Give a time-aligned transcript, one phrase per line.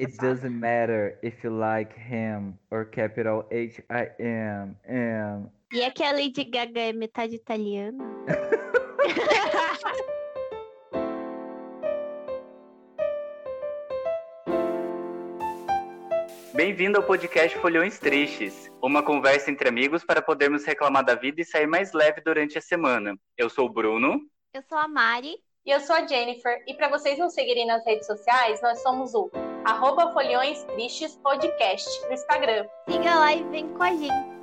[0.00, 5.50] It doesn't matter if you like him or capital H I M M.
[5.72, 8.04] E é que a Lady Gaga é metade italiana?
[16.54, 21.44] Bem-vindo ao podcast Folhões Tristes, uma conversa entre amigos para podermos reclamar da vida e
[21.44, 23.16] sair mais leve durante a semana.
[23.36, 24.20] Eu sou o Bruno.
[24.54, 25.34] Eu sou a Mari.
[25.66, 26.62] E eu sou a Jennifer.
[26.68, 29.28] E para vocês nos seguirem nas redes sociais, nós somos o
[29.68, 32.66] arroba Folhões Tristes Podcast no Instagram.
[32.88, 34.38] Siga lá e vem com a gente.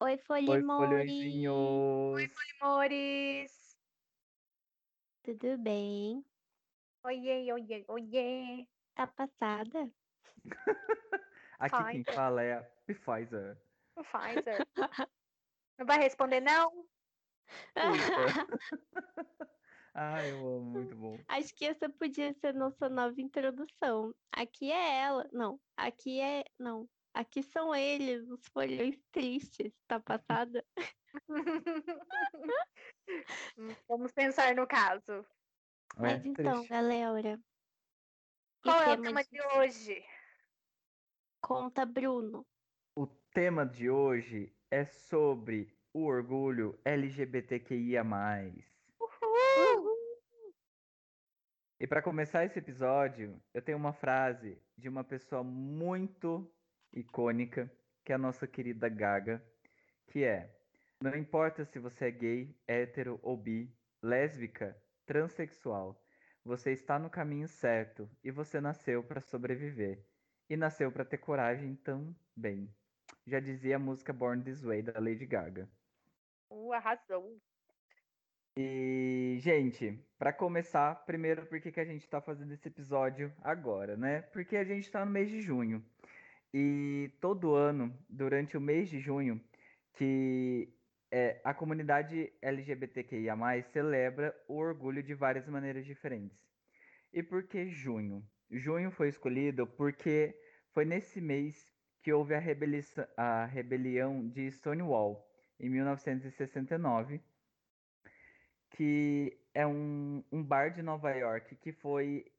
[0.00, 1.10] Oi, Folimores.
[1.10, 3.76] Oi, Folimores.
[5.24, 6.24] Tudo bem?
[7.04, 8.66] Oiê, oiê, oiê.
[8.94, 9.90] Tá passada?
[11.58, 12.14] Aqui quem Pfizer.
[12.14, 13.58] fala é a Pfizer.
[13.94, 14.66] O Pfizer.
[15.76, 16.86] Não vai responder, não?
[19.98, 21.18] ah, eu amo, muito bom.
[21.28, 24.14] Acho que essa podia ser nossa nova introdução.
[24.32, 25.28] Aqui é ela.
[25.32, 26.44] Não, aqui é.
[26.58, 26.88] Não.
[27.14, 29.72] Aqui são eles, os folhões tristes.
[29.88, 30.62] Tá passada?
[33.88, 35.24] Vamos pensar no caso.
[35.96, 36.68] Mas É, então, triste.
[36.68, 37.40] galera.
[38.62, 40.04] Qual é o tema tema de de hoje?
[41.40, 42.46] conta, Bruno.
[42.94, 48.04] O tema de hoje é sobre o orgulho LGBTQIA+.
[51.78, 56.50] E para começar esse episódio, eu tenho uma frase de uma pessoa muito
[56.90, 57.70] icônica,
[58.02, 59.44] que é a nossa querida Gaga,
[60.06, 60.56] que é:
[61.02, 63.70] Não importa se você é gay, hétero ou bi,
[64.02, 64.74] lésbica,
[65.04, 66.02] transexual,
[66.42, 70.02] você está no caminho certo e você nasceu para sobreviver.
[70.48, 72.72] E nasceu para ter coragem também.
[73.26, 75.68] Já dizia a música Born This Way da Lady Gaga.
[76.48, 77.36] Uh, arrasou.
[78.58, 83.96] E, gente, para começar, primeiro, por que que a gente tá fazendo esse episódio agora,
[83.96, 84.22] né?
[84.22, 85.84] Porque a gente tá no mês de junho.
[86.54, 89.44] E todo ano, durante o mês de junho,
[89.92, 90.74] que
[91.12, 96.38] é, a comunidade LGBTQIA+, celebra o orgulho de várias maneiras diferentes.
[97.12, 98.24] E por que junho?
[98.50, 100.34] Junho foi escolhido porque
[100.72, 101.70] foi nesse mês
[102.02, 105.26] que houve a, rebeliça- a rebelião de Stonewall,
[105.60, 107.20] em 1969,
[108.70, 112.32] que é um, um bar de Nova York que foi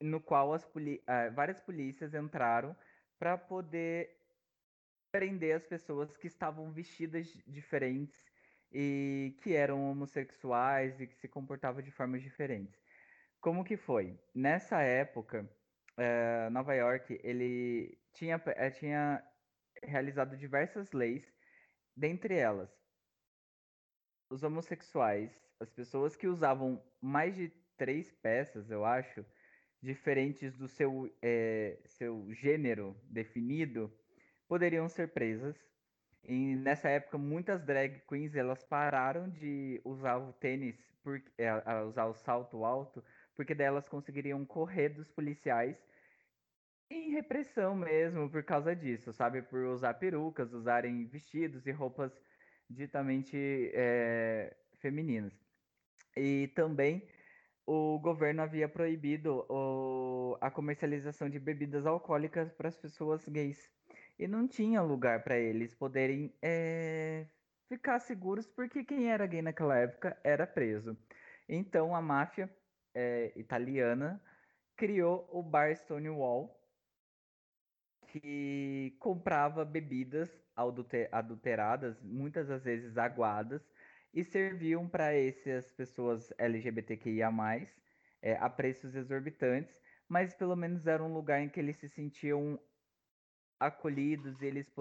[0.00, 2.76] no qual as poli- ah, várias polícias entraram
[3.18, 4.16] para poder
[5.10, 8.24] prender as pessoas que estavam vestidas diferentes
[8.72, 12.80] e que eram homossexuais e que se comportavam de formas diferentes.
[13.40, 14.18] Como que foi?
[14.34, 15.50] Nessa época,
[15.98, 19.24] eh, Nova York ele tinha, eh, tinha
[19.82, 21.34] realizado diversas leis,
[21.96, 22.79] dentre elas
[24.30, 29.24] os homossexuais, as pessoas que usavam mais de três peças, eu acho,
[29.82, 33.92] diferentes do seu, eh, seu gênero definido,
[34.48, 35.56] poderiam ser presas.
[36.22, 41.20] E nessa época, muitas drag queens elas pararam de usar o tênis, por,
[41.64, 43.02] a usar o salto alto,
[43.34, 45.76] porque daí elas conseguiriam correr dos policiais
[46.90, 49.42] em repressão mesmo por causa disso, sabe?
[49.42, 52.12] Por usar perucas, usarem vestidos e roupas
[52.70, 55.44] ditamente eh, femininas.
[56.16, 57.08] E também
[57.66, 63.70] o governo havia proibido o- a comercialização de bebidas alcoólicas para as pessoas gays.
[64.18, 67.26] E não tinha lugar para eles poderem eh,
[67.68, 70.96] ficar seguros, porque quem era gay naquela época era preso.
[71.48, 72.50] Então a máfia
[72.94, 74.22] eh, italiana
[74.76, 76.60] criou o bar Stonewall,
[78.06, 80.42] que comprava bebidas
[81.12, 83.62] adulteradas, muitas das vezes aguadas,
[84.12, 87.30] e serviam para essas pessoas LGBTQIA+,
[88.22, 89.78] eh, a preços exorbitantes,
[90.08, 92.58] mas pelo menos era um lugar em que eles se sentiam
[93.60, 94.72] acolhidos e eles,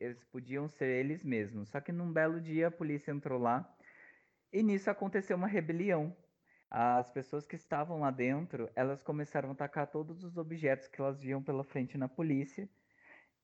[0.00, 1.70] eles podiam ser eles mesmos.
[1.70, 3.74] Só que num belo dia a polícia entrou lá
[4.52, 6.14] e nisso aconteceu uma rebelião.
[6.70, 11.20] As pessoas que estavam lá dentro, elas começaram a atacar todos os objetos que elas
[11.20, 12.68] viam pela frente na polícia.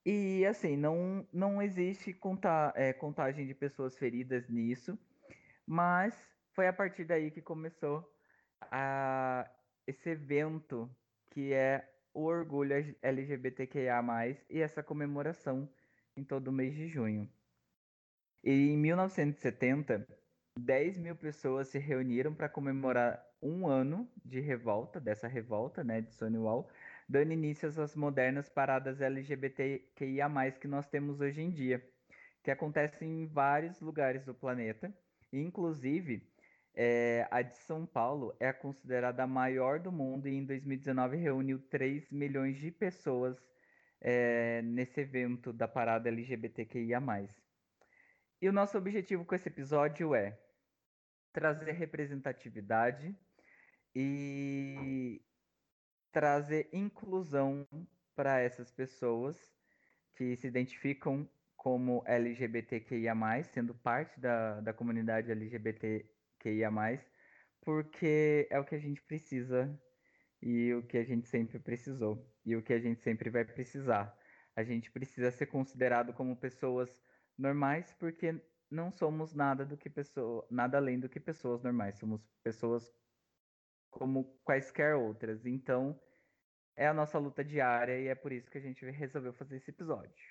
[0.04, 4.98] E assim, não, não existe conta, eh, contagem de pessoas feridas nisso,
[5.66, 6.14] mas
[6.52, 8.12] foi a partir daí que começou
[8.60, 9.48] a,
[9.86, 10.90] esse evento
[11.30, 14.02] que é o orgulho LGBTQIA+,
[14.50, 15.68] e essa comemoração
[16.16, 17.30] em todo o mês de junho.
[18.44, 20.06] E em 1970,
[20.58, 26.12] 10 mil pessoas se reuniram para comemorar um ano de revolta, dessa revolta, né, de
[26.12, 26.68] Stonewall,
[27.08, 31.86] dando início às modernas paradas LGBTQIA+, que nós temos hoje em dia,
[32.42, 34.92] que acontecem em vários lugares do planeta,
[35.32, 36.30] inclusive
[36.74, 41.58] É, a de São Paulo é considerada a maior do mundo e em 2019 reuniu
[41.68, 43.36] 3 milhões de pessoas
[44.00, 47.00] é, nesse evento da parada LGBTQIA.
[48.40, 50.38] E o nosso objetivo com esse episódio é
[51.32, 53.16] trazer representatividade
[53.94, 55.22] e
[56.12, 57.66] trazer inclusão
[58.14, 59.36] para essas pessoas
[60.14, 63.14] que se identificam como LGBTQIA,
[63.44, 66.70] sendo parte da, da comunidade LGBTQIA,
[67.60, 69.80] porque é o que a gente precisa
[70.42, 74.16] e o que a gente sempre precisou e o que a gente sempre vai precisar.
[74.54, 77.00] A gente precisa ser considerado como pessoas
[77.38, 82.26] normais porque não somos nada do que pessoa, nada além do que pessoas normais, somos
[82.42, 82.92] pessoas
[83.92, 85.46] como quaisquer outras.
[85.46, 86.00] Então,
[86.74, 89.70] é a nossa luta diária e é por isso que a gente resolveu fazer esse
[89.70, 90.26] episódio.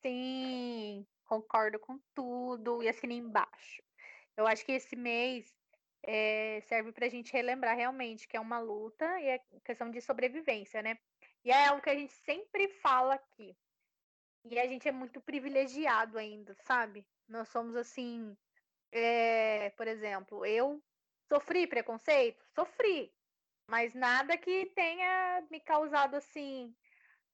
[0.00, 3.82] Sim, concordo com tudo e assina embaixo.
[4.36, 5.52] Eu acho que esse mês
[6.02, 10.00] é, serve para a gente relembrar realmente que é uma luta e é questão de
[10.00, 10.98] sobrevivência, né?
[11.44, 13.56] E é algo que a gente sempre fala aqui.
[14.44, 17.06] E a gente é muito privilegiado ainda, sabe?
[17.26, 18.36] Nós somos assim,
[18.92, 20.82] é, por exemplo, eu
[21.34, 22.44] sofri preconceito?
[22.54, 23.12] Sofri.
[23.68, 26.74] Mas nada que tenha me causado assim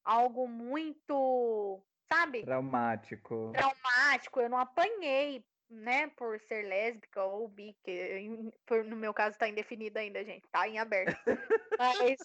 [0.05, 2.43] algo muito, sabe?
[2.45, 3.53] Traumático.
[3.53, 4.41] Traumático.
[4.41, 9.49] Eu não apanhei, né, por ser lésbica ou bi, que por, no meu caso tá
[9.49, 11.21] indefinido ainda, gente, tá em aberto.
[11.79, 12.19] Mas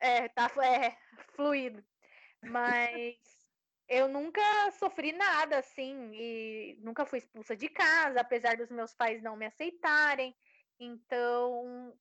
[0.00, 0.96] é, tá é,
[1.34, 1.84] fluido.
[2.42, 3.16] Mas
[3.88, 4.40] eu nunca
[4.78, 9.46] sofri nada assim e nunca fui expulsa de casa, apesar dos meus pais não me
[9.46, 10.34] aceitarem.
[10.80, 11.96] Então,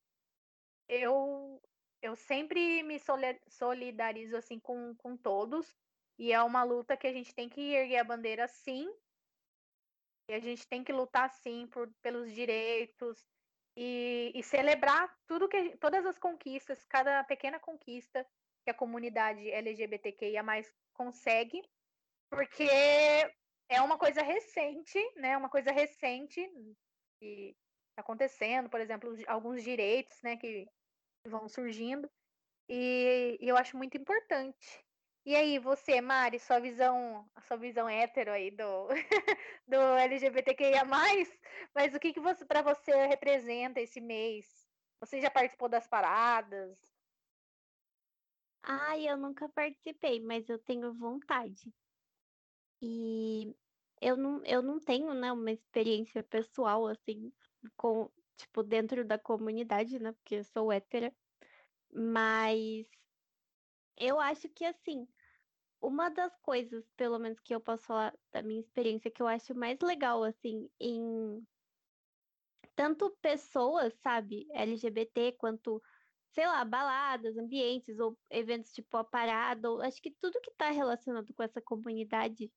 [0.87, 1.61] eu
[2.01, 2.97] eu sempre me
[3.49, 5.75] solidarizo assim com, com todos
[6.17, 8.89] e é uma luta que a gente tem que erguer a bandeira sim.
[10.29, 13.27] E a gente tem que lutar sim por, pelos direitos
[13.75, 18.25] e, e celebrar tudo que todas as conquistas cada pequena conquista
[18.63, 20.43] que a comunidade LGBTQIA
[20.93, 21.61] consegue
[22.29, 22.67] porque
[23.69, 26.41] é uma coisa recente né uma coisa recente
[27.21, 27.68] está
[27.99, 30.67] acontecendo por exemplo alguns direitos né que
[31.25, 32.09] vão surgindo.
[32.67, 34.85] E, e, eu acho muito importante.
[35.25, 38.87] E aí, você, Mari, sua visão, a sua visão hétero aí do,
[39.67, 41.29] do LGBTQIA, mas
[41.95, 44.45] o que, que você para você representa esse mês?
[44.99, 46.77] Você já participou das paradas?
[48.63, 51.73] Ai, eu nunca participei, mas eu tenho vontade.
[52.81, 53.55] E
[54.01, 57.31] eu não, eu não tenho, né, uma experiência pessoal, assim,
[57.77, 60.11] com, tipo, dentro da comunidade, né?
[60.13, 61.13] Porque eu sou hétera.
[61.91, 62.87] Mas
[63.97, 65.07] eu acho que, assim,
[65.81, 69.55] uma das coisas, pelo menos que eu posso falar da minha experiência, que eu acho
[69.55, 71.45] mais legal, assim, em
[72.75, 75.81] tanto pessoas, sabe, LGBT, quanto,
[76.33, 80.69] sei lá, baladas, ambientes ou eventos tipo a parada, ou, acho que tudo que está
[80.71, 82.51] relacionado com essa comunidade,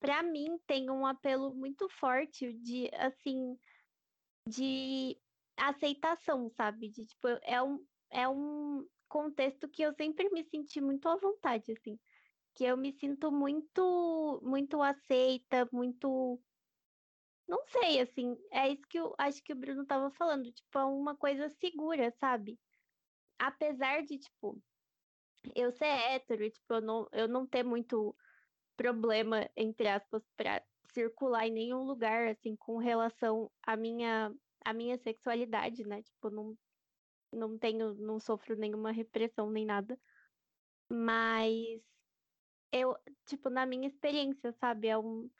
[0.00, 3.58] para mim tem um apelo muito forte de, assim,
[4.46, 5.20] de
[5.56, 6.90] aceitação, sabe?
[6.90, 11.72] De tipo, é um, é um contexto que eu sempre me senti muito à vontade,
[11.72, 11.98] assim.
[12.54, 16.42] Que eu me sinto muito, muito aceita, muito.
[17.46, 20.84] Não sei, assim, é isso que eu acho que o Bruno tava falando, tipo, é
[20.84, 22.60] uma coisa segura, sabe?
[23.38, 24.62] Apesar de, tipo,
[25.54, 28.16] eu ser hétero, tipo, eu não, eu não ter muito
[28.76, 34.32] problema, entre aspas, pra circular em nenhum lugar, assim, com relação à minha,
[34.64, 36.02] à minha sexualidade, né?
[36.02, 36.56] Tipo, não,
[37.32, 39.98] não tenho, não sofro nenhuma repressão nem nada.
[40.88, 41.80] Mas
[42.72, 45.30] eu, tipo, na minha experiência, sabe, é um,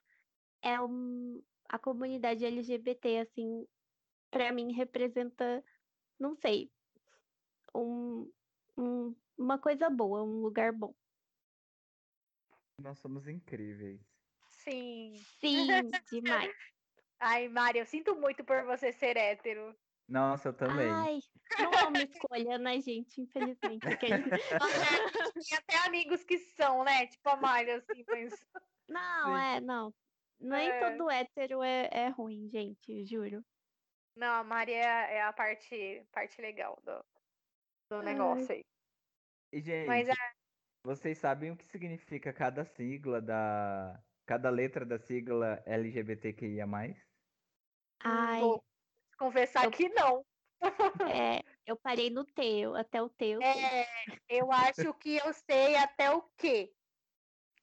[0.62, 3.66] é um, a comunidade LGBT, assim,
[4.30, 5.64] para mim representa,
[6.18, 6.70] não sei,
[7.74, 8.30] um,
[8.76, 10.94] um, uma coisa boa, um lugar bom.
[12.78, 14.00] Nós somos incríveis.
[14.64, 15.14] Sim.
[15.38, 15.66] Sim,
[16.10, 16.54] demais.
[17.18, 19.76] Ai, Mari, eu sinto muito por você ser hétero.
[20.08, 20.90] Nossa, eu também.
[20.90, 21.20] Ai,
[21.58, 23.20] não é uma escolha, né, gente?
[23.20, 23.80] Infelizmente.
[24.00, 27.06] Tem até amigos que são, né?
[27.06, 28.34] Tipo a Mari, assim, mas.
[28.88, 29.40] Não, Sim.
[29.40, 29.94] é, não.
[30.40, 30.80] Nem é...
[30.80, 33.44] todo hétero é, é ruim, gente, juro.
[34.16, 37.04] Não, a Mari é, é a parte, parte legal do,
[37.88, 38.64] do negócio aí.
[39.52, 40.14] E, gente, mas, é...
[40.82, 44.02] vocês sabem o que significa cada sigla da.
[44.30, 46.64] Cada letra da sigla LGBTQIA?
[48.04, 48.40] Ai.
[48.40, 48.62] Vou
[49.18, 49.72] confessar eu...
[49.72, 50.24] que não.
[51.12, 53.26] É, eu parei no T, até o T.
[53.26, 53.86] Eu, é,
[54.28, 56.72] eu acho que eu sei até o quê.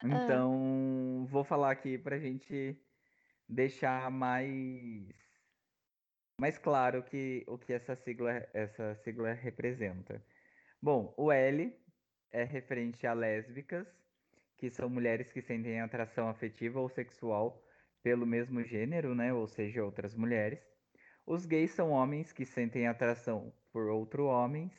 [0.04, 1.28] Então, ah.
[1.30, 2.78] vou falar aqui pra gente
[3.48, 5.08] deixar mais
[6.38, 10.22] mais claro que, o que essa sigla, essa sigla representa.
[10.82, 11.74] Bom, o L
[12.30, 13.88] é referente a lésbicas,
[14.58, 17.64] que são mulheres que sentem atração afetiva ou sexual
[18.02, 19.34] pelo mesmo gênero, né?
[19.34, 20.60] Ou seja, outras mulheres.
[21.26, 24.72] Os gays são homens que sentem atração por outros homens.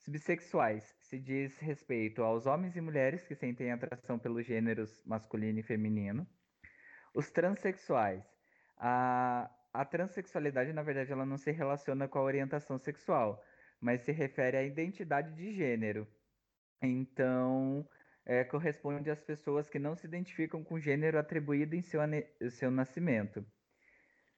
[0.00, 5.58] Os bissexuais se diz respeito aos homens e mulheres que sentem atração pelos gêneros masculino
[5.58, 6.26] e feminino.
[7.14, 8.22] Os transexuais.
[8.76, 13.42] A, a transexualidade, na verdade, ela não se relaciona com a orientação sexual,
[13.80, 16.06] mas se refere à identidade de gênero.
[16.80, 17.88] Então,
[18.28, 22.00] é, corresponde às pessoas que não se identificam com o gênero atribuído em seu,
[22.50, 23.44] seu nascimento.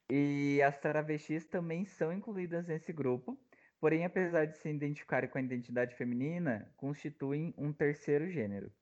[0.09, 3.37] E as travestis também são incluídas nesse grupo,
[3.81, 8.73] porém, apesar de se identificarem com a identidade feminina, constituem um terceiro gênero.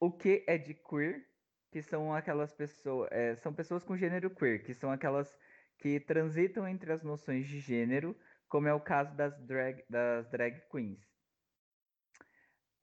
[0.00, 1.26] O que é de queer,
[1.70, 5.30] que são aquelas pessoas, é, são pessoas com gênero queer, que são aquelas
[5.78, 8.16] que transitam entre as noções de gênero,
[8.48, 11.11] como é o caso das drag, das drag queens.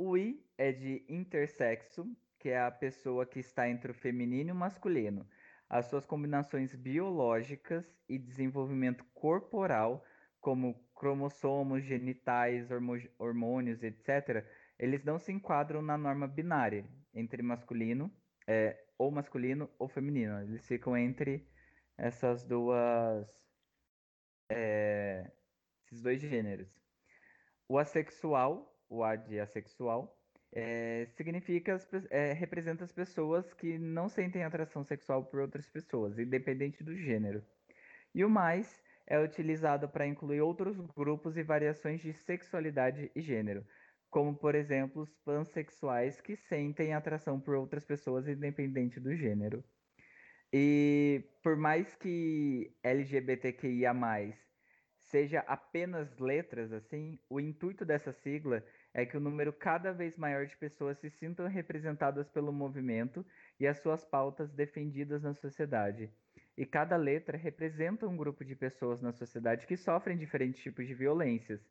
[0.02, 4.54] O I é de intersexo, que é a pessoa que está entre o feminino e
[4.54, 5.28] o masculino.
[5.70, 10.06] As suas combinações biológicas e desenvolvimento corporal,
[10.40, 12.70] como cromossomos, genitais,
[13.18, 14.48] hormônios, etc.,
[14.80, 18.10] eles não se enquadram na norma binária entre masculino,
[18.48, 20.42] é, ou masculino ou feminino.
[20.44, 21.46] Eles ficam entre
[21.98, 23.28] essas duas.
[24.50, 25.30] É,
[25.86, 26.70] esses dois gêneros.
[27.68, 30.20] O assexual o A de assexual,
[30.52, 36.18] é, significa, as, é, representa as pessoas que não sentem atração sexual por outras pessoas,
[36.18, 37.44] independente do gênero.
[38.14, 43.66] E o mais é utilizado para incluir outros grupos e variações de sexualidade e gênero,
[44.10, 49.64] como por exemplo os pansexuais que sentem atração por outras pessoas independente do gênero.
[50.52, 53.94] E por mais que LGBTQIA+,
[54.98, 60.46] seja apenas letras assim, o intuito dessa sigla é que o número cada vez maior
[60.46, 63.26] de pessoas se sintam representadas pelo movimento
[63.60, 66.12] e as suas pautas defendidas na sociedade.
[66.58, 70.94] E cada letra representa um grupo de pessoas na sociedade que sofrem diferentes tipos de
[70.94, 71.62] violências,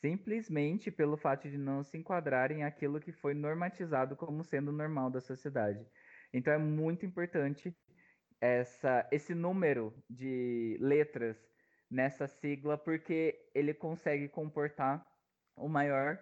[0.00, 5.20] simplesmente pelo fato de não se enquadrarem aquilo que foi normatizado como sendo normal da
[5.20, 5.86] sociedade.
[6.32, 7.72] Então é muito importante
[8.40, 11.36] essa, esse número de letras
[11.88, 15.06] nessa sigla, porque ele consegue comportar
[15.54, 16.18] o maior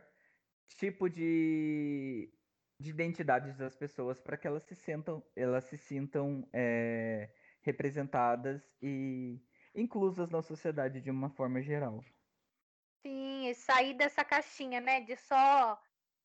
[0.74, 2.32] tipo de,
[2.78, 7.30] de identidades das pessoas para que elas se sintam, elas se sintam é,
[7.62, 9.40] representadas e
[9.74, 12.04] inclusas na sociedade de uma forma geral.
[13.06, 15.80] Sim, e sair dessa caixinha, né, de só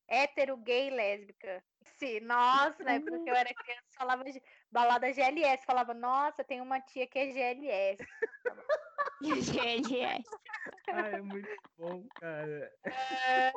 [0.08, 1.64] hétero, gay, lésbica.
[1.84, 6.82] Sim, nossa, né, porque eu era criança, falava de balada GLS, falava, nossa, tem uma
[6.82, 8.04] tia que é GLS.
[9.22, 10.24] GLS.
[10.90, 12.72] Ah, é muito bom, cara.
[12.84, 13.52] É...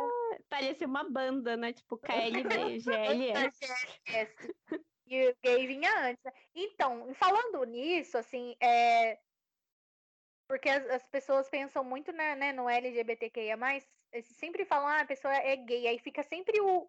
[0.48, 1.72] Parecia uma banda, né?
[1.72, 3.58] Tipo KLB, GLS.
[3.60, 4.54] GLS.
[5.06, 6.22] E o gay vinha antes.
[6.22, 6.32] Né?
[6.54, 9.18] Então, falando nisso, assim, é...
[10.46, 13.86] porque as, as pessoas pensam muito né, né, no LGBTQIA, mas
[14.22, 16.88] sempre falam, ah, a pessoa é gay, aí fica sempre o,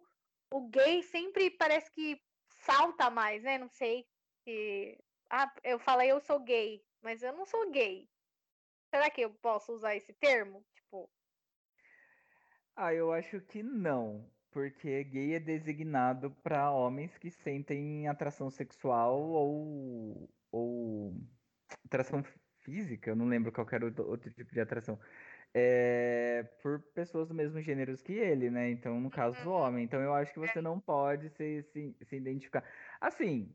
[0.52, 3.58] o gay, sempre parece que salta mais, né?
[3.58, 4.06] Não sei.
[4.44, 4.98] Que...
[5.30, 8.08] Ah, eu falei eu sou gay, mas eu não sou gay.
[8.90, 10.64] Será que eu posso usar esse termo?
[10.74, 11.08] Tipo.
[12.76, 14.28] Ah, eu acho que não.
[14.50, 21.14] Porque gay é designado para homens que sentem atração sexual ou, ou
[21.84, 22.24] atração
[22.62, 24.98] física, eu não lembro qualquer outro tipo de atração.
[25.52, 28.70] É, por pessoas do mesmo gênero que ele, né?
[28.70, 29.58] Então, no caso, o uhum.
[29.58, 29.84] homem.
[29.84, 30.62] Então, eu acho que você é.
[30.62, 32.64] não pode se, se, se identificar.
[33.00, 33.52] Assim,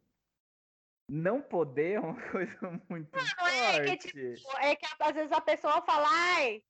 [1.08, 3.90] não poder é uma coisa muito não, forte.
[3.90, 6.64] É que, tipo, é que às vezes a pessoa fala, ai,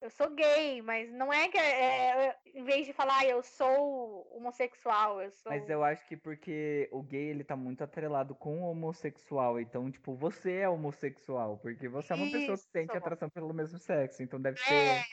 [0.00, 4.28] eu sou gay, mas não é que é, é em vez de falar, eu sou
[4.32, 5.50] homossexual, eu sou.
[5.50, 9.90] Mas eu acho que porque o gay ele tá muito atrelado com o homossexual, então
[9.90, 14.22] tipo você é homossexual, porque você é uma pessoa que sente atração pelo mesmo sexo,
[14.22, 15.04] então deve ser é.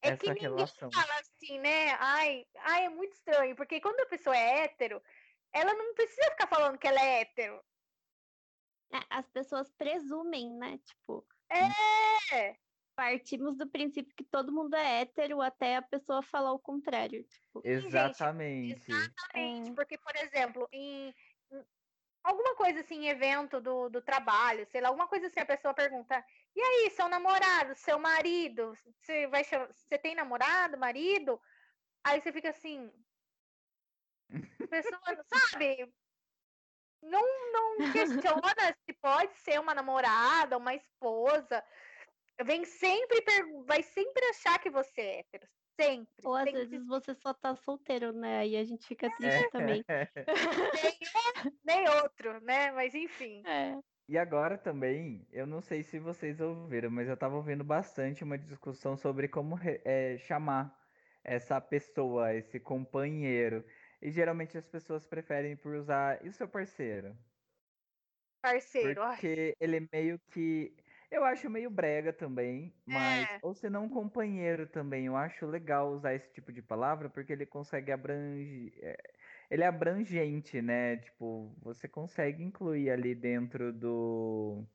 [0.00, 0.90] É que ninguém relação.
[0.92, 1.90] fala assim, né?
[1.98, 5.02] Ai, ai, é muito estranho, porque quando a pessoa é hétero,
[5.52, 7.62] ela não precisa ficar falando que ela é hétero.
[8.92, 10.78] É, as pessoas presumem, né?
[10.78, 11.26] Tipo.
[11.50, 12.56] É!
[12.94, 17.22] Partimos do princípio que todo mundo é hétero até a pessoa falar o contrário.
[17.24, 17.62] Tipo.
[17.64, 18.80] Exatamente.
[18.80, 19.70] Gente, exatamente.
[19.70, 19.74] É.
[19.74, 21.14] Porque, por exemplo, em,
[21.52, 21.64] em,
[22.24, 26.24] alguma coisa assim, evento do, do trabalho, sei lá, alguma coisa assim, a pessoa pergunta:
[26.56, 28.74] e aí, seu namorado, seu marido?
[29.00, 31.40] Você, vai, você tem namorado, marido?
[32.02, 32.90] Aí você fica assim,
[34.68, 35.92] pessoa, sabe?
[37.02, 38.42] não, não questiona
[38.84, 41.62] se pode ser uma namorada, uma esposa.
[42.44, 43.22] Vem sempre,
[43.66, 45.48] vai sempre achar que você é hétero.
[45.80, 46.12] Sempre.
[46.24, 46.66] Ou às sempre.
[46.66, 48.40] vezes você só tá solteiro, né?
[48.40, 49.50] Aí a gente fica triste É.
[49.50, 49.84] também.
[50.74, 50.98] nem,
[51.64, 52.72] nem outro, né?
[52.72, 53.42] Mas enfim.
[53.46, 53.78] É.
[54.08, 58.38] E agora também, eu não sei se vocês ouviram, mas eu tava ouvindo bastante uma
[58.38, 60.74] discussão sobre como é, chamar
[61.22, 63.64] essa pessoa, esse companheiro.
[64.00, 67.16] E geralmente as pessoas preferem por usar e o seu parceiro.
[68.40, 69.02] Parceiro.
[69.02, 70.76] ai, Porque ele meio que.
[71.10, 73.28] Eu acho meio brega também, mas.
[73.30, 73.38] É.
[73.42, 75.06] Ou se não, companheiro também.
[75.06, 78.96] Eu acho legal usar esse tipo de palavra porque ele consegue abranger.
[79.50, 80.98] Ele é abrangente, né?
[80.98, 84.66] Tipo, você consegue incluir ali dentro do.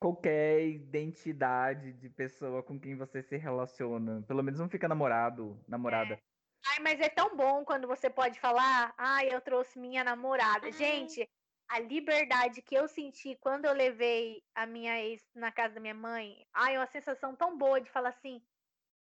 [0.00, 4.22] Qualquer identidade de pessoa com quem você se relaciona.
[4.22, 6.20] Pelo menos não fica namorado, namorada.
[6.66, 10.66] Ai, mas é tão bom quando você pode falar, ai, eu trouxe minha namorada.
[10.66, 10.72] Ai.
[10.72, 11.28] Gente,
[11.68, 15.94] a liberdade que eu senti quando eu levei a minha ex na casa da minha
[15.94, 18.42] mãe, ai, é uma sensação tão boa de falar assim,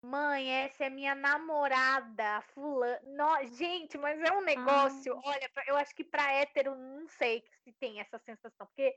[0.01, 2.99] mãe, essa é minha namorada, fulano.
[3.03, 3.45] No...
[3.45, 7.71] Gente, mas é um negócio, olha, pra- eu acho que pra hétero, não sei se
[7.73, 8.93] tem essa sensação, porque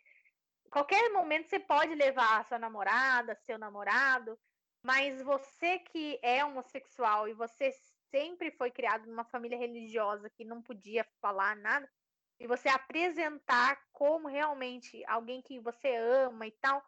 [0.70, 4.38] qualquer momento você pode levar a sua namorada, seu namorado,
[4.82, 7.72] mas você que é homossexual e você
[8.10, 11.90] sempre foi criado numa família religiosa que não podia falar nada,
[12.38, 16.84] e você apresentar como realmente alguém que você ama e tal,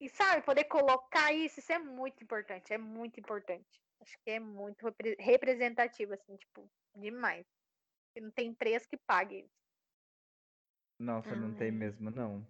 [0.00, 3.82] e sabe, poder colocar isso, isso é muito importante, é muito importante.
[4.00, 7.44] Acho que é muito repre- representativo, assim, tipo, demais.
[8.14, 9.58] E não tem preço que pague isso.
[10.98, 12.46] Nossa, não tem mesmo, não.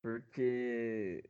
[0.00, 1.24] Porque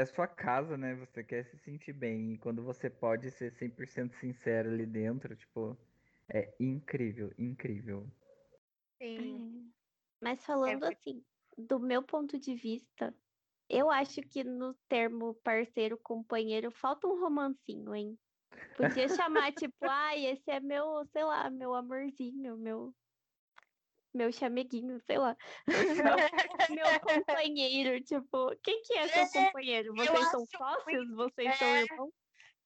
[0.00, 0.94] é sua casa, né?
[0.94, 2.34] Você quer se sentir bem.
[2.34, 5.76] E quando você pode ser 100% sincero ali dentro, tipo,
[6.28, 8.06] é incrível, incrível.
[9.02, 9.70] Sim.
[9.70, 10.24] É.
[10.24, 11.24] Mas falando muito- assim,
[11.56, 13.14] do meu ponto de vista,
[13.68, 18.18] eu acho que no termo parceiro, companheiro, falta um romancinho, hein?
[18.76, 22.94] Podia chamar, tipo, ai, esse é meu, sei lá, meu amorzinho, meu.
[24.14, 25.36] Meu chameguinho, sei lá.
[26.70, 29.94] meu companheiro, tipo, quem que é seu É, companheiro?
[29.94, 31.10] Vocês são sócios?
[31.14, 31.82] Vocês são é.
[31.82, 32.12] irmãos?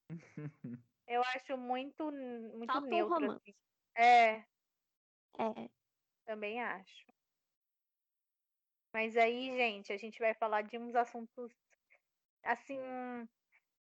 [1.06, 3.14] Eu acho muito, muito Falta um neutro.
[3.14, 3.42] romance.
[3.42, 3.54] assim.
[3.96, 4.44] É,
[5.38, 5.68] É.
[6.24, 7.06] também acho.
[8.92, 11.52] Mas aí, gente, a gente vai falar de uns assuntos
[12.42, 12.78] assim.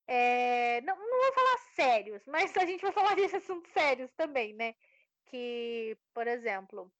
[0.07, 4.55] é, Não, não vou falar sérios, mas a gente vai falar de assuntos sérios também,
[4.55, 4.75] né?
[5.27, 6.93] Que, por exemplo,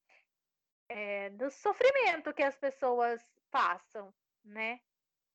[0.91, 4.13] é, do sofrimento que as pessoas passam,
[4.45, 4.81] né?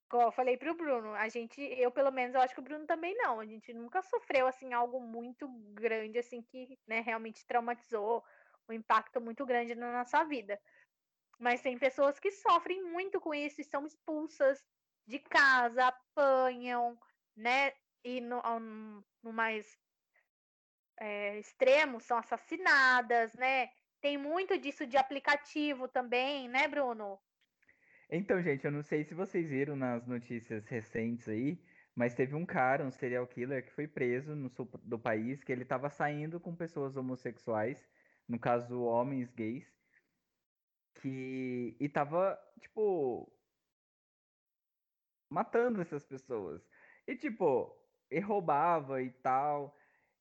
[0.08, 2.86] Igual eu falei pro Bruno, a gente, eu pelo menos, eu acho que o Bruno
[2.86, 3.40] também não.
[3.40, 8.24] A gente nunca sofreu assim algo muito grande assim que, né, realmente traumatizou,
[8.68, 10.62] um impacto muito grande na nossa vida.
[11.40, 14.62] Mas tem pessoas que sofrem muito com isso e são expulsas
[15.08, 17.00] de casa, apanham,
[17.36, 17.72] né?
[18.04, 18.42] E no,
[19.24, 19.78] no mais
[20.98, 23.70] é, extremo são assassinadas, né?
[24.06, 27.20] Tem muito disso de aplicativo também, né, Bruno?
[28.08, 31.58] Então, gente, eu não sei se vocês viram nas notícias recentes aí,
[31.96, 35.52] mas teve um cara, um serial killer, que foi preso no sul do país, que
[35.52, 37.84] ele estava saindo com pessoas homossexuais,
[38.28, 39.66] no caso, homens gays,
[41.02, 43.28] que e tava, tipo,
[45.32, 46.62] matando essas pessoas.
[47.08, 47.76] E, tipo,
[48.12, 49.76] e roubava e tal.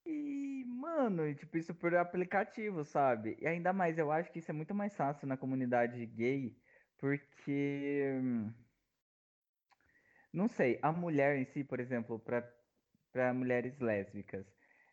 [0.06, 3.36] E, mano, tipo, isso por aplicativo, sabe?
[3.40, 6.58] E ainda mais, eu acho que isso é muito mais fácil na comunidade gay,
[6.98, 8.12] porque.
[10.32, 14.46] Não sei, a mulher em si, por exemplo, para mulheres lésbicas,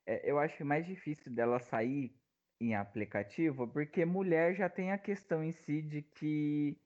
[0.06, 2.16] é, eu acho mais difícil dela sair
[2.60, 6.80] em aplicativo, porque mulher já tem a questão em si de que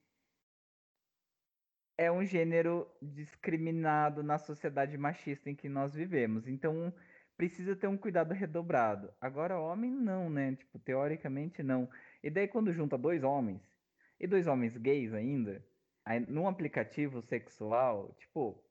[1.98, 6.46] é um gênero discriminado na sociedade machista em que nós vivemos.
[6.46, 6.94] Então,
[7.36, 9.12] precisa ter um cuidado redobrado.
[9.20, 10.56] Agora, homem não, né?
[10.56, 11.88] Tipo, teoricamente não.
[12.22, 13.62] E daí quando junta dois homens,
[14.18, 15.64] e dois homens gays ainda,
[16.04, 18.64] aí, num aplicativo sexual, tipo,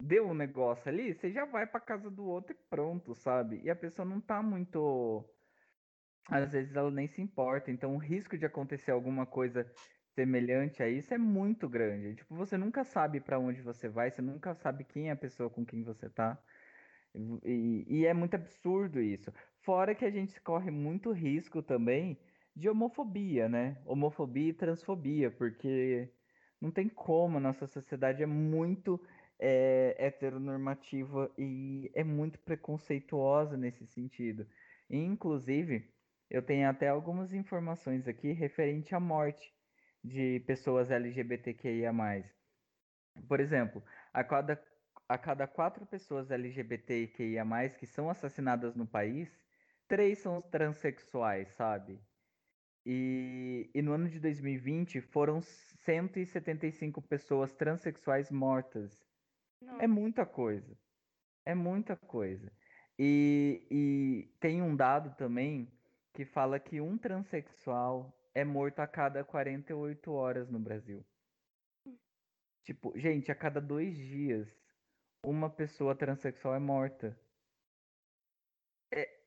[0.00, 3.60] deu um negócio ali, você já vai pra casa do outro e pronto, sabe?
[3.62, 5.24] E a pessoa não tá muito.
[6.30, 7.70] Às vezes ela nem se importa.
[7.70, 9.70] Então o risco de acontecer alguma coisa
[10.14, 12.16] semelhante a isso é muito grande.
[12.16, 15.48] Tipo, você nunca sabe pra onde você vai, você nunca sabe quem é a pessoa
[15.48, 16.38] com quem você tá.
[17.14, 19.32] E, e é muito absurdo isso.
[19.62, 22.18] Fora que a gente corre muito risco também
[22.54, 23.80] de homofobia, né?
[23.86, 26.12] Homofobia e transfobia, porque
[26.60, 29.00] não tem como, nossa sociedade é muito
[29.38, 34.46] é, heteronormativa e é muito preconceituosa nesse sentido.
[34.90, 35.92] E, inclusive,
[36.30, 39.54] eu tenho até algumas informações aqui referente à morte
[40.02, 41.92] de pessoas LGBTQIA+.
[43.28, 44.60] Por exemplo, a cada,
[45.08, 49.30] a cada quatro pessoas LGBTQIA+, que são assassinadas no país,
[49.86, 51.98] três são transexuais, sabe?
[52.84, 58.98] E, e no ano de 2020 foram 175 pessoas transexuais mortas.
[59.80, 60.76] É muita coisa.
[61.44, 62.52] É muita coisa.
[62.98, 65.72] E, e tem um dado também
[66.12, 71.04] que fala que um transexual é morto a cada 48 horas no Brasil.
[72.64, 74.48] Tipo, gente, a cada dois dias,
[75.28, 77.18] uma pessoa transexual é morta.
[78.92, 79.20] É,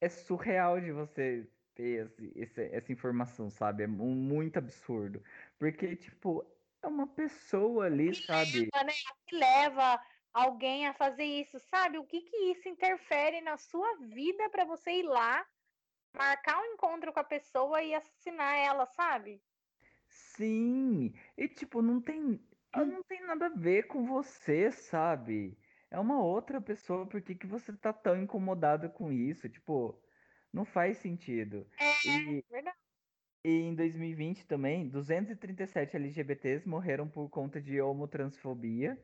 [0.00, 3.82] é surreal de você ter esse, esse, essa informação, sabe?
[3.82, 5.22] É muito absurdo.
[5.58, 6.46] Porque, tipo,
[6.82, 8.68] é uma pessoa ali, que sabe?
[8.72, 8.92] Leva, né?
[9.26, 10.00] que leva
[10.32, 11.98] alguém a fazer isso, sabe?
[11.98, 15.44] O que que isso interfere na sua vida para você ir lá,
[16.16, 19.42] marcar um encontro com a pessoa e assassinar ela, sabe?
[20.08, 22.40] Sim, e tipo, não tem,
[22.86, 25.58] não tem nada a ver com você, sabe?
[25.90, 29.48] É uma outra pessoa, por que que você tá tão incomodado com isso?
[29.48, 30.02] Tipo,
[30.52, 31.66] não faz sentido.
[31.78, 32.78] É, E, verdade.
[33.44, 38.98] e em 2020 também, 237 LGBTs morreram por conta de homotransfobia,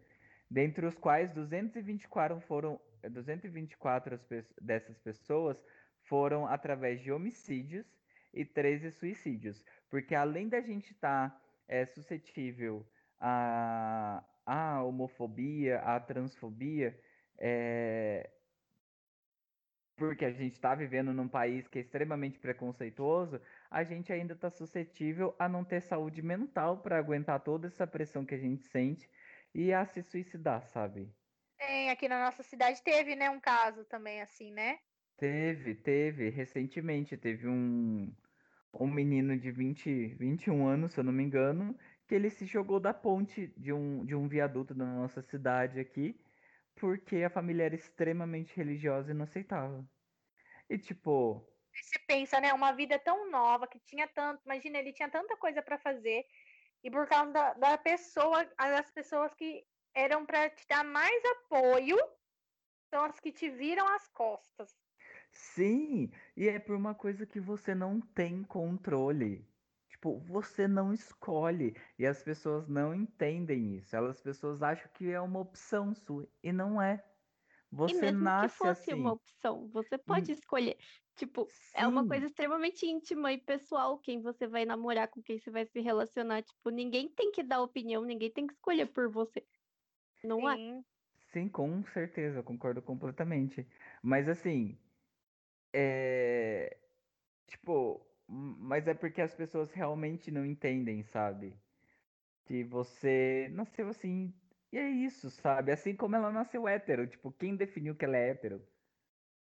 [0.50, 5.62] dentre os quais 224 foram, 224 as pe- dessas pessoas
[6.02, 7.86] foram através de homicídios
[8.32, 9.64] e 13 suicídios.
[9.90, 11.40] Porque além da gente estar
[11.86, 12.86] suscetível
[13.24, 16.94] à, à homofobia, à transfobia,
[17.38, 18.28] é,
[19.96, 24.50] porque a gente está vivendo num país que é extremamente preconceituoso, a gente ainda está
[24.50, 29.08] suscetível a não ter saúde mental para aguentar toda essa pressão que a gente sente
[29.54, 31.10] e a se suicidar, sabe?
[31.56, 34.80] Tem, aqui na nossa cidade teve, né, um caso também assim, né?
[35.16, 38.12] Teve, teve, recentemente teve um,
[38.74, 41.74] um menino de 20, 21 anos, se eu não me engano,
[42.14, 46.16] que ele se jogou da ponte de um, de um viaduto da nossa cidade aqui,
[46.76, 49.84] porque a família era extremamente religiosa e não aceitava.
[50.70, 55.10] E tipo, Você pensa, né, uma vida tão nova que tinha tanto, imagina, ele tinha
[55.10, 56.24] tanta coisa para fazer
[56.84, 61.98] e por causa da, da pessoa, as pessoas que eram para te dar mais apoio
[62.90, 64.72] são as que te viram as costas.
[65.32, 69.46] sim, e é por uma coisa que você não tem controle.
[70.04, 71.74] Tipo, você não escolhe.
[71.98, 73.96] E as pessoas não entendem isso.
[73.96, 76.28] Elas, as pessoas acham que é uma opção sua.
[76.42, 77.02] E não é.
[77.86, 79.12] E Você mesmo que nasce fosse uma assim.
[79.12, 80.78] opção, você pode escolher.
[81.16, 82.08] Tipo, é uma Sim.
[82.08, 86.42] coisa extremamente íntima e pessoal quem você vai namorar, com quem você vai se relacionar.
[86.42, 89.46] Tipo, ninguém tem que dar opinião, ninguém tem que escolher por você.
[90.22, 90.56] Não é?
[90.56, 90.84] Sim.
[91.32, 93.68] Sim, com certeza, eu concordo completamente.
[94.02, 94.78] Mas assim,
[95.72, 96.80] é.
[97.46, 101.60] Tipo, mas é porque as pessoas realmente não entendem, sabe?
[102.44, 104.34] Que você nasceu assim,
[104.72, 105.72] e é isso, sabe?
[105.72, 108.66] Assim como ela nasceu hétero, tipo, quem definiu que ela é hétero?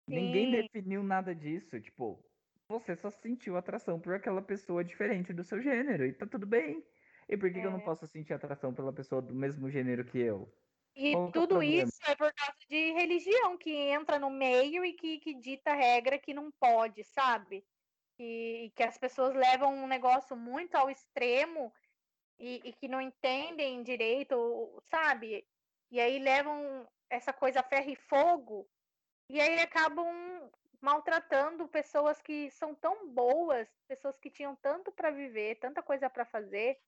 [0.06, 0.50] Ninguém Sim.
[0.50, 2.24] definiu nada disso, tipo,
[2.68, 6.86] você só sentiu atração por aquela pessoa diferente do seu gênero, e tá tudo bem.
[7.28, 7.82] E por que que eu não É.
[7.82, 10.52] posso sentir atração pela pessoa do mesmo gênero que eu?
[10.94, 11.62] E Qual é tudo problema?
[11.62, 16.18] isso é por causa de religião que entra no meio e que, que dita regra
[16.18, 17.64] que não pode, sabe?
[18.22, 21.72] E que as pessoas levam um negócio muito ao extremo
[22.38, 25.46] e, e que não entendem direito, sabe?
[25.90, 28.68] E aí levam essa coisa ferro e fogo
[29.26, 30.06] e aí acabam
[30.82, 36.26] maltratando pessoas que são tão boas, pessoas que tinham tanto para viver, tanta coisa para
[36.26, 36.78] fazer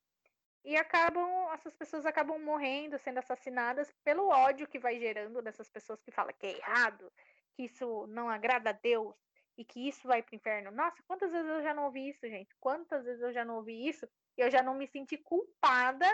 [0.64, 6.00] e acabam, essas pessoas acabam morrendo, sendo assassinadas pelo ódio que vai gerando dessas pessoas
[6.02, 7.12] que falam que é errado,
[7.54, 9.16] que isso não agrada a Deus
[9.56, 10.70] e que isso vai pro inferno.
[10.70, 12.54] Nossa, quantas vezes eu já não ouvi isso, gente?
[12.58, 14.06] Quantas vezes eu já não ouvi isso?
[14.36, 16.10] E eu já não me senti culpada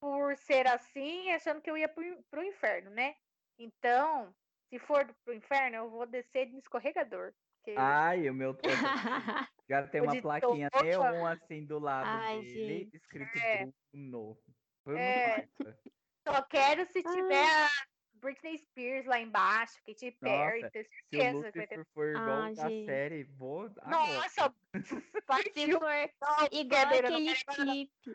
[0.00, 3.14] por ser assim, achando que eu ia pro, in- pro inferno, né?
[3.58, 4.34] Então,
[4.68, 7.32] se for pro inferno, eu vou descer de escorregador.
[7.64, 8.58] Porque Ai, o meu eu
[9.68, 10.84] já tem O uma plaquinha tofa.
[10.84, 12.96] neon assim do lado Ai, dele, gente.
[12.96, 13.66] escrito É.
[13.92, 14.38] Bruno.
[14.84, 15.48] Bruno É.
[16.28, 17.68] Só quero se tiver a
[18.26, 21.86] Britney Spears lá embaixo, Katy Perry, Nossa, ter Se o certeza que vai ter Lucifer
[21.94, 22.86] for igual Ah, da gente.
[22.86, 23.62] série, vou.
[23.78, 23.90] agora.
[23.90, 25.78] Nossa, Se partiu.
[25.78, 27.54] for Não, igual não aquele não.
[27.54, 28.14] clipe.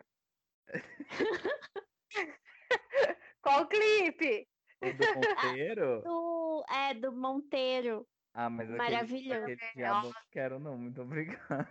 [3.41, 4.47] Qual clipe?
[4.81, 6.01] O do Monteiro?
[6.03, 8.07] Do, é, do Monteiro.
[8.33, 9.43] Ah, mas aquele, Maravilhoso.
[9.43, 11.67] aquele diabo eu não quero não, muito obrigado.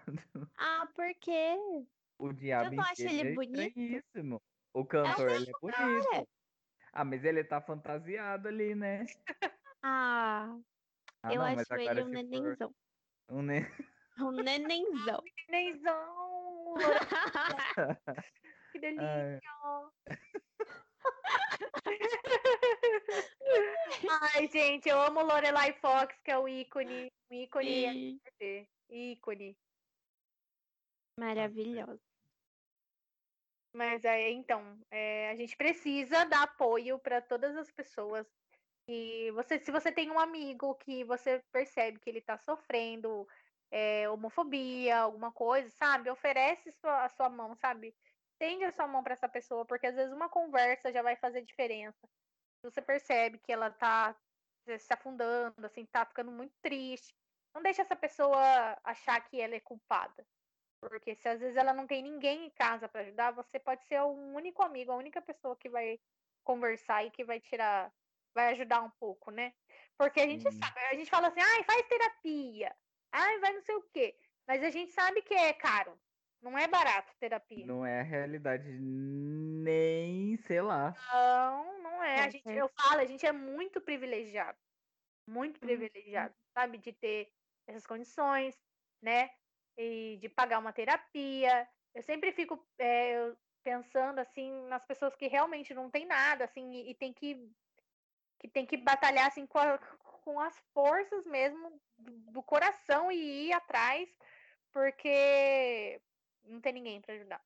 [0.57, 1.57] Ah, por quê?
[2.18, 4.44] O diabo não acha inteiro ele é bonito?
[4.72, 6.29] O cantor, ele é bonito.
[6.92, 9.07] Ah, mas ele tá fantasiado ali, né?
[9.83, 10.59] Ah,
[11.22, 12.74] Ah, eu não, acho ele um for nenenzão.
[13.31, 13.61] um ne-
[14.18, 15.22] Um nenenzão.
[15.48, 16.74] Nenenzão.
[18.72, 19.40] que delícia.
[24.35, 27.11] Ai, gente, eu amo Lorelai Fox, que é o ícone.
[27.31, 28.20] O ícone.
[28.40, 28.68] E...
[28.90, 29.57] Ícone.
[31.18, 32.10] Maravilhosa.
[33.72, 38.26] Mas é, então, é, a gente precisa dar apoio para todas as pessoas.
[38.88, 43.26] E você, se você tem um amigo que você percebe que ele está sofrendo
[43.70, 46.11] é, homofobia, alguma coisa, sabe?
[46.11, 47.94] Oferece sua, a sua mão, sabe?
[48.38, 51.42] Tende a sua mão para essa pessoa, porque às vezes uma conversa já vai fazer
[51.42, 52.09] diferença.
[52.64, 54.16] Você percebe que ela tá
[54.78, 57.14] se afundando, assim, tá ficando muito triste.
[57.54, 60.26] Não deixe essa pessoa achar que ela é culpada.
[60.81, 64.01] Porque se às vezes ela não tem ninguém em casa para ajudar, você pode ser
[64.01, 66.01] o único amigo, a única pessoa que vai
[66.43, 67.93] conversar e que vai tirar,
[68.35, 69.53] vai ajudar um pouco, né?
[69.99, 70.53] Porque a gente hum.
[70.53, 72.75] sabe, a gente fala assim, ai, faz terapia,
[73.12, 74.16] ai, vai não sei o quê.
[74.47, 75.97] Mas a gente sabe que é caro.
[76.43, 77.66] Não é barato terapia.
[77.66, 80.95] Não é a realidade, nem sei lá.
[81.12, 82.21] Não, não é.
[82.21, 84.59] A gente, eu falo, a gente é muito privilegiado.
[85.27, 85.69] Muito uhum.
[85.69, 86.79] privilegiado, sabe?
[86.79, 87.31] De ter
[87.66, 88.59] essas condições,
[89.03, 89.31] né?
[89.76, 91.68] E de pagar uma terapia.
[91.94, 96.90] Eu sempre fico é, pensando assim nas pessoas que realmente não tem nada assim e,
[96.90, 97.50] e tem que
[98.38, 99.76] que tem que batalhar assim com, a,
[100.24, 104.09] com as forças mesmo do, do, coração e ir atrás
[104.72, 106.00] porque
[106.44, 107.44] não tem ninguém para ajudar.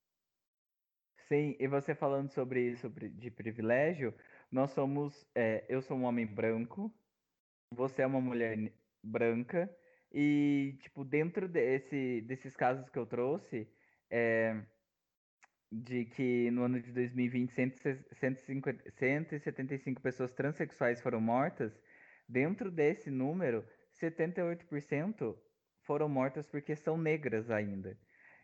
[1.26, 4.14] Sim, e você falando sobre isso de privilégio,
[4.52, 6.94] nós somos, é, eu sou um homem branco,
[7.72, 8.56] você é uma mulher
[9.02, 9.74] branca
[10.16, 13.68] e, tipo, dentro desse, desses casos que eu trouxe,
[14.08, 14.64] é,
[15.72, 17.52] de que no ano de 2020
[18.12, 21.76] 150, 175 pessoas transexuais foram mortas,
[22.28, 23.66] dentro desse número,
[24.00, 25.36] 78%
[25.82, 27.98] foram mortas porque são negras ainda.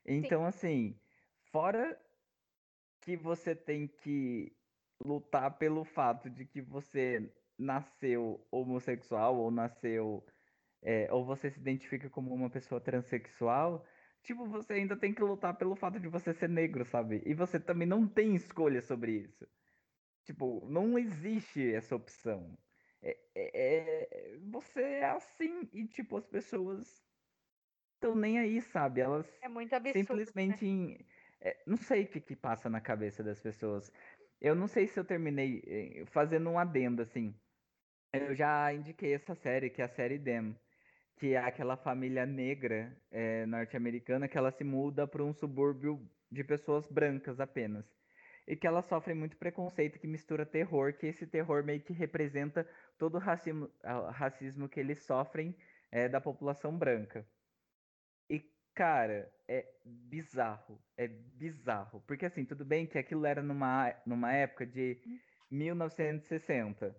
[0.04, 0.48] Então, Sim.
[0.48, 1.00] assim,
[1.52, 1.96] fora
[3.00, 4.52] que você tem que
[5.04, 10.26] lutar pelo fato de que você nasceu homossexual ou nasceu
[10.82, 13.84] é, ou você se identifica como uma pessoa transexual,
[14.22, 17.22] tipo, você ainda tem que lutar pelo fato de você ser negro, sabe?
[17.24, 19.46] E você também não tem escolha sobre isso.
[20.24, 22.56] Tipo, não existe essa opção.
[23.02, 27.02] É, é, é você é assim e, tipo, as pessoas
[27.94, 29.00] estão nem aí, sabe?
[29.00, 30.02] Elas é muito absurdo, né?
[30.02, 30.66] simplesmente.
[30.66, 30.98] Né?
[31.66, 33.90] não sei o que, que passa na cabeça das pessoas.
[34.40, 37.34] Eu não sei se eu terminei eh, fazendo um adendo, assim.
[38.12, 40.56] Eu já indiquei essa série, que é a série Dem
[41.20, 46.00] que é aquela família negra é, norte-americana que ela se muda para um subúrbio
[46.32, 47.84] de pessoas brancas apenas.
[48.46, 52.66] E que ela sofre muito preconceito que mistura terror, que esse terror meio que representa
[52.98, 53.70] todo o racismo,
[54.12, 55.54] racismo que eles sofrem
[55.92, 57.28] é, da população branca.
[58.28, 58.42] E,
[58.74, 60.82] cara, é bizarro.
[60.96, 62.02] É bizarro.
[62.06, 64.98] Porque, assim, tudo bem que aquilo era numa, numa época de
[65.50, 66.96] 1960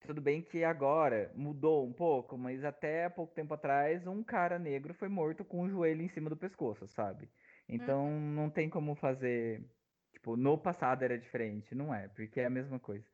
[0.00, 4.94] tudo bem que agora mudou um pouco, mas até pouco tempo atrás um cara negro
[4.94, 7.28] foi morto com o joelho em cima do pescoço, sabe?
[7.68, 8.20] Então uhum.
[8.34, 9.64] não tem como fazer.
[10.12, 13.06] Tipo, no passado era diferente, não é, porque é a mesma coisa.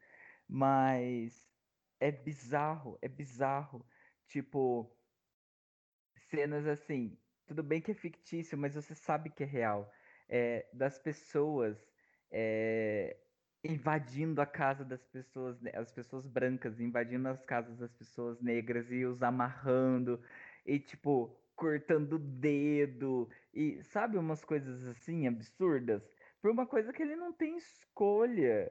[0.49, 1.51] Mas
[2.01, 3.87] é bizarro, é bizarro.
[4.29, 4.97] Tipo,
[6.31, 9.91] cenas assim, tudo bem que é fictício, mas você sabe que é real.
[10.29, 11.79] É, das pessoas
[12.31, 13.17] é,
[13.65, 19.05] invadindo a casa das pessoas, as pessoas brancas, invadindo as casas das pessoas negras e
[19.07, 20.23] os amarrando
[20.67, 26.03] e tipo cortando o dedo e sabe umas coisas assim absurdas
[26.43, 28.71] por uma coisa que ele não tem escolha.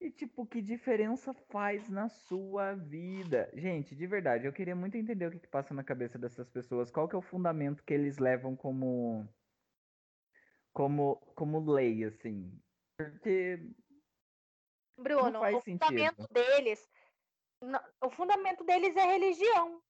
[0.00, 3.50] E tipo, que diferença faz na sua vida?
[3.54, 6.90] Gente, de verdade, eu queria muito entender o que, que passa na cabeça dessas pessoas,
[6.90, 9.28] qual que é o fundamento que eles levam como
[10.72, 12.60] como como lei assim.
[12.96, 13.58] Porque
[14.96, 15.84] Bruno, o sentido.
[15.86, 16.90] fundamento deles,
[18.00, 19.82] o fundamento deles é religião,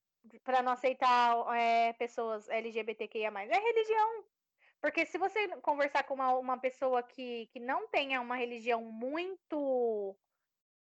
[0.45, 3.33] para não aceitar é, pessoas LGBTQIA+.
[3.45, 4.25] É religião.
[4.81, 10.17] Porque se você conversar com uma, uma pessoa que, que não tenha uma religião muito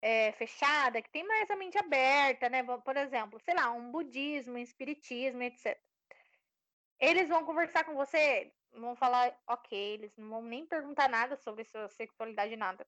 [0.02, 2.64] é, fechada, que tem mais a mente aberta, né?
[2.64, 5.80] Por exemplo, sei lá, um budismo, um espiritismo, etc.
[7.00, 11.64] Eles vão conversar com você, vão falar, ok, eles não vão nem perguntar nada sobre
[11.64, 12.86] sua sexualidade, nada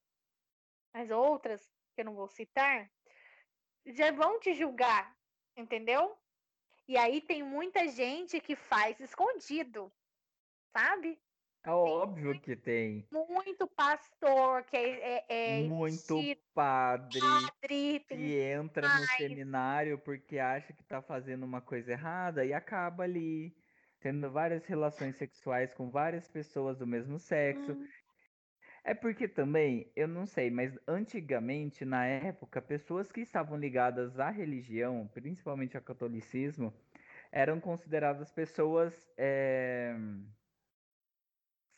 [0.92, 1.62] as outras,
[1.94, 2.90] que eu não vou citar,
[3.86, 5.16] já vão te julgar,
[5.56, 6.16] entendeu?
[6.86, 9.92] E aí tem muita gente que faz escondido,
[10.72, 11.18] sabe?
[11.62, 13.06] É óbvio que tem.
[13.12, 15.24] Muito pastor, que é.
[15.28, 16.16] é, é muito
[16.54, 19.00] padre, padre que entra mais.
[19.00, 23.54] no seminário porque acha que tá fazendo uma coisa errada e acaba ali
[24.00, 27.72] tendo várias relações sexuais com várias pessoas do mesmo sexo.
[27.72, 27.88] Hum.
[28.84, 34.30] É porque também, eu não sei, mas antigamente, na época, pessoas que estavam ligadas à
[34.30, 36.72] religião, principalmente ao catolicismo,
[37.32, 39.94] eram consideradas pessoas é,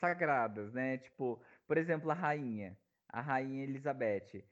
[0.01, 0.99] sagradas, né?
[0.99, 4.45] Tipo, por exemplo, a rainha, a rainha Elizabeth,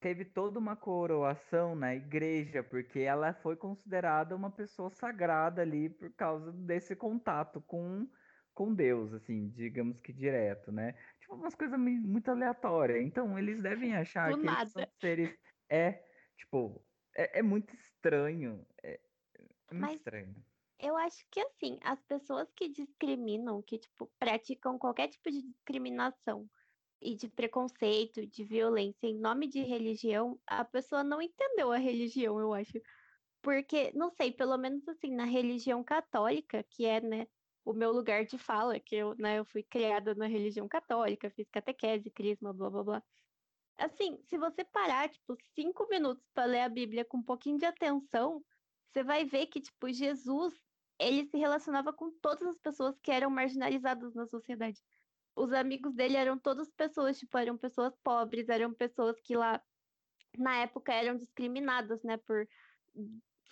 [0.00, 6.10] teve toda uma coroação na igreja, porque ela foi considerada uma pessoa sagrada ali por
[6.14, 8.08] causa desse contato com,
[8.54, 10.94] com Deus, assim, digamos que direto, né?
[11.30, 13.04] Tipo, umas coisas muito aleatórias.
[13.04, 14.60] Então, eles devem achar Do que nada.
[14.62, 15.38] eles são seres.
[15.68, 16.04] É,
[16.36, 16.84] tipo,
[17.16, 18.66] é, é muito estranho.
[18.82, 19.00] É,
[19.34, 20.34] é muito Mas- estranho.
[20.82, 26.48] Eu acho que assim, as pessoas que discriminam, que tipo, praticam qualquer tipo de discriminação
[27.02, 32.40] e de preconceito, de violência em nome de religião, a pessoa não entendeu a religião,
[32.40, 32.80] eu acho.
[33.42, 37.26] Porque, não sei, pelo menos assim, na religião católica, que é, né,
[37.70, 41.48] o meu lugar de fala, que eu, né, eu fui criada na religião católica, fiz
[41.50, 43.02] catequese, crisma, blá blá blá.
[43.78, 47.64] Assim, se você parar, tipo, cinco minutos para ler a Bíblia com um pouquinho de
[47.64, 48.44] atenção,
[48.88, 50.54] você vai ver que, tipo, Jesus,
[50.98, 54.82] ele se relacionava com todas as pessoas que eram marginalizadas na sociedade.
[55.34, 59.62] Os amigos dele eram todas pessoas, tipo, eram pessoas pobres, eram pessoas que lá,
[60.36, 62.46] na época, eram discriminadas, né, por,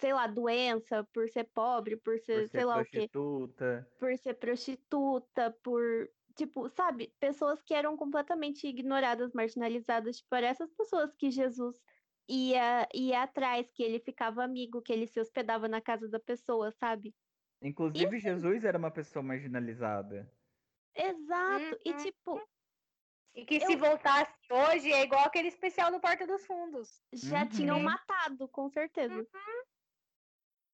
[0.01, 3.93] sei lá, doença, por ser pobre, por Por ser, ser sei lá o quê prostituta.
[3.99, 10.73] por ser prostituta, por, tipo, sabe, pessoas que eram completamente ignoradas, marginalizadas, tipo, eram essas
[10.73, 11.77] pessoas que Jesus
[12.29, 16.71] ia, ia atrás, que ele ficava amigo, que ele se hospedava na casa da pessoa,
[16.71, 17.15] sabe?
[17.61, 20.31] Inclusive, Jesus era uma pessoa marginalizada.
[20.95, 21.79] Exato.
[21.85, 21.97] E Uhum.
[21.97, 22.41] tipo,
[23.35, 27.01] E que se Eu- voltasse hoje é igual aquele especial do Porta dos Fundos.
[27.13, 27.85] já tinham Uhum.
[27.85, 29.15] matado, com certeza.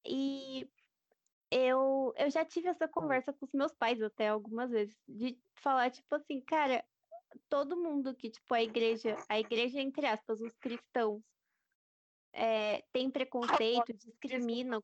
[0.07, 0.69] E
[1.51, 5.90] eu, eu já tive essa conversa com os meus pais até algumas vezes, de falar,
[5.90, 6.85] tipo assim, cara,
[7.49, 11.23] todo mundo que, tipo, a igreja, a igreja, entre aspas, os cristãos,
[12.33, 14.83] é, tem preconceito, discriminam.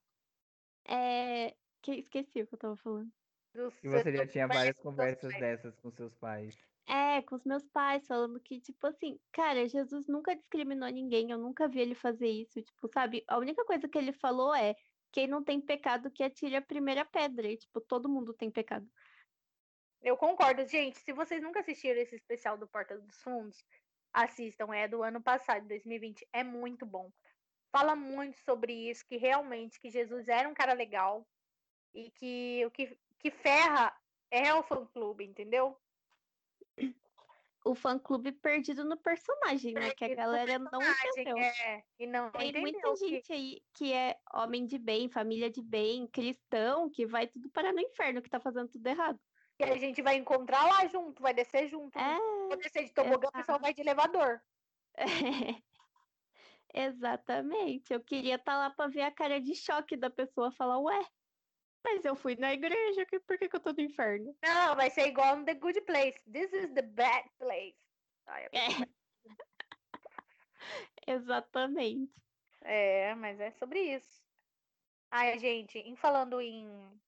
[0.87, 3.11] É, que, esqueci o que eu tava falando.
[3.83, 6.57] E você já tinha várias conversas dessas com seus pais.
[6.87, 11.39] É, com os meus pais, falando que, tipo assim, cara, Jesus nunca discriminou ninguém, eu
[11.39, 13.25] nunca vi ele fazer isso, tipo, sabe?
[13.29, 14.75] A única coisa que ele falou é,
[15.12, 18.88] quem não tem pecado que atire a primeira pedra, e, tipo, todo mundo tem pecado.
[20.03, 20.99] Eu concordo, gente.
[20.99, 23.62] Se vocês nunca assistiram esse especial do Porta dos Fundos,
[24.12, 24.73] assistam.
[24.75, 26.27] É do ano passado, 2020.
[26.33, 27.11] É muito bom.
[27.70, 31.27] Fala muito sobre isso, que realmente que Jesus era um cara legal
[31.94, 33.94] e que o que, que ferra
[34.31, 35.79] é o fã clube, entendeu?
[37.62, 39.90] O fã-clube perdido no personagem, né?
[39.90, 41.37] Que a galera não entendeu.
[41.37, 45.51] É, e não Tem entendeu muita que- gente aí que é homem de bem, família
[45.51, 49.20] de bem, cristão, que vai tudo parar no inferno, que tá fazendo tudo errado.
[49.59, 51.99] que a gente vai encontrar lá junto, vai descer junto.
[51.99, 52.18] É,
[52.49, 54.40] Vou descer de tobogã, o pessoal vai de elevador.
[56.73, 57.92] exatamente.
[57.92, 61.07] Eu queria estar lá pra ver a cara de choque da pessoa falar, ué,
[61.85, 64.37] mas eu fui na igreja, que- por que, que eu tô no inferno?
[64.43, 66.23] Não, vai ser igual no The Good Place.
[66.31, 67.79] This is the bad place.
[68.27, 68.51] Ai, É.
[71.07, 72.12] Exatamente.
[72.62, 74.23] É, mas é sobre isso.
[75.11, 77.01] Ai, gente, em falando em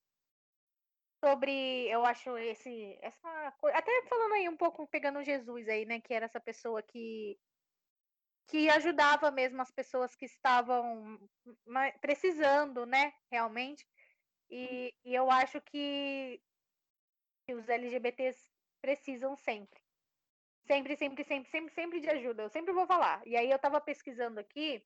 [1.23, 6.01] sobre, eu acho esse essa coisa, até falando aí um pouco pegando Jesus aí, né,
[6.01, 7.39] que era essa pessoa que
[8.49, 11.31] que ajudava mesmo as pessoas que estavam
[12.01, 13.87] precisando, né, realmente.
[14.55, 16.39] E, e eu acho que,
[17.47, 18.39] que os LGBTs
[18.83, 19.81] precisam sempre.
[20.67, 22.43] Sempre, sempre, sempre, sempre, sempre de ajuda.
[22.43, 23.27] Eu sempre vou falar.
[23.27, 24.85] E aí eu tava pesquisando aqui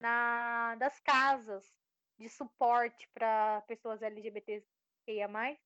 [0.00, 1.72] na das casas
[2.18, 5.56] de suporte para pessoas LGBTQIA+,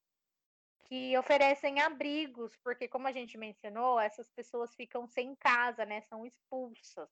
[0.84, 6.02] que oferecem abrigos, porque como a gente mencionou, essas pessoas ficam sem casa, né?
[6.02, 7.08] São expulsas.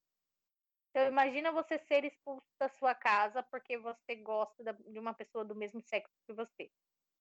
[0.91, 5.55] Então imagina você ser expulso da sua casa porque você gosta de uma pessoa do
[5.55, 6.71] mesmo sexo que você,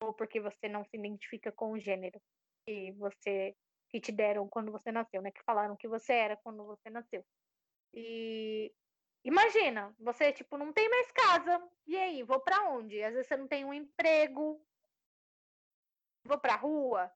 [0.02, 2.22] ou porque você não se identifica com o gênero
[2.66, 3.56] que você
[3.90, 5.32] que te deram quando você nasceu, né?
[5.32, 7.26] Que falaram que você era quando você nasceu.
[7.94, 8.74] E
[9.24, 11.70] imagina, você tipo não tem mais casa.
[11.86, 13.02] E aí, vou pra onde?
[13.02, 14.62] Às vezes você não tem um emprego.
[16.26, 17.12] Vou pra rua.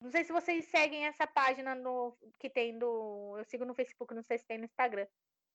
[0.00, 4.14] Não sei se vocês seguem essa página no que tem do, eu sigo no Facebook,
[4.14, 5.06] não sei se tem no Instagram.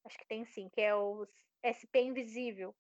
[0.04, 1.28] Acho que tem sim, que é o
[1.64, 2.76] SP Invisível.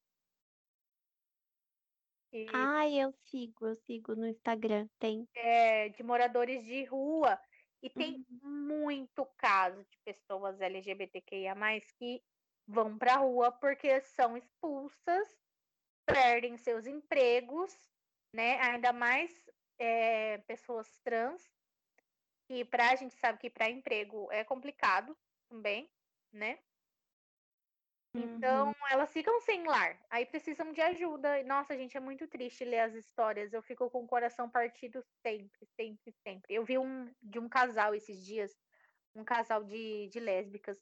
[2.32, 5.28] E Ai, eu sigo, eu sigo no Instagram, tem.
[5.36, 7.40] é de moradores de rua.
[7.82, 8.42] E tem Uhum.
[8.42, 11.56] muito caso de pessoas LGBTQIA+,
[11.98, 12.22] que
[12.68, 15.28] vão pra rua porque são expulsas,
[16.06, 17.74] perdem seus empregos,
[18.34, 18.60] né?
[18.62, 19.32] Ainda mais
[19.80, 21.44] é, pessoas trans,
[22.50, 25.18] e para a gente sabe que para emprego é complicado
[25.50, 25.92] também,
[26.32, 26.60] né?
[28.14, 28.74] Então, Uhum.
[28.90, 31.44] elas ficam sem lar, aí precisam de ajuda.
[31.44, 33.54] Nossa, gente, é muito triste ler as histórias.
[33.54, 36.56] Eu fico com o coração partido sempre, sempre, sempre.
[36.56, 38.52] Eu vi um de um casal esses dias,
[39.16, 40.78] um casal de, de lésbicas,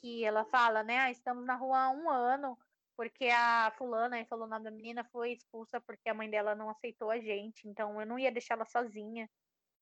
[0.00, 0.98] que ela fala, né?
[0.98, 2.58] Ah, estamos na rua há um ano,
[2.96, 6.54] porque a fulana, aí falou o nome da menina, foi expulsa porque a mãe dela
[6.54, 7.68] não aceitou a gente.
[7.68, 9.30] Então, eu não ia deixar ela sozinha.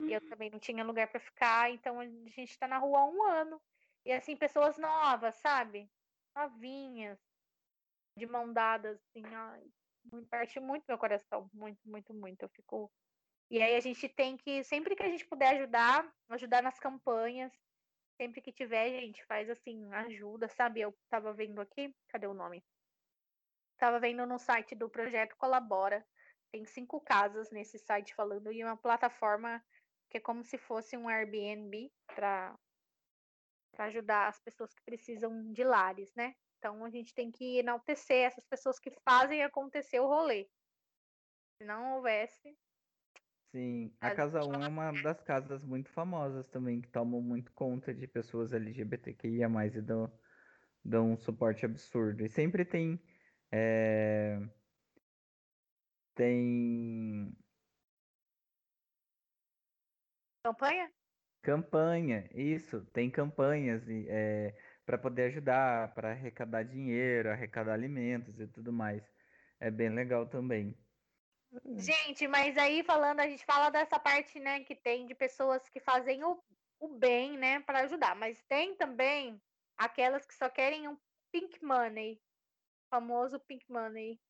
[0.07, 1.71] E eu também não tinha lugar para ficar.
[1.71, 3.63] Então, a gente tá na rua há um ano.
[4.05, 5.91] E assim, pessoas novas, sabe?
[6.35, 7.19] Novinhas,
[8.17, 9.63] de mão dadas, assim, ai,
[10.31, 12.43] parte muito meu coração, muito, muito, muito.
[12.43, 12.91] Eu fico.
[13.51, 17.53] E aí a gente tem que, sempre que a gente puder ajudar, ajudar nas campanhas,
[18.17, 20.81] sempre que tiver, gente faz assim, ajuda, sabe?
[20.81, 22.63] Eu tava vendo aqui, cadê o nome?
[23.79, 26.07] Tava vendo no site do projeto Colabora.
[26.53, 29.65] Tem cinco casas nesse site falando, e uma plataforma
[30.11, 32.59] que é como se fosse um Airbnb para
[33.71, 36.35] para ajudar as pessoas que precisam de lares, né?
[36.59, 40.49] Então a gente tem que enaltecer essas pessoas que fazem acontecer o rolê.
[41.59, 42.57] Se não houvesse,
[43.53, 47.53] Sim, a Casa gente 1 é uma das casas muito famosas também, que tomam muito
[47.53, 50.13] conta de pessoas LGBTQIA+, e dão,
[50.85, 52.25] dão um suporte absurdo.
[52.25, 53.01] E sempre tem...
[53.51, 54.39] é,
[56.15, 57.37] tem
[60.45, 60.93] campanha?
[61.43, 63.83] Campanha, isso, tem campanhas
[64.85, 69.03] para poder ajudar, para arrecadar dinheiro, arrecadar alimentos e tudo mais.
[69.59, 70.77] É bem legal também.
[71.77, 75.81] Gente, mas aí falando, a gente fala dessa parte, né, que tem de pessoas que
[75.81, 76.41] fazem o,
[76.79, 79.41] o bem, né, para ajudar, mas tem também
[79.77, 80.97] aquelas que só querem um
[81.33, 82.21] pink money,
[82.89, 84.21] famoso pink money.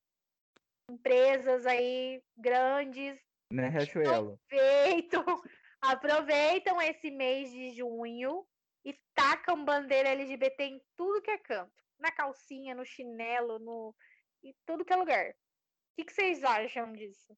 [0.89, 3.17] Empresas aí grandes
[3.51, 4.39] Né, Riachuelo?
[4.51, 5.41] aproveitam,
[5.81, 8.45] aproveitam esse mês de junho
[8.85, 11.73] e tacam bandeira LGBT em tudo que é canto.
[11.99, 13.95] Na calcinha, no chinelo, no
[14.43, 15.29] em tudo que é lugar.
[15.29, 15.35] O
[15.95, 17.37] que, que vocês acham disso?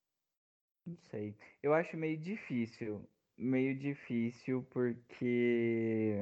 [0.85, 1.35] Não sei.
[1.61, 3.09] Eu acho meio difícil.
[3.37, 6.17] Meio difícil porque.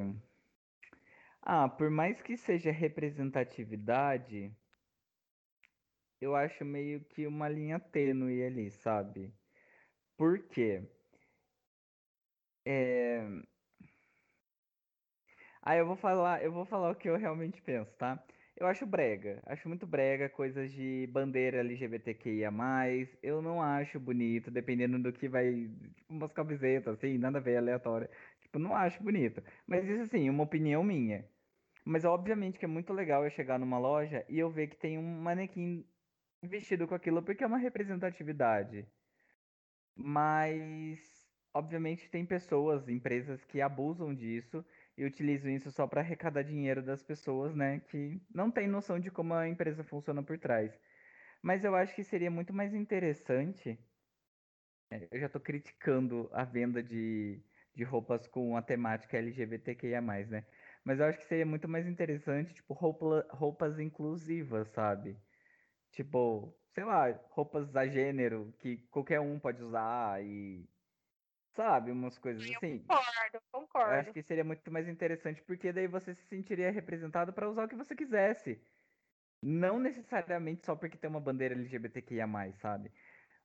[1.41, 4.55] Ah, por mais que seja representatividade,
[6.19, 9.33] eu acho meio que uma linha tênue ali, sabe?
[10.15, 10.87] Por quê?
[12.65, 13.41] É...
[15.61, 18.23] Ah, eu vou falar, eu vou falar o que eu realmente penso, tá?
[18.55, 22.51] Eu acho brega, acho muito brega coisas de bandeira LGBTQIA+,
[23.23, 27.57] eu não acho bonito, dependendo do que vai, tipo, umas camisetas, assim, nada a ver,
[27.57, 28.09] aleatória,
[28.39, 31.27] tipo, não acho bonito, mas isso assim, uma opinião minha,
[31.85, 34.97] mas obviamente que é muito legal eu chegar numa loja e eu ver que tem
[34.97, 35.85] um manequim
[36.43, 38.87] vestido com aquilo, porque é uma representatividade,
[39.95, 41.10] mas,
[41.53, 44.65] obviamente tem pessoas, empresas que abusam disso,
[44.97, 49.11] e utilizam isso só para arrecadar dinheiro das pessoas, né, que não tem noção de
[49.11, 50.79] como a empresa funciona por trás.
[51.41, 53.79] Mas eu acho que seria muito mais interessante.
[55.09, 60.45] Eu já estou criticando a venda de, de roupas com a temática LGBTQIA+, né?
[60.83, 65.23] Mas eu acho que seria muito mais interessante, tipo, roupa, roupas inclusivas, sabe?
[65.91, 70.70] Tipo, sei lá, roupas a gênero que qualquer um pode usar e,
[71.55, 72.79] sabe, umas coisas assim.
[72.79, 73.93] Concordo, Eu concordo.
[73.93, 77.67] acho que seria muito mais interessante, porque daí você se sentiria representado para usar o
[77.67, 78.61] que você quisesse.
[79.43, 82.91] Não necessariamente só porque tem uma bandeira LGBTQIA+, sabe?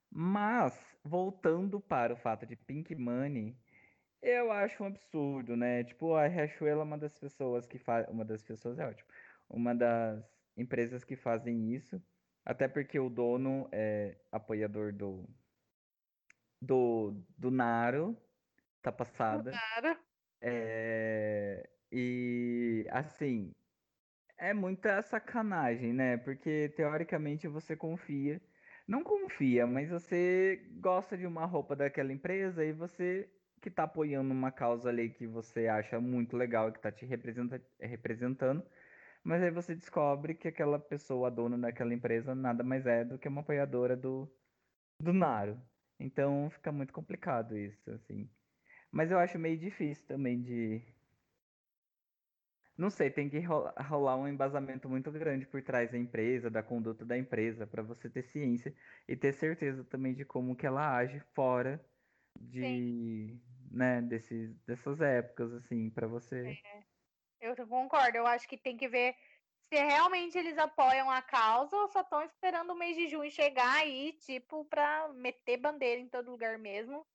[0.09, 3.57] Mas, voltando para o fato de Pink Money,
[4.21, 5.83] eu acho um absurdo, né?
[5.83, 8.07] Tipo, a Riachuelo é uma das pessoas que faz...
[8.09, 9.09] Uma das pessoas é ótimo.
[9.49, 10.23] Uma das
[10.55, 12.01] empresas que fazem isso.
[12.45, 15.27] Até porque o dono é apoiador do...
[16.61, 18.17] Do, do Naro.
[18.81, 19.51] Tá passada.
[19.51, 19.99] Claro.
[20.41, 23.53] É, e assim,
[24.37, 26.17] é muita sacanagem, né?
[26.17, 28.41] Porque teoricamente você confia,
[28.87, 33.29] não confia, mas você gosta de uma roupa daquela empresa e você
[33.61, 37.05] que tá apoiando uma causa ali que você acha muito legal e que tá te
[37.05, 38.63] representa- representando,
[39.23, 43.19] mas aí você descobre que aquela pessoa, a dona daquela empresa, nada mais é do
[43.19, 44.31] que uma apoiadora do,
[45.01, 45.61] do Naro.
[45.99, 48.29] Então fica muito complicado isso, assim.
[48.91, 50.83] Mas eu acho meio difícil também de.
[52.77, 56.61] Não sei, tem que ro- rolar um embasamento muito grande por trás da empresa, da
[56.61, 58.75] conduta da empresa, para você ter ciência
[59.07, 61.83] e ter certeza também de como que ela age fora
[62.39, 63.39] de,
[63.71, 66.59] né, desses, dessas épocas, assim, para você.
[67.41, 68.17] Eu concordo.
[68.17, 69.15] Eu acho que tem que ver
[69.69, 73.73] se realmente eles apoiam a causa ou só estão esperando o mês de junho chegar
[73.77, 77.05] aí, tipo, pra meter bandeira em todo lugar mesmo.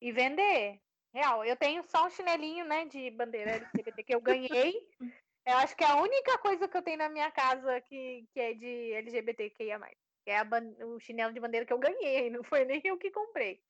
[0.00, 0.80] e vender.
[1.14, 1.44] Real.
[1.44, 4.74] Eu tenho só um chinelinho, né, de bandeira LGBT que eu ganhei.
[5.44, 8.40] Eu acho que é a única coisa que eu tenho na minha casa que, que
[8.40, 9.80] é de LGBTQIA.
[10.24, 10.46] É a
[10.86, 13.60] o chinelo de bandeira que eu ganhei, não foi nem eu que comprei.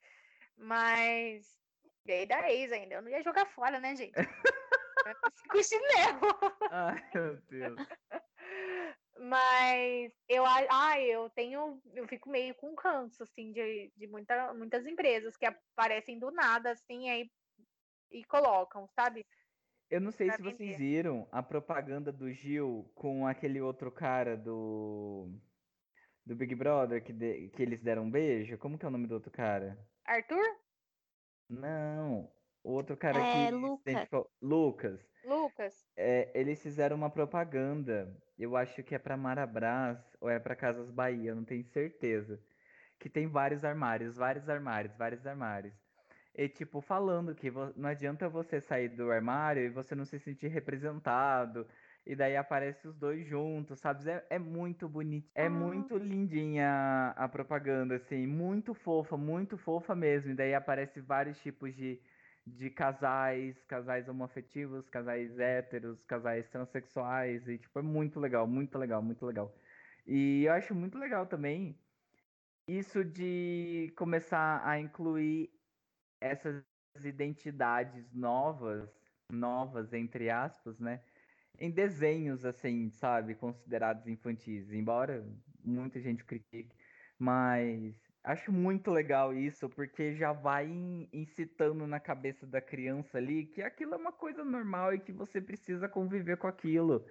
[0.55, 1.57] Mas
[2.05, 2.97] ganhei da ex ainda.
[2.97, 4.13] Eu não ia jogar fora, né, gente?
[5.51, 6.21] Com chinelo.
[6.71, 7.81] Ai, meu Deus.
[9.19, 14.87] Mas eu, ah, eu tenho, eu fico meio com canso, assim, de, de muita, muitas
[14.87, 17.31] empresas que aparecem do nada, assim, aí
[18.11, 19.27] e colocam, sabe?
[19.91, 25.29] Eu não sei se vocês viram a propaganda do Gil com aquele outro cara do
[26.25, 28.57] do Big Brother que, de, que eles deram um beijo.
[28.59, 29.79] Como que é o nome do outro cara?
[30.05, 30.57] Arthur?
[31.49, 32.33] Não,
[32.65, 34.09] o outro cara é, que Lucas.
[34.41, 35.01] Lucas.
[35.25, 35.87] Lucas.
[35.97, 40.91] É, eles fizeram uma propaganda, eu acho que é para Marabras ou é para Casas
[40.91, 42.41] Bahia, não tenho certeza.
[42.99, 45.75] Que tem vários armários, vários armários, vários armários.
[46.35, 50.49] E tipo, falando que não adianta você sair do armário e você não se sentir
[50.49, 51.67] representado.
[52.05, 54.09] E daí aparece os dois juntos, sabe?
[54.11, 55.31] É, é muito bonito.
[55.35, 58.27] É muito lindinha a propaganda, assim.
[58.27, 60.33] Muito fofa, muito fofa mesmo.
[60.33, 62.01] E daí aparece vários tipos de
[62.47, 69.03] de casais, casais homoafetivos, casais héteros, casais transexuais, e tipo, é muito legal, muito legal,
[69.03, 69.55] muito legal.
[70.07, 71.79] E eu acho muito legal também
[72.67, 75.51] isso de começar a incluir
[76.21, 76.65] essas
[77.05, 78.91] identidades novas,
[79.31, 81.03] novas entre aspas, né?
[81.59, 85.25] Em desenhos assim, sabe, considerados infantis, embora
[85.65, 86.75] muita gente critique,
[87.19, 90.67] mas Acho muito legal isso, porque já vai
[91.13, 95.41] incitando na cabeça da criança ali que aquilo é uma coisa normal e que você
[95.41, 97.05] precisa conviver com aquilo.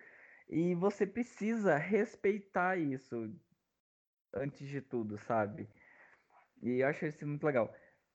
[0.48, 3.30] E você precisa respeitar isso
[4.34, 5.70] antes de tudo, sabe?
[6.62, 7.74] E eu acho isso muito legal.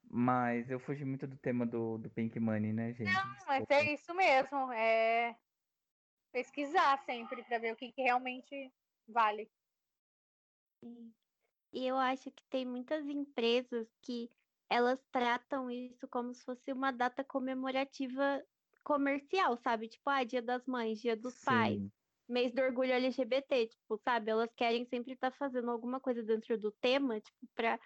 [0.09, 3.12] Mas eu fugi muito do tema do, do Pink Money, né, gente?
[3.12, 4.72] Não, mas é isso mesmo.
[4.72, 5.36] É
[6.32, 8.72] pesquisar sempre para ver o que, que realmente
[9.09, 9.51] vale.
[11.77, 14.31] E eu acho que tem muitas empresas que
[14.66, 18.43] elas tratam isso como se fosse uma data comemorativa
[18.83, 19.87] comercial, sabe?
[19.87, 21.45] Tipo, ah, Dia das Mães, Dia dos Sim.
[21.45, 21.83] Pais,
[22.27, 24.31] mês do orgulho LGBT, tipo, sabe?
[24.31, 27.79] Elas querem sempre estar tá fazendo alguma coisa dentro do tema, tipo, para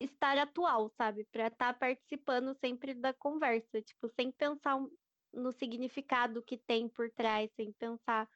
[0.00, 1.24] estar atual, sabe?
[1.30, 4.84] Para estar tá participando sempre da conversa, tipo, sem pensar
[5.32, 8.28] no significado que tem por trás, sem pensar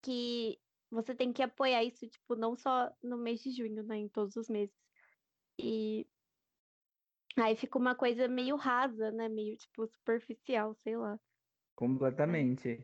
[0.00, 0.58] que
[0.90, 3.96] você tem que apoiar isso, tipo, não só no mês de junho, né?
[3.96, 4.74] Em todos os meses.
[5.58, 6.06] E
[7.36, 9.28] aí fica uma coisa meio rasa, né?
[9.28, 11.18] Meio, tipo, superficial, sei lá.
[11.74, 12.80] Completamente.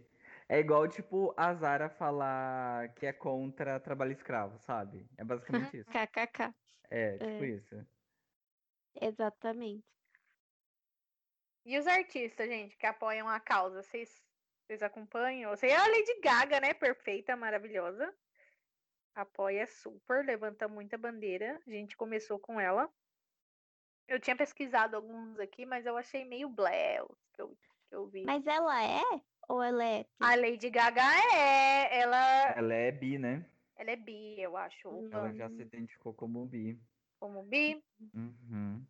[0.48, 5.09] É igual, tipo, a Zara falar que é contra trabalho escravo, sabe?
[5.16, 5.90] É basicamente isso.
[5.90, 6.55] KKK.
[6.90, 7.48] É, tipo é.
[7.48, 7.86] isso.
[9.00, 9.84] Exatamente.
[11.64, 14.22] E os artistas, gente, que apoiam a causa, vocês
[14.66, 15.50] vocês acompanham?
[15.50, 16.72] Você é a Lady Gaga, né?
[16.72, 18.12] Perfeita, maravilhosa.
[19.14, 21.60] Apoia super, levanta muita bandeira.
[21.66, 22.90] A gente começou com ela.
[24.08, 26.98] Eu tinha pesquisado alguns aqui, mas eu achei meio blé
[27.34, 27.56] que eu,
[27.88, 28.24] que eu vi.
[28.24, 29.02] Mas ela é?
[29.48, 30.06] Ou ela é?
[30.20, 31.02] A Lady Gaga
[31.34, 32.00] é.
[32.00, 32.52] Ela.
[32.56, 33.44] Ela é bi, né?
[33.76, 34.88] Ela é bi, eu acho.
[35.10, 36.80] Ela já se identificou como bi.
[37.18, 37.82] Como bi?
[38.14, 38.86] Uhum.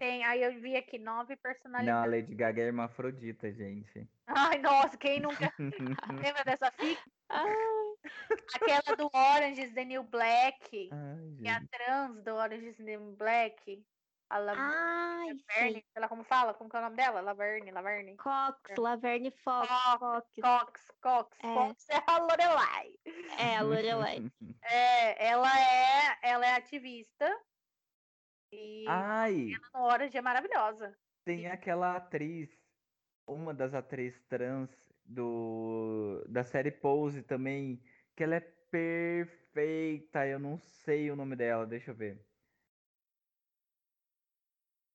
[0.00, 2.00] Tem, aí eu vi aqui nove personalidades.
[2.00, 4.08] Não, a Lady Gaga é hermafrodita, gente.
[4.26, 5.52] Ai, nossa, quem nunca
[6.24, 6.98] lembra dessa fic?
[7.28, 10.88] Aquela do Orange is the New Black.
[10.90, 13.84] Ai, que é a trans do Orange is the New Black.
[14.30, 14.54] A La...
[14.56, 17.20] Ai, Laverne, sei lá como fala, como que é o nome dela?
[17.20, 18.16] Laverne, Laverne.
[18.16, 19.68] Cox, Laverne Fox.
[19.98, 21.38] Cox, Cox, Cox.
[21.42, 21.54] É.
[21.54, 22.94] Fox é a Lorelai.
[23.38, 24.32] É, a Lorelai.
[24.62, 27.30] é, ela é, ela é ativista
[28.52, 30.98] e Ai, ela no Orange é maravilhosa.
[31.24, 32.50] tem aquela atriz,
[33.26, 34.70] uma das atrizes trans
[35.04, 37.82] do da série Pose também,
[38.16, 40.26] que ela é perfeita.
[40.26, 42.26] Eu não sei o nome dela, deixa eu ver.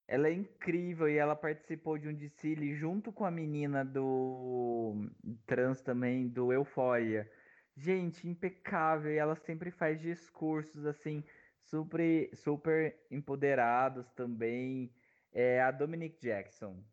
[0.08, 5.10] Ela é incrível e ela participou de um desfile junto com a menina do
[5.48, 7.30] trans também, do Euphoria.
[7.76, 9.12] Gente, impecável.
[9.12, 11.24] E ela sempre faz discursos assim
[11.66, 14.94] super, super empoderados também.
[15.32, 16.84] É a Dominique Jackson.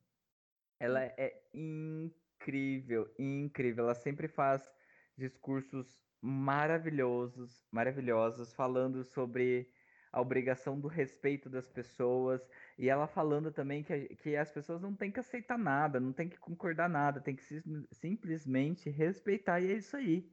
[0.78, 1.10] Ela hum.
[1.16, 3.84] é incrível, incrível.
[3.84, 4.70] Ela sempre faz
[5.16, 9.70] discursos maravilhosos, maravilhosos, falando sobre
[10.12, 12.46] a obrigação do respeito das pessoas
[12.78, 16.28] e ela falando também que, que as pessoas não têm que aceitar nada, não tem
[16.28, 20.30] que concordar nada, tem que sim, simplesmente respeitar e é isso aí.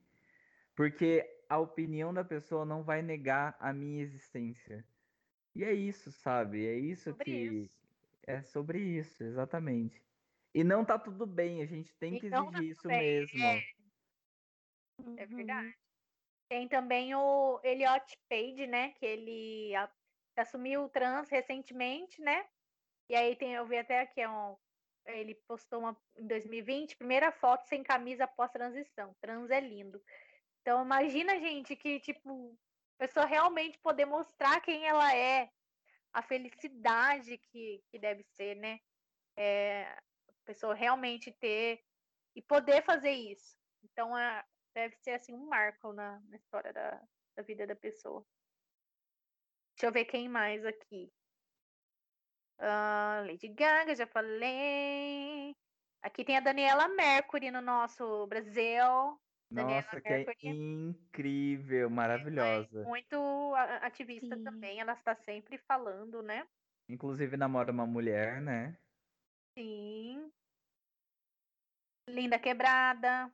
[0.76, 4.88] Porque a opinião da pessoa não vai negar a minha existência.
[5.56, 6.66] E é isso, sabe?
[6.68, 7.80] É isso Sobre que isso.
[8.24, 10.04] É sobre isso, exatamente.
[10.54, 12.90] E não tá tudo bem, a gente tem E que não tá exigir tudo isso
[12.90, 13.46] bem, mesmo.
[13.46, 13.80] é.
[15.16, 15.26] É Uhum.
[15.26, 15.76] verdade.
[16.50, 18.94] Tem também o Elliot Page, né?
[18.94, 19.92] Que ele a-
[20.38, 22.48] assumiu trans recentemente, né?
[23.10, 24.58] E aí tem, eu vi até aqui, é um,
[25.08, 29.16] ele postou uma em 2020, primeira foto sem camisa após transição.
[29.22, 30.02] Trans é lindo.
[30.62, 32.58] Então imagina, gente, que tipo,
[33.00, 35.50] a pessoa realmente poder mostrar quem ela é,
[36.14, 38.80] a felicidade que, que deve ser, né?
[39.38, 41.84] É, a pessoa realmente ter
[42.36, 43.58] e poder fazer isso.
[43.84, 44.44] Então, é,
[44.74, 47.02] deve ser assim um marco na, na história da,
[47.36, 48.26] da vida da pessoa.
[49.76, 51.12] Deixa eu ver quem mais aqui.
[52.58, 55.56] Ah, Lady Gaga, já falei.
[56.02, 59.20] Aqui tem a Daniela Mercury no nosso Brasil.
[59.52, 62.84] Nossa, que é incrível, maravilhosa.
[62.84, 63.16] Muito
[63.56, 64.44] a- ativista Sim.
[64.44, 64.80] também.
[64.80, 66.48] Ela está sempre falando, né?
[66.88, 68.78] Inclusive namora uma mulher, né?
[69.58, 70.32] Sim.
[72.08, 73.32] Linda Quebrada.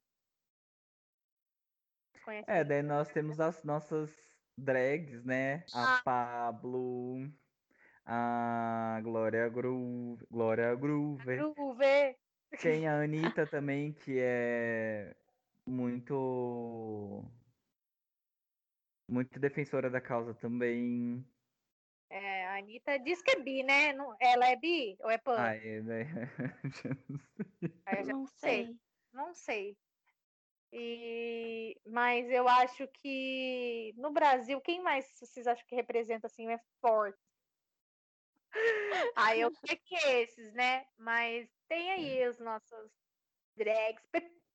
[2.23, 2.45] Conhece?
[2.49, 4.11] É, daí nós temos as nossas
[4.57, 5.63] drags, né?
[5.73, 7.31] A Pablo,
[8.05, 11.53] a Glória Groove, Glória Groover.
[11.53, 12.17] Groove.
[12.61, 15.15] Tem a Anitta também, que é
[15.65, 17.23] muito
[19.09, 21.25] muito defensora da causa também.
[22.09, 23.93] É, a Anitta diz que é bi, né?
[23.93, 25.37] Não- ela é bi ou é pan?
[25.37, 26.03] Ai, né?
[27.85, 28.65] Aí eu já Não sei.
[28.65, 28.79] sei.
[29.13, 29.77] Não sei.
[30.71, 31.79] E...
[31.85, 37.19] Mas eu acho que no Brasil, quem mais vocês acham que representa assim é forte?
[39.15, 40.85] Aí eu sei que esses, né?
[40.97, 42.91] Mas tem aí os nossos
[43.55, 44.03] drags.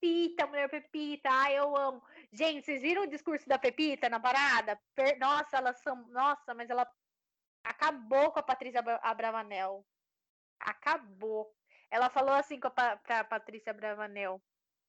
[0.01, 2.03] Pepita, mulher Pepita, ai, eu amo.
[2.33, 4.81] Gente, vocês viram o discurso da Pepita na parada?
[4.95, 6.09] Per- Nossa, elas são.
[6.09, 6.87] Nossa, mas ela
[7.63, 9.85] acabou com a Patrícia Abra- Abravanel.
[10.59, 11.55] Acabou.
[11.91, 14.41] Ela falou assim com a Pa- pra Patrícia Bravanel.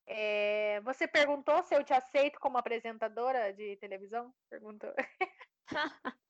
[0.08, 4.34] é, você perguntou se eu te aceito como apresentadora de televisão?
[4.50, 4.94] Perguntou.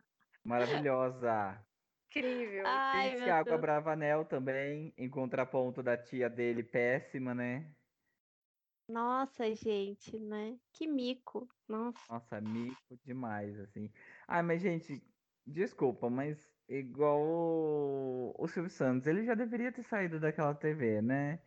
[0.44, 1.64] Maravilhosa.
[2.10, 2.64] Incrível.
[2.68, 3.54] Ai, Tem Thiago.
[3.54, 7.72] Abravanel também, em contraponto da tia dele, péssima, né?
[8.92, 10.60] Nossa, gente, né?
[10.74, 11.48] Que mico.
[11.68, 12.10] Nossa.
[12.10, 13.92] Nossa, mico demais, assim.
[14.28, 15.02] Ah, mas, gente,
[15.46, 21.42] desculpa, mas igual o, o Silvio Santos, ele já deveria ter saído daquela TV, né?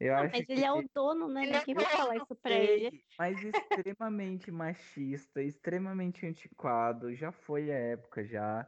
[0.00, 1.42] Eu Não, acho mas que ele é o dono, né?
[1.44, 2.90] Ele é Ninguém vai falar isso pra ele.
[3.18, 8.66] mas extremamente machista, extremamente antiquado, já foi a época já.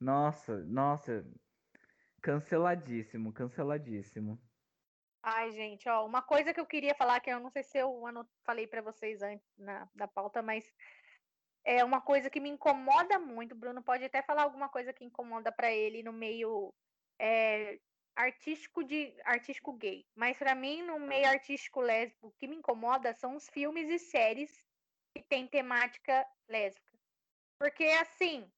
[0.00, 1.24] Nossa, nossa,
[2.22, 4.40] canceladíssimo, canceladíssimo.
[5.22, 8.02] Ai, gente, ó, uma coisa que eu queria falar, que eu não sei se eu
[8.44, 10.64] falei pra vocês antes na, da pauta, mas
[11.64, 13.52] é uma coisa que me incomoda muito.
[13.52, 16.74] O Bruno pode até falar alguma coisa que incomoda pra ele no meio
[17.20, 17.78] é,
[18.16, 20.04] artístico de artístico gay.
[20.14, 23.98] Mas pra mim, no meio artístico lésbico, o que me incomoda são os filmes e
[24.00, 24.50] séries
[25.14, 26.98] que têm temática lésbica.
[27.60, 28.50] Porque assim,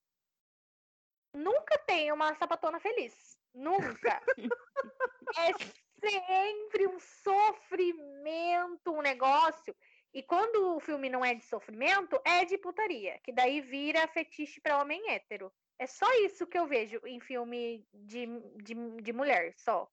[1.35, 3.39] nunca tem uma sapatona feliz.
[3.53, 4.23] Nunca.
[5.37, 9.75] é sempre um sofrimento, um negócio.
[10.13, 14.61] E quando o filme não é de sofrimento, é de putaria, que daí vira fetiche
[14.61, 15.53] para homem hétero.
[15.79, 18.27] É só isso que eu vejo em filme de,
[18.63, 19.91] de, de mulher, só.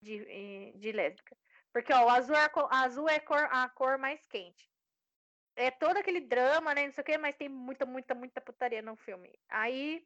[0.00, 1.36] De, de lésbica.
[1.72, 4.68] Porque ó, o azul é, a azul é cor, a cor mais quente.
[5.54, 6.86] É todo aquele drama, né?
[6.86, 9.32] Não sei o quê, mas tem muita, muita, muita putaria no filme.
[9.48, 10.04] Aí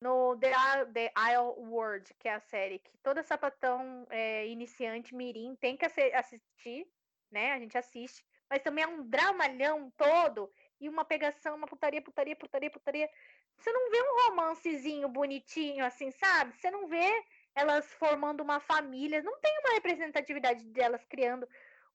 [0.00, 0.52] no The,
[0.92, 5.84] The Isle World, que é a série que toda sapatão é, iniciante mirim tem que
[5.84, 6.90] assi- assistir,
[7.30, 7.52] né?
[7.52, 12.34] A gente assiste, mas também é um dramalhão todo e uma pegação, uma putaria, putaria,
[12.34, 13.10] putaria, putaria.
[13.58, 16.56] Você não vê um romancezinho bonitinho assim, sabe?
[16.56, 17.24] Você não vê
[17.54, 21.46] elas formando uma família, não tem uma representatividade delas criando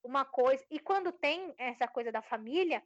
[0.02, 0.64] uma coisa.
[0.70, 2.82] E quando tem essa coisa da família,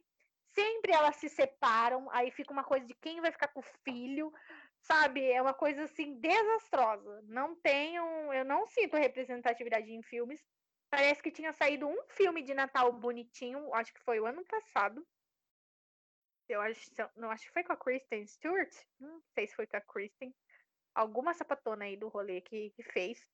[0.53, 4.33] sempre elas se separam, aí fica uma coisa de quem vai ficar com o filho,
[4.81, 5.31] sabe?
[5.31, 7.21] É uma coisa assim desastrosa.
[7.23, 8.03] Não tenho,
[8.33, 10.43] eu não sinto representatividade em filmes.
[10.89, 15.05] Parece que tinha saído um filme de Natal bonitinho, acho que foi o ano passado.
[16.49, 18.73] Eu acho, não acho que foi com a Kristen Stewart.
[18.99, 20.35] Não sei se foi com a Kristen.
[20.93, 23.25] Alguma sapatona aí do rolê que, que fez.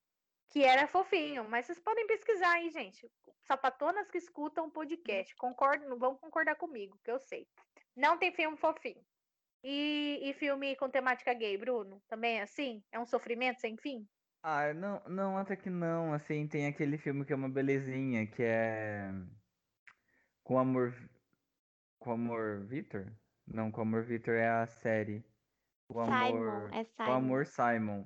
[0.50, 3.12] Que era fofinho, mas vocês podem pesquisar aí, gente.
[3.42, 5.36] Sapatonas que escutam podcast.
[5.36, 7.48] Concordam, vão concordar comigo, que eu sei.
[7.96, 9.04] Não tem filme fofinho.
[9.70, 12.02] E, e filme com temática gay, Bruno?
[12.08, 12.84] Também é assim?
[12.92, 14.08] É um sofrimento sem fim?
[14.44, 16.14] Ah, não, não, até que não.
[16.14, 19.12] Assim, tem aquele filme que é uma belezinha, que é.
[20.44, 20.94] Com Amor.
[22.00, 23.16] Com Amor Vitor?
[23.46, 25.24] Não, com Amor Vitor é a série.
[25.90, 26.70] O Amor.
[26.70, 27.12] Simon, é O Simon.
[27.12, 28.06] Amor Simon.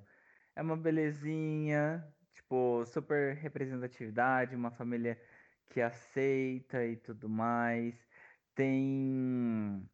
[0.56, 2.04] é uma belezinha,
[2.34, 5.22] tipo, super representatividade, uma família
[5.70, 8.08] que aceita e tudo mais.
[8.56, 9.90] Tem.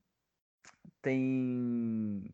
[1.07, 2.33] Tem.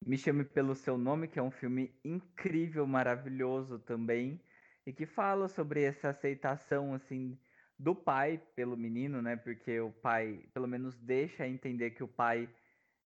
[0.00, 4.40] Me Chame Pelo Seu Nome, que é um filme incrível, maravilhoso também,
[4.86, 7.38] e que fala sobre essa aceitação, assim,
[7.78, 9.36] do pai pelo menino, né?
[9.36, 12.48] Porque o pai, pelo menos, deixa entender que o pai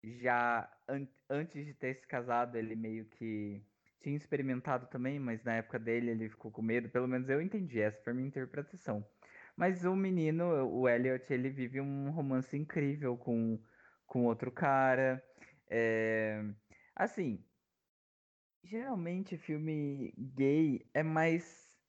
[0.05, 3.65] já an antes de ter se casado, ele meio que
[4.01, 6.91] tinha experimentado também, mas na época dele ele ficou com medo.
[6.91, 9.09] Pelo menos eu entendi, essa foi a minha interpretação.
[9.57, 13.59] Mas o menino, o Elliot, ele vive um romance incrível com,
[14.11, 15.25] com outro cara.
[15.69, 16.43] É...
[16.97, 17.47] Assim,
[18.65, 21.81] geralmente filme gay é mais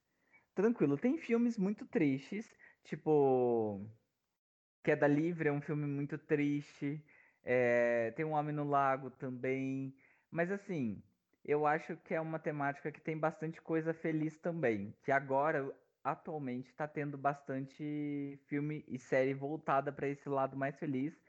[0.54, 0.98] tranquilo.
[0.98, 3.82] Tem filmes muito tristes, tipo
[4.84, 7.04] Queda Livre é um filme muito triste.
[7.44, 8.12] É...
[8.12, 9.96] Tem Um Homem no Lago também.
[10.30, 11.02] Mas assim,
[11.44, 14.96] eu acho que é uma temática que tem bastante coisa feliz também.
[15.04, 21.20] Que agora, atualmente, está tendo bastante filme e série voltada para esse lado mais feliz.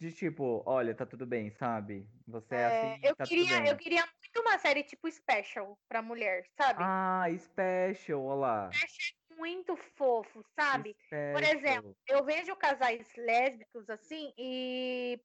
[0.00, 2.08] De tipo, olha, tá tudo bem, sabe?
[2.26, 3.00] Você é, é assim.
[3.06, 6.82] Eu tá queria, eu queria muito uma série tipo special pra mulher, sabe?
[6.82, 8.72] Ah, special, olha lá.
[8.72, 10.96] Special é muito fofo, sabe?
[10.98, 11.32] Special.
[11.34, 15.20] Por exemplo, eu vejo casais lésbicos assim e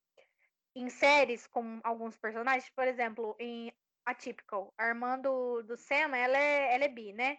[0.75, 3.71] em séries com alguns personagens, por exemplo, em
[4.05, 7.37] Atypical, a irmã do, do Sam, ela é, ela é bi, né?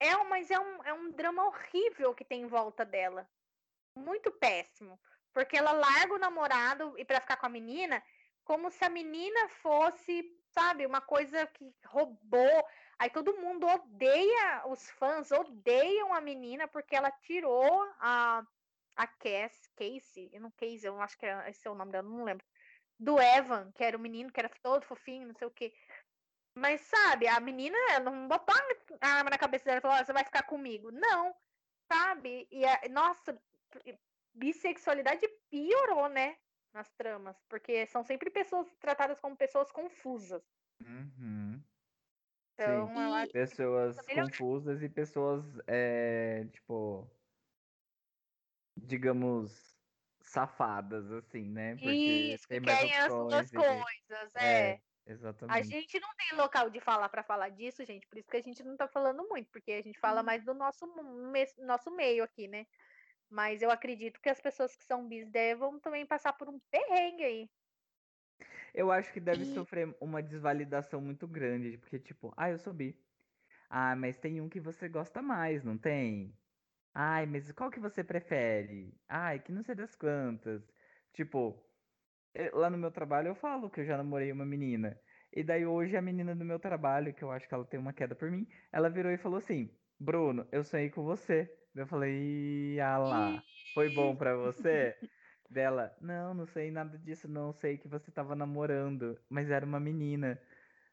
[0.00, 3.28] É, mas é um, é um drama horrível que tem em volta dela.
[3.96, 4.98] Muito péssimo.
[5.34, 8.02] Porque ela larga o namorado e para ficar com a menina,
[8.44, 12.64] como se a menina fosse, sabe, uma coisa que roubou.
[12.98, 18.42] Aí todo mundo odeia, os fãs odeiam a menina porque ela tirou a,
[18.96, 22.08] a Cass, Casey, eu não Casey, eu acho que é, esse é o nome dela,
[22.08, 22.46] não lembro
[22.98, 25.74] do Evan, que era o menino que era todo fofinho, não sei o quê.
[26.54, 28.54] Mas sabe, a menina não botou
[29.00, 30.92] a arma na cabeça dela e falou: oh, você vai ficar comigo.
[30.92, 31.34] Não,
[31.92, 32.46] sabe?
[32.50, 33.36] E a, nossa,
[34.34, 36.36] bissexualidade piorou, né?
[36.72, 40.42] Nas tramas, porque são sempre pessoas tratadas como pessoas confusas.
[40.80, 41.62] Uhum.
[42.54, 43.12] Então, Sim.
[43.14, 47.08] acho pessoas confusas e pessoas, é, tipo,
[48.76, 49.76] digamos,
[50.20, 51.74] safadas, assim, né?
[51.74, 54.70] Porque Isso, tem mais querem as duas coisas, é.
[54.70, 54.80] é.
[55.06, 55.58] Exatamente.
[55.58, 58.42] A gente não tem local de falar para falar disso, gente, por isso que a
[58.42, 60.26] gente não tá falando muito, porque a gente fala uhum.
[60.26, 60.86] mais do nosso,
[61.58, 62.66] nosso meio aqui, né?
[63.30, 67.24] Mas eu acredito que as pessoas que são bis devam também passar por um perrengue
[67.24, 67.50] aí.
[68.74, 69.54] Eu acho que deve e...
[69.54, 72.98] sofrer uma desvalidação muito grande, porque, tipo, ah, eu sou bi.
[73.70, 76.36] Ah, mas tem um que você gosta mais, não tem?
[76.94, 78.94] Ai, mas qual que você prefere?
[79.08, 80.62] Ai, que não sei das quantas.
[81.12, 81.60] Tipo,
[82.34, 85.00] eh, lá no meu trabalho eu falo que eu já namorei uma menina.
[85.32, 87.92] E daí hoje a menina do meu trabalho, que eu acho que ela tem uma
[87.92, 91.52] queda por mim, ela virou e falou assim: Bruno, eu sonhei com você.
[91.74, 93.42] Eu falei, ah lá,
[93.74, 94.96] foi bom pra você?
[95.50, 99.78] Dela, não, não sei nada disso, não sei que você tava namorando, mas era uma
[99.78, 100.40] menina.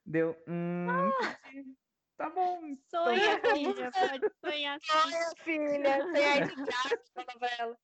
[0.05, 1.35] Deu, hum, ah!
[2.21, 2.75] Tá bom.
[2.87, 3.55] Sonha, então...
[3.55, 4.79] filha, pode sonhar.
[4.81, 6.01] Sonha, filha.
[6.03, 7.77] Sonha de graça na novela.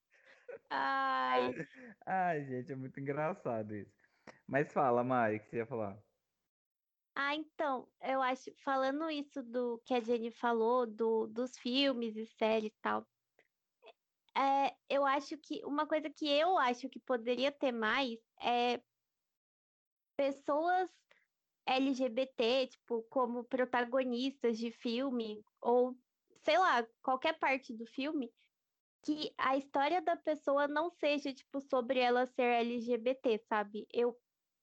[0.70, 1.54] Ai.
[2.06, 3.98] Ai, gente, é muito engraçado isso.
[4.46, 5.98] Mas fala, Mari, o que você ia falar?
[7.20, 12.24] Ah, então, eu acho, falando isso do que a Jenny falou, do, dos filmes e
[12.24, 13.04] séries e tal,
[14.36, 18.80] é, eu acho que uma coisa que eu acho que poderia ter mais é
[20.16, 20.88] pessoas
[21.66, 25.96] LGBT, tipo, como protagonistas de filme, ou
[26.44, 28.32] sei lá, qualquer parte do filme,
[29.02, 33.88] que a história da pessoa não seja, tipo, sobre ela ser LGBT, sabe?
[33.92, 34.16] Eu,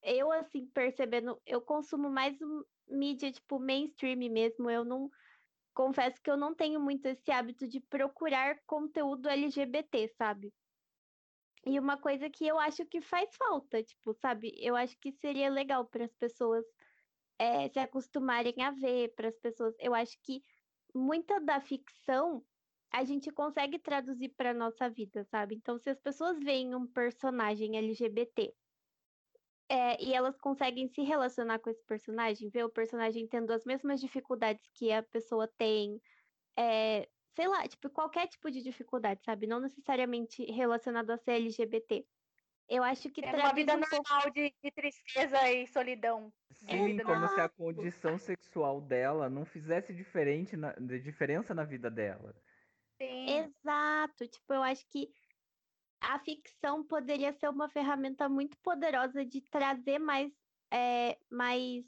[0.05, 2.37] eu assim, percebendo, eu consumo mais
[2.87, 5.09] mídia, tipo, mainstream mesmo, eu não.
[5.73, 10.53] Confesso que eu não tenho muito esse hábito de procurar conteúdo LGBT, sabe?
[11.65, 14.53] E uma coisa que eu acho que faz falta, tipo, sabe?
[14.57, 16.63] Eu acho que seria legal para as pessoas
[17.37, 19.75] é, se acostumarem a ver, para as pessoas.
[19.79, 20.41] Eu acho que
[20.93, 22.45] muita da ficção
[22.91, 25.55] a gente consegue traduzir para nossa vida, sabe?
[25.55, 28.55] Então, se as pessoas veem um personagem LGBT
[29.69, 33.99] é, e elas conseguem se relacionar com esse personagem, ver o personagem tendo as mesmas
[33.99, 35.99] dificuldades que a pessoa tem,
[36.57, 39.47] é, sei lá, tipo, qualquer tipo de dificuldade, sabe?
[39.47, 42.05] Não necessariamente relacionado a ser LGBT.
[42.67, 44.31] Eu acho que é uma vida um normal pouco...
[44.31, 46.33] de, de, tristeza e solidão.
[46.51, 47.29] Sim, como normal.
[47.29, 52.35] se a condição sexual dela não fizesse diferente na, de diferença na vida dela.
[52.97, 53.51] Sim.
[53.51, 54.27] Exato.
[54.27, 55.11] Tipo, eu acho que
[56.05, 60.31] a ficção poderia ser uma ferramenta muito poderosa de trazer mais,
[60.71, 61.85] é, mais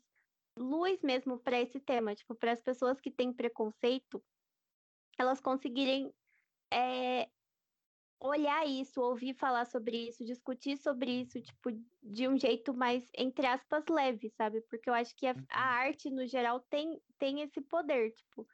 [0.57, 4.23] luz mesmo para esse tema, tipo, para as pessoas que têm preconceito,
[5.19, 6.13] elas conseguirem
[6.73, 7.29] é,
[8.19, 11.69] olhar isso, ouvir falar sobre isso, discutir sobre isso, tipo,
[12.01, 14.61] de um jeito mais, entre aspas, leve, sabe?
[14.69, 15.45] Porque eu acho que a, Uhum.
[15.51, 18.47] a arte, no geral, tem, tem esse poder, tipo.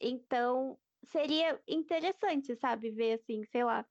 [0.00, 2.90] Então, seria interessante, sabe?
[2.90, 3.86] Ver, assim, sei lá,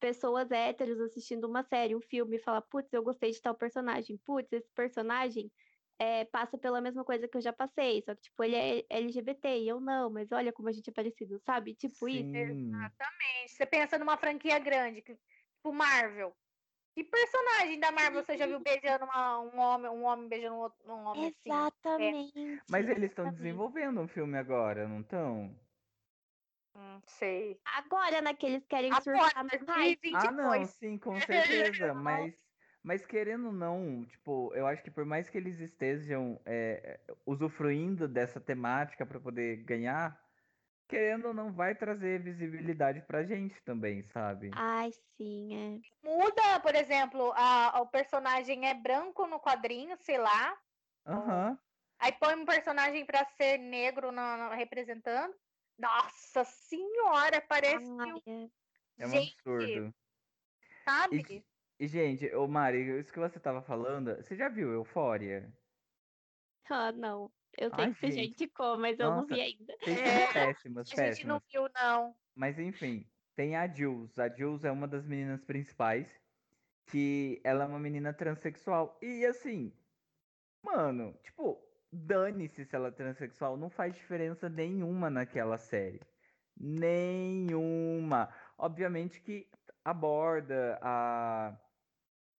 [0.00, 4.18] pessoas héteros assistindo uma série, um filme, e falar, putz, eu gostei de tal personagem,
[4.24, 5.52] putz, esse personagem
[5.98, 9.58] é, passa pela mesma coisa que eu já passei, só que, tipo, ele é LGBT
[9.58, 11.74] e eu não, mas olha como a gente é parecido, sabe?
[11.74, 12.30] Tipo isso.
[12.30, 12.36] Sim.
[12.36, 13.48] Exatamente.
[13.48, 16.34] Você pensa numa franquia grande, tipo Marvel.
[16.94, 20.58] Que personagem da Marvel você já viu beijando uma- um homem, um homem beijando um,
[20.60, 21.50] outro, um homem assim?
[21.50, 22.32] Exatamente.
[22.68, 23.36] Mas eles estão exatamente.
[23.36, 25.54] desenvolvendo um filme agora, não estão?
[26.74, 27.60] Hum, sei.
[27.64, 29.96] Agora, né, que eles querem Agora, surtar mais.
[29.96, 30.00] 2022.
[30.10, 32.34] Ah, não, sim, com certeza, mas,
[32.82, 38.08] mas querendo ou não, tipo, eu acho que por mais que eles estejam é, usufruindo
[38.08, 40.20] dessa temática para poder ganhar,
[40.88, 44.62] querendo ou não, vai trazer visibilidade pra gente também, sabe?
[44.62, 45.80] Ai, sim, é.
[46.08, 50.56] Muda, por exemplo, a, o personagem é branco no quadrinho, sei lá.
[51.04, 51.58] Aham.
[51.98, 55.34] Aí põe um personagem pra ser negro na, na- representando.
[55.80, 58.50] Nossa senhora, parece Ai, um é.
[58.98, 59.94] É um gente, absurdo.
[60.84, 61.44] sabe?
[61.78, 65.56] E, gente, ô Mari, isso que você tava falando, você já viu Eufória?
[66.68, 67.32] Ah, não.
[67.58, 68.32] Eu sei Ai, que gente.
[68.32, 69.26] indicou, mas eu não Nossa.
[69.26, 69.74] vi ainda.
[69.86, 71.42] É, péssimas, A gente não péssimas.
[71.50, 72.16] viu, não.
[72.34, 74.18] Mas enfim, tem a Jules.
[74.18, 76.20] A Jules é uma das meninas principais,
[76.86, 78.98] que ela é uma menina transexual.
[79.02, 79.72] E assim,
[80.62, 86.00] mano, tipo, dane-se se ela é transexual, não faz diferença nenhuma naquela série.
[86.56, 88.28] Nenhuma.
[88.58, 89.48] Obviamente que
[89.84, 91.56] aborda a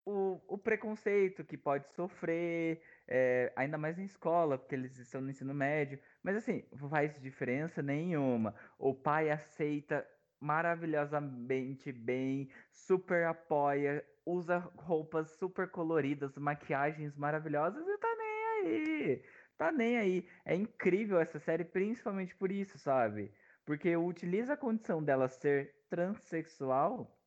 [0.05, 5.31] o, o preconceito que pode sofrer, é, ainda mais em escola, porque eles estão no
[5.31, 5.99] ensino médio.
[6.23, 8.55] Mas assim, faz diferença nenhuma.
[8.79, 10.07] O pai aceita
[10.41, 19.25] maravilhosamente bem, super apoia, usa roupas super coloridas, maquiagens maravilhosas e tá nem aí.
[19.61, 20.27] Tá nem aí.
[20.43, 23.31] É incrível essa série, principalmente por isso, sabe?
[23.67, 27.21] Porque utiliza a condição dela ser transexual,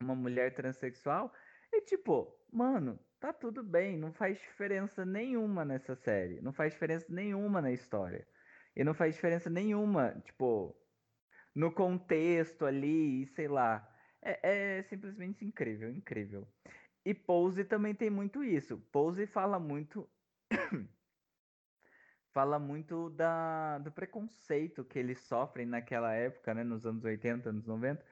[0.00, 1.34] uma mulher transexual,
[1.72, 7.12] e tipo, mano, tá tudo bem, não faz diferença nenhuma nessa série, não faz diferença
[7.12, 8.24] nenhuma na história.
[8.76, 10.76] E não faz diferença nenhuma, tipo,
[11.52, 13.92] no contexto ali, sei lá.
[14.22, 16.46] É, é simplesmente incrível, incrível.
[17.04, 18.78] E Pose também tem muito isso.
[18.92, 20.08] Pose fala muito.
[22.32, 27.66] Fala muito da, do preconceito que eles sofrem naquela época, né, nos anos 80, anos
[27.66, 28.04] 90,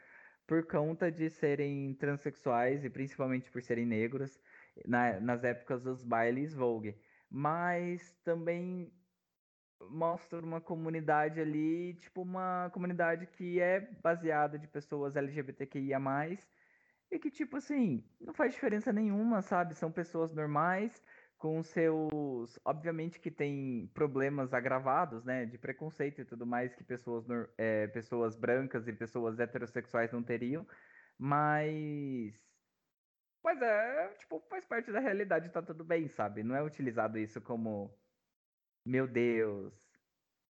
[0.46, 4.40] por conta de serem transexuais e principalmente por serem negros
[4.86, 7.00] na- nas épocas dos bailes Vogue.
[7.30, 8.92] Mas também
[9.80, 15.98] mostra uma comunidade ali, tipo uma comunidade que é baseada de pessoas LGBTQIA+,
[17.10, 19.74] e que, tipo assim, não faz diferença nenhuma, sabe?
[19.74, 21.02] São pessoas normais,
[21.38, 22.58] com seus.
[22.64, 25.46] Obviamente que tem problemas agravados, né?
[25.46, 27.26] De preconceito e tudo mais que pessoas,
[27.58, 30.66] é, pessoas brancas e pessoas heterossexuais não teriam.
[31.18, 32.34] Mas.
[33.42, 36.42] Mas é, tipo, faz parte da realidade, tá tudo bem, sabe?
[36.42, 37.98] Não é utilizado isso como.
[38.84, 39.74] Meu Deus,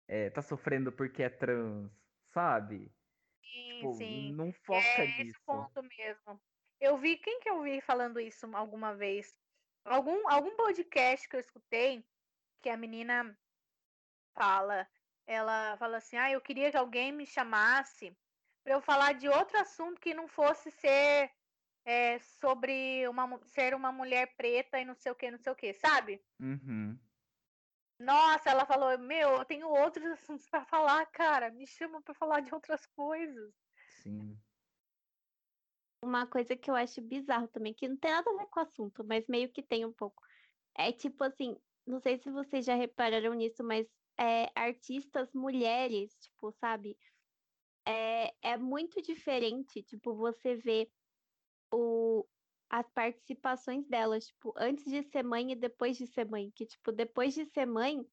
[0.08, 1.92] é, tá sofrendo porque é trans,
[2.26, 2.96] sabe?
[3.42, 4.32] Sim, Tipo, sim.
[4.32, 5.40] não foca É esse nisso.
[5.44, 6.40] ponto mesmo.
[6.80, 9.45] Eu vi, quem que eu vi falando isso alguma vez?
[9.86, 12.04] Algum, algum podcast que eu escutei,
[12.60, 13.38] que a menina
[14.34, 14.86] fala,
[15.26, 18.16] ela fala assim, ah, eu queria que alguém me chamasse
[18.64, 21.30] para eu falar de outro assunto que não fosse ser
[21.84, 25.56] é, sobre uma, ser uma mulher preta e não sei o que, não sei o
[25.56, 26.20] que, sabe?
[26.40, 26.98] Uhum.
[27.98, 32.40] Nossa, ela falou, meu, eu tenho outros assuntos para falar, cara, me chama para falar
[32.40, 33.54] de outras coisas.
[34.02, 34.36] Sim.
[36.02, 38.62] Uma coisa que eu acho bizarro também, que não tem nada a ver com o
[38.62, 40.22] assunto, mas meio que tem um pouco.
[40.76, 43.88] É tipo assim, não sei se vocês já repararam nisso, mas
[44.18, 46.98] é, artistas mulheres, tipo, sabe?
[47.86, 50.90] É, é muito diferente, tipo, você vê
[51.72, 52.26] o,
[52.70, 56.50] as participações delas, tipo, antes de ser mãe e depois de ser mãe.
[56.54, 58.06] Que, tipo, depois de ser mãe,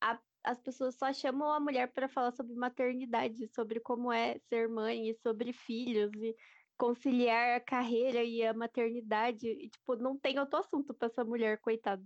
[0.00, 4.68] a- as pessoas só chamam a mulher para falar sobre maternidade, sobre como é ser
[4.68, 6.34] mãe e sobre filhos e
[6.80, 9.46] conciliar a carreira e a maternidade.
[9.46, 12.02] E, tipo, não tem outro assunto para essa mulher, coitada.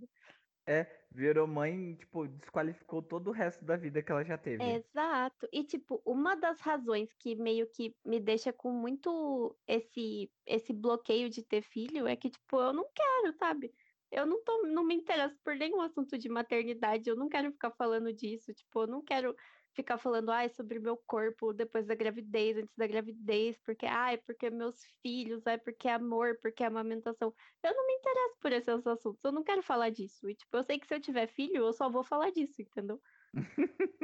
[1.11, 4.61] Virou mãe, tipo, desqualificou todo o resto da vida que ela já teve.
[4.63, 5.47] Exato.
[5.53, 11.29] E, tipo, uma das razões que meio que me deixa com muito esse, esse bloqueio
[11.29, 13.71] de ter filho é que, tipo, eu não quero, sabe?
[14.11, 17.71] Eu não, tô, não me interesso por nenhum assunto de maternidade, eu não quero ficar
[17.71, 19.35] falando disso, tipo, eu não quero
[19.75, 24.49] ficar falando ai, sobre meu corpo depois da gravidez, antes da gravidez, porque ai, porque
[24.49, 27.33] meus filhos, ai, porque amor, porque amamentação.
[27.63, 30.29] Eu não me interesso por esses assuntos, eu não quero falar disso.
[30.29, 33.01] E tipo, eu sei que se eu tiver filho, eu só vou falar disso, entendeu?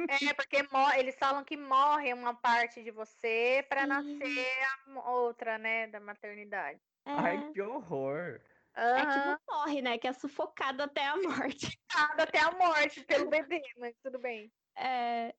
[0.08, 0.58] É, porque
[0.98, 4.46] eles falam que morre uma parte de você para nascer
[4.94, 6.80] a outra, né, da maternidade.
[7.06, 7.10] É.
[7.10, 8.40] Ai, que horror!
[8.76, 8.82] Uhum.
[8.82, 9.98] É que não morre, né?
[9.98, 11.78] Que é sufocado até a morte.
[11.90, 14.50] Sufocado até a morte pelo bebê, mas tudo bem.
[14.76, 15.34] É,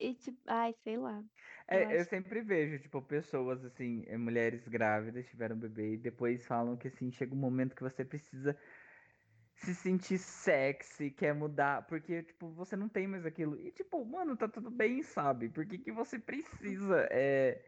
[0.00, 1.22] e tipo, ai, sei lá.
[1.68, 6.46] É, eu, eu sempre vejo, tipo, pessoas assim, eh, mulheres grávidas tiveram bebê e depois
[6.46, 8.56] falam que assim, chega um momento que você precisa
[9.60, 13.60] se sentir sexy, quer mudar, porque, tipo, você não tem mais aquilo.
[13.60, 15.50] E, tipo, mano, tá tudo bem, sabe?
[15.50, 17.62] Por que, que você precisa, é,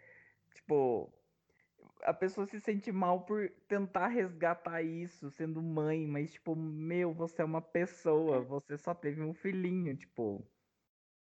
[0.54, 1.12] tipo,
[2.02, 7.42] a pessoa se sente mal por tentar resgatar isso, sendo mãe, mas, tipo, meu, você
[7.42, 8.40] é uma pessoa, é.
[8.40, 10.42] você só teve um filhinho, tipo.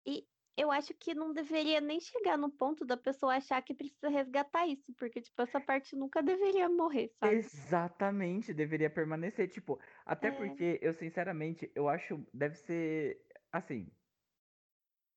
[0.05, 0.27] E
[0.57, 4.67] eu acho que não deveria nem chegar no ponto da pessoa achar que precisa resgatar
[4.67, 7.35] isso, porque, tipo, essa parte nunca deveria morrer, sabe?
[7.35, 10.31] Exatamente, deveria permanecer, tipo, até é...
[10.31, 13.91] porque eu, sinceramente, eu acho, deve ser, assim,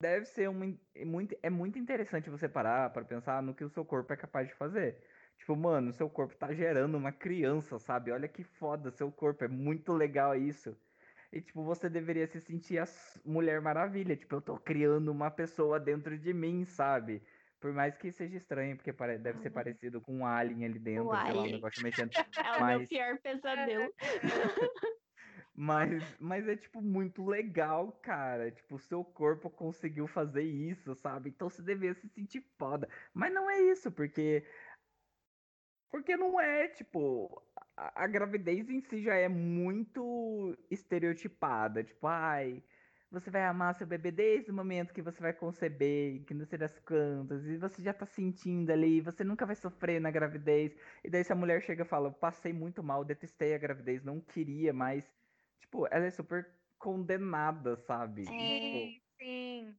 [0.01, 0.67] deve ser uma,
[1.07, 4.49] muito, é muito interessante você parar para pensar no que o seu corpo é capaz
[4.49, 5.03] de fazer.
[5.39, 8.11] Tipo, mano, seu corpo tá gerando uma criança, sabe?
[8.13, 10.77] Olha que foda seu corpo, é muito legal isso.
[11.33, 12.85] E, tipo, você deveria se sentir a
[13.25, 14.17] Mulher Maravilha.
[14.17, 17.23] Tipo, eu tô criando uma pessoa dentro de mim, sabe?
[17.61, 21.11] Por mais que seja estranho, porque deve ser parecido com um alien ali dentro, o
[21.11, 21.37] sei alien.
[21.37, 22.11] lá, um negócio mexendo.
[22.39, 23.93] É o meu pior pesadelo.
[25.55, 28.51] mas, mas é, tipo, muito legal, cara.
[28.51, 31.29] Tipo, o seu corpo conseguiu fazer isso, sabe?
[31.29, 32.89] Então você deveria se sentir foda.
[33.13, 34.45] Mas não é isso, porque.
[35.91, 37.43] Porque não é, tipo
[37.77, 41.83] a, gravidez em si já é muito estereotipada.
[41.83, 42.63] Tipo, ai,
[43.11, 46.59] você vai amar seu bebê desde o momento que você vai conceber, que não sei
[46.59, 50.77] das quantas, e você já tá sentindo ali, você nunca vai sofrer na gravidez.
[51.03, 54.21] E daí se a mulher chega e fala, passei muito mal, detestei a gravidez, não
[54.21, 55.11] queria mais.
[55.61, 56.47] Tipo, ela é super
[56.79, 58.25] condenada, sabe?
[58.25, 59.77] Sim, tipo, sim.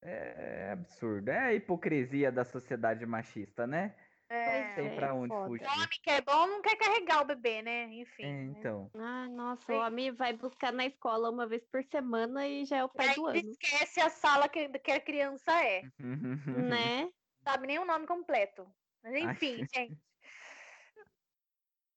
[0.00, 1.28] É, é absurdo.
[1.28, 3.94] É a hipocrisia da sociedade machista, né?
[4.30, 5.48] É, tem pra onde foda.
[5.48, 5.66] fugir.
[5.66, 7.84] O homem que é bom não quer carregar o bebê, né?
[7.94, 8.24] Enfim.
[8.24, 8.54] É, né?
[8.58, 8.90] então.
[8.94, 12.84] Ah, nossa, o homem vai buscar na escola uma vez por semana e já é
[12.84, 13.38] o pai do ano.
[13.38, 15.82] esquece a sala que, que a criança é.
[16.74, 17.10] né?
[17.42, 18.68] Sabe nem o nome completo.
[19.02, 19.68] Mas enfim, Ai.
[19.74, 19.98] gente.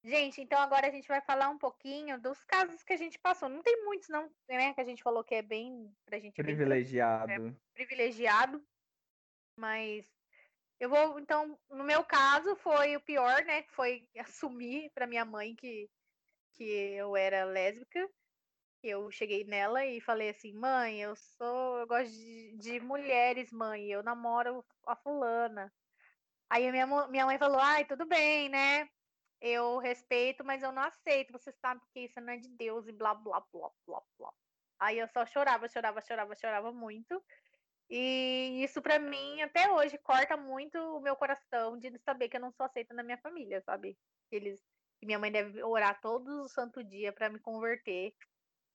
[0.03, 3.47] Gente, então agora a gente vai falar um pouquinho dos casos que a gente passou.
[3.47, 4.73] Não tem muitos, não, né?
[4.73, 7.27] Que a gente falou que é bem pra gente privilegiado.
[7.27, 8.63] Bem, é, privilegiado.
[9.55, 10.05] Mas
[10.81, 13.63] eu vou, então, no meu caso, foi o pior, né?
[13.69, 15.87] Foi assumir para minha mãe que,
[16.53, 18.09] que eu era lésbica.
[18.81, 23.91] Eu cheguei nela e falei assim, mãe, eu sou, eu gosto de, de mulheres, mãe,
[23.91, 25.71] eu namoro a fulana.
[26.49, 28.89] Aí minha, minha mãe falou, ai, tudo bem, né?
[29.39, 31.31] Eu respeito, mas eu não aceito.
[31.31, 34.33] Você sabe que isso não é de Deus e blá, blá, blá, blá, blá.
[34.79, 37.23] Aí eu só chorava, chorava, chorava, chorava muito.
[37.93, 42.41] E isso para mim até hoje corta muito o meu coração de saber que eu
[42.41, 43.97] não sou aceita na minha família, sabe?
[44.31, 44.63] Eles
[45.03, 48.15] minha mãe deve orar todos o santo dia para me converter.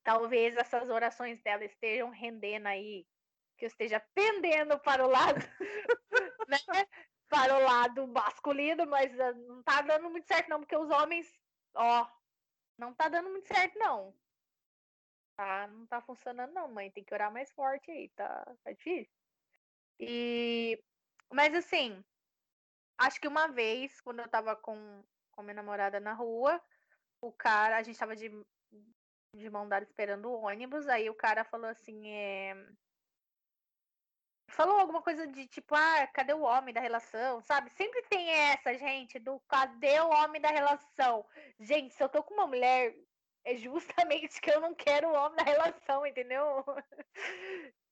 [0.05, 3.07] Talvez essas orações dela estejam rendendo aí,
[3.57, 5.41] que eu esteja pendendo para o lado,
[6.49, 6.59] né?
[7.29, 11.27] Para o lado masculino, mas ah, não tá dando muito certo não, porque os homens,
[11.75, 12.07] ó,
[12.79, 14.15] não tá dando muito certo não.
[15.37, 16.91] Tá, não tá funcionando não, mãe.
[16.91, 19.13] Tem que orar mais forte aí, tá, tá difícil.
[20.01, 20.83] E,
[21.33, 22.03] mas assim,
[22.99, 26.63] acho que uma vez, quando eu tava com, com minha namorada na rua,
[27.21, 28.31] o cara, a gente tava de,
[29.35, 32.55] de mão dada esperando o ônibus, aí o cara falou assim, é...
[34.49, 37.69] Falou alguma coisa de tipo, ah, cadê o homem da relação, sabe?
[37.71, 41.27] Sempre tem essa, gente, do cadê o homem da relação?
[41.59, 42.97] Gente, se eu tô com uma mulher
[43.47, 46.65] é justamente que eu não quero o homem na relação, entendeu?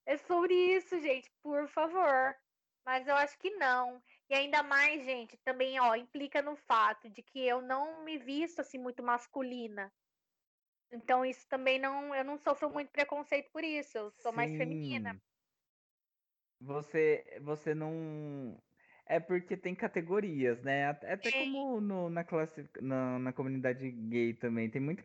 [0.06, 2.36] É sobre isso, gente, por favor.
[2.84, 4.02] Mas eu acho que não.
[4.28, 8.60] E ainda mais, gente, também, ó, implica no fato de que eu não me visto
[8.60, 9.90] assim muito masculina.
[10.92, 13.96] Então isso também não, eu não sofro muito preconceito por isso.
[13.96, 14.36] Eu sou Sim.
[14.36, 15.18] mais feminina.
[16.60, 18.60] Você, você não
[19.06, 20.88] é porque tem categorias, né?
[20.88, 24.70] Até como no, na, classe, na, na comunidade gay também.
[24.70, 25.04] Tem muitas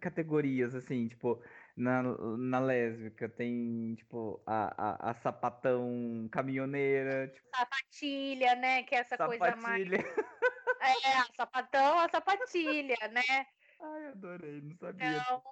[0.00, 1.42] categorias, assim, tipo,
[1.76, 7.28] na, na lésbica tem, tipo, a, a, a sapatão caminhoneira.
[7.28, 7.48] Tipo...
[7.56, 8.82] Sapatilha, né?
[8.82, 9.38] Que é essa sapatilha.
[9.38, 9.90] coisa mais.
[9.92, 13.46] É, a sapatão, a sapatilha, né?
[13.80, 15.16] Ai, adorei, não sabia.
[15.16, 15.42] Então,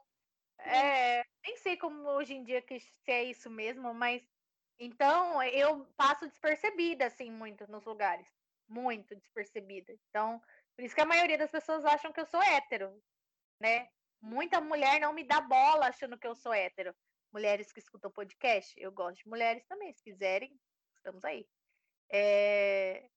[0.58, 4.22] é, nem sei como hoje em dia que se é isso mesmo, mas
[4.78, 8.26] então eu passo despercebida assim muito nos lugares,
[8.68, 9.92] muito despercebida.
[10.08, 10.40] Então,
[10.76, 13.02] por isso que a maioria das pessoas acham que eu sou hétero,
[13.60, 13.88] né?
[14.20, 16.94] Muita mulher não me dá bola achando que eu sou hétero.
[17.32, 20.58] Mulheres que escutam podcast, eu gosto de mulheres também, se quiserem,
[20.96, 21.46] estamos aí.
[22.10, 23.08] É...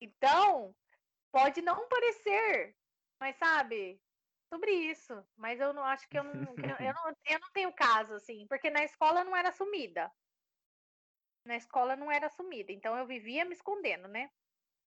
[0.00, 0.74] Então,
[1.32, 2.76] pode não parecer,
[3.18, 4.00] mas sabe,
[4.48, 5.24] sobre isso.
[5.36, 8.70] Mas eu não acho que eu não, eu, não, eu não tenho caso, assim, porque
[8.70, 10.10] na escola eu não era sumida.
[11.46, 14.28] Na escola não era sumida, então eu vivia me escondendo, né?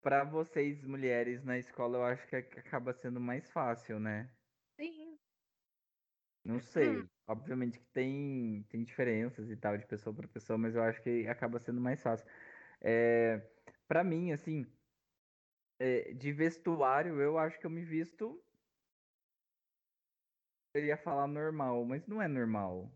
[0.02, 4.28] Para vocês, mulheres, na escola, eu acho que acaba sendo mais fácil, né?
[4.76, 5.16] Sim.
[6.44, 7.02] Não sei.
[7.02, 7.08] Hum.
[7.28, 11.28] Obviamente que tem, tem diferenças e tal de pessoa para pessoa, mas eu acho que
[11.28, 12.26] acaba sendo mais fácil.
[12.80, 13.40] É,
[13.86, 14.66] para mim, assim,
[15.78, 18.42] é, de vestuário, eu acho que eu me visto
[20.74, 22.90] eu ia falar normal, mas não é normal.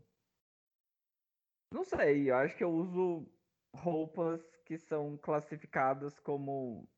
[1.73, 3.27] Não sei, eu acho que eu uso
[3.75, 6.89] roupas que são classificadas como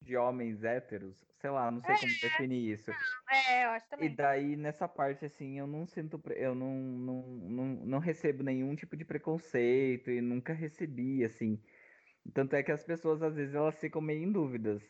[0.00, 1.24] de homens héteros.
[1.40, 2.90] Sei lá, não sei é, como definir isso.
[3.30, 4.06] É, eu acho também.
[4.06, 6.20] E daí, nessa parte, assim, eu não sinto.
[6.34, 11.62] Eu não, não, não, não recebo nenhum tipo de preconceito e nunca recebi, assim.
[12.32, 14.82] Tanto é que as pessoas, às vezes, elas ficam meio em dúvidas.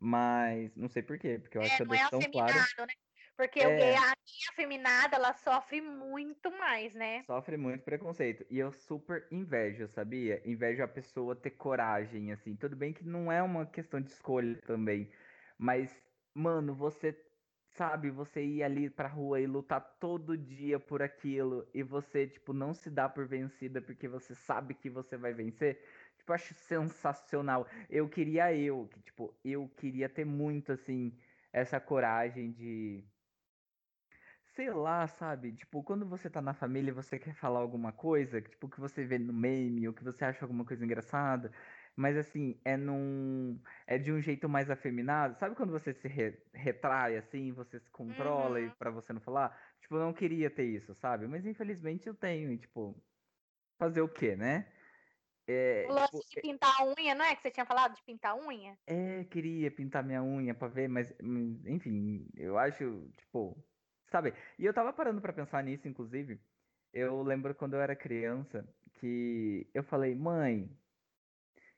[0.00, 2.54] Mas não sei por quê, porque eu acho é, que eu deixo é tão claro.
[2.54, 2.94] Né?
[3.42, 3.66] Porque é.
[3.66, 7.24] o gay, a minha afeminada, ela sofre muito mais, né?
[7.26, 8.46] Sofre muito preconceito.
[8.48, 10.40] E eu super invejo, sabia?
[10.48, 12.54] Invejo a pessoa ter coragem, assim.
[12.54, 15.10] Tudo bem que não é uma questão de escolha também.
[15.58, 16.00] Mas,
[16.32, 17.18] mano, você
[17.70, 22.52] sabe, você ir ali pra rua e lutar todo dia por aquilo e você, tipo,
[22.52, 25.82] não se dá por vencida porque você sabe que você vai vencer.
[26.16, 27.66] Tipo, acho sensacional.
[27.90, 31.18] Eu queria eu, que, tipo, eu queria ter muito, assim,
[31.52, 33.04] essa coragem de
[34.54, 35.52] sei lá, sabe?
[35.52, 39.04] Tipo, quando você tá na família e você quer falar alguma coisa, tipo, que você
[39.04, 41.52] vê no meme ou que você acha alguma coisa engraçada,
[41.96, 43.60] mas assim, é num.
[43.86, 45.38] É de um jeito mais afeminado.
[45.38, 46.38] Sabe quando você se re...
[46.52, 48.70] retrai assim, você se controla uhum.
[48.78, 49.58] para você não falar?
[49.80, 51.26] Tipo, eu não queria ter isso, sabe?
[51.26, 52.96] Mas infelizmente eu tenho, e tipo,
[53.78, 54.66] fazer o quê, né?
[55.46, 58.02] É, o lance tipo, de pintar a unha, não é que você tinha falado de
[58.04, 58.78] pintar a unha?
[58.86, 63.60] É, queria pintar minha unha pra ver, mas hum, enfim, eu acho, tipo,
[64.12, 64.34] Sabe?
[64.58, 66.38] E eu tava parando para pensar nisso, inclusive.
[66.92, 70.70] Eu lembro quando eu era criança que eu falei, mãe,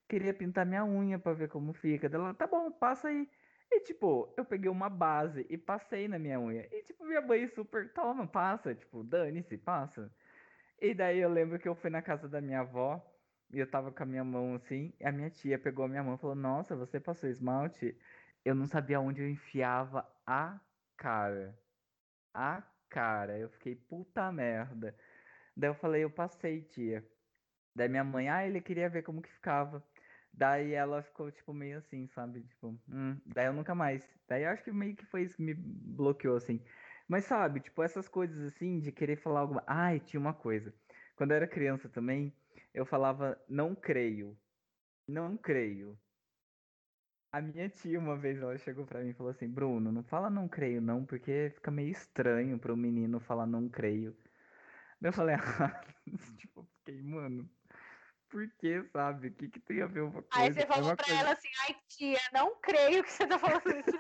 [0.09, 2.09] queria pintar minha unha para ver como fica.
[2.13, 3.31] Ela, tá bom, passa aí.
[3.71, 6.69] E tipo, eu peguei uma base e passei na minha unha.
[6.73, 8.75] E tipo, minha mãe super, toma, passa.
[8.75, 10.13] Tipo, dane-se, passa.
[10.81, 13.01] E daí eu lembro que eu fui na casa da minha avó
[13.53, 14.93] e eu tava com a minha mão assim.
[15.05, 17.97] A minha tia pegou a minha mão e falou: Nossa, você passou esmalte?
[18.45, 20.61] Eu não sabia onde eu enfiava a
[20.97, 21.57] cara
[22.35, 23.39] a cara.
[23.39, 24.97] Eu fiquei, puta merda.
[25.57, 27.07] Daí eu falei, eu passei, tia.
[27.75, 29.85] Daí minha mãe, ah, ele queria ver como que ficava.
[30.33, 32.43] Daí ela ficou, tipo, meio assim, sabe?
[32.45, 33.21] Tipo, hum.
[33.27, 34.05] Daí eu nunca mais.
[34.29, 36.61] Daí eu acho que meio que foi isso que me bloqueou, assim.
[37.09, 39.63] Mas sabe, tipo, essas coisas assim, de querer falar alguma.
[39.67, 40.75] Ai, tinha uma coisa.
[41.17, 42.37] Quando eu era criança também,
[42.73, 44.37] eu falava, não creio.
[45.07, 45.99] Não creio.
[47.35, 50.31] A minha tia, uma vez, ela chegou pra mim e falou assim: Bruno, não fala
[50.31, 54.17] não creio, não, porque fica meio estranho pro menino falar não creio.
[55.03, 55.85] Eu falei, ah,
[56.37, 57.51] tipo, fiquei, mano,
[58.29, 59.27] por que, sabe?
[59.27, 60.29] O que, que tem a ver uma coisa?
[60.33, 61.21] Aí você falou é pra coisa...
[61.21, 63.99] ela assim: ai, tia, não creio que você tá falando isso.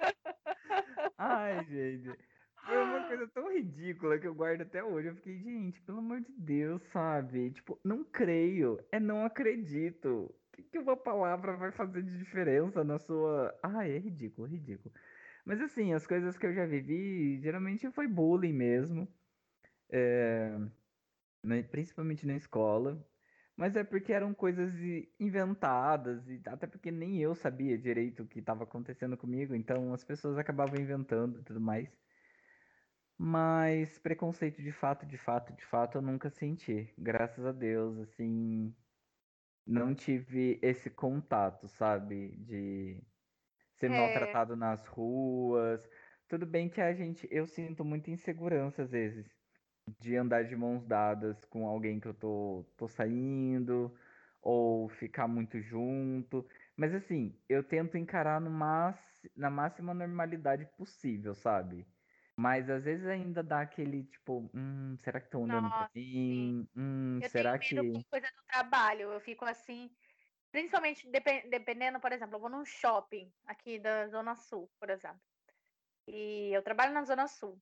[1.16, 2.18] ai, gente.
[2.66, 5.06] Foi uma coisa tão ridícula que eu guardo até hoje.
[5.06, 7.52] Eu fiquei, gente, pelo amor de Deus, sabe?
[7.52, 12.98] Tipo, não creio, é não acredito que, que uma palavra vai fazer de diferença na
[12.98, 13.58] sua.
[13.62, 14.92] Ah, é ridículo, ridículo.
[15.44, 19.08] Mas assim, as coisas que eu já vivi, geralmente foi bullying mesmo.
[19.90, 20.58] É...
[21.70, 23.06] Principalmente na escola.
[23.56, 24.72] Mas é porque eram coisas
[25.18, 30.04] inventadas, e até porque nem eu sabia direito o que estava acontecendo comigo, então as
[30.04, 31.88] pessoas acabavam inventando e tudo mais.
[33.16, 36.92] Mas preconceito de fato, de fato, de fato, eu nunca senti.
[36.96, 38.74] Graças a Deus, assim,
[39.68, 42.36] não tive esse contato, sabe?
[42.38, 43.02] De
[43.74, 43.96] ser é.
[43.96, 45.88] maltratado nas ruas.
[46.28, 47.28] Tudo bem que a gente.
[47.30, 49.26] Eu sinto muita insegurança às vezes.
[50.00, 53.94] De andar de mãos dadas com alguém que eu tô, tô saindo.
[54.40, 56.46] Ou ficar muito junto.
[56.76, 58.50] Mas assim, eu tento encarar no
[59.36, 61.86] na máxima normalidade possível, sabe?
[62.38, 66.68] Mas às vezes ainda dá aquele tipo, hum, será que estão olhando pra mim?
[66.76, 67.92] Hum, eu será tenho medo que.
[67.92, 69.12] com coisa do trabalho.
[69.12, 69.90] Eu fico assim,
[70.52, 71.10] principalmente
[71.50, 75.20] dependendo, por exemplo, eu vou num shopping aqui da Zona Sul, por exemplo.
[76.06, 77.60] E eu trabalho na Zona Sul.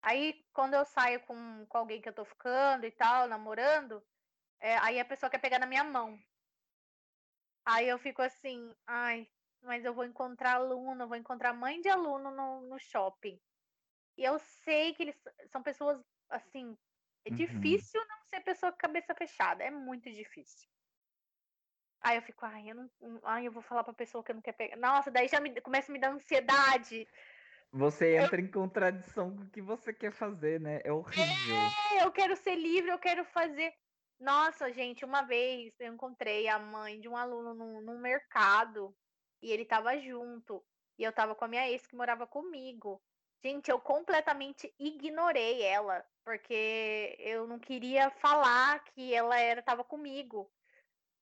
[0.00, 4.00] Aí, quando eu saio com, com alguém que eu tô ficando e tal, namorando,
[4.60, 6.16] é, aí a pessoa quer pegar na minha mão.
[7.66, 9.26] Aí eu fico assim, ai,
[9.60, 13.40] mas eu vou encontrar aluno, vou encontrar mãe de aluno no, no shopping.
[14.16, 15.16] E eu sei que eles
[15.50, 16.76] são pessoas, assim,
[17.24, 17.36] é Uhum.
[17.36, 20.68] difícil não ser pessoa com cabeça fechada, é muito difícil.
[22.00, 24.34] Aí eu fico, ai, eu não, não- ai, eu vou falar pra pessoa que eu
[24.34, 24.76] não quer pegar.
[24.76, 27.08] Nossa, daí já me, começa a me dar ansiedade.
[27.72, 30.80] Você entra em contradição com o que você quer fazer, né?
[30.84, 31.56] É horrível.
[31.92, 33.72] É, eu quero ser livre, eu quero fazer.
[34.20, 38.94] Nossa, gente, uma vez eu encontrei a mãe de um aluno num, num mercado
[39.42, 40.64] e ele tava junto.
[40.98, 43.02] E eu tava com a minha ex que morava comigo.
[43.44, 50.50] Gente, eu completamente ignorei ela, porque eu não queria falar que ela era tava comigo.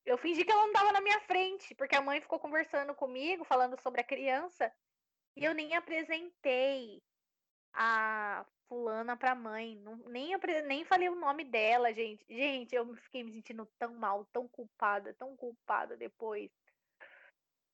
[0.05, 3.43] Eu fingi que ela não tava na minha frente, porque a mãe ficou conversando comigo,
[3.43, 4.73] falando sobre a criança,
[5.35, 7.03] e eu nem apresentei
[7.73, 9.75] a fulana pra mãe.
[9.75, 10.31] Não, nem,
[10.65, 12.23] nem falei o nome dela, gente.
[12.29, 16.49] Gente, eu fiquei me sentindo tão mal, tão culpada, tão culpada depois.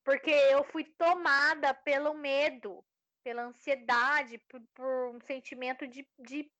[0.03, 2.83] Porque eu fui tomada pelo medo,
[3.29, 6.51] pela ansiedade, por, por um sentimento de, de,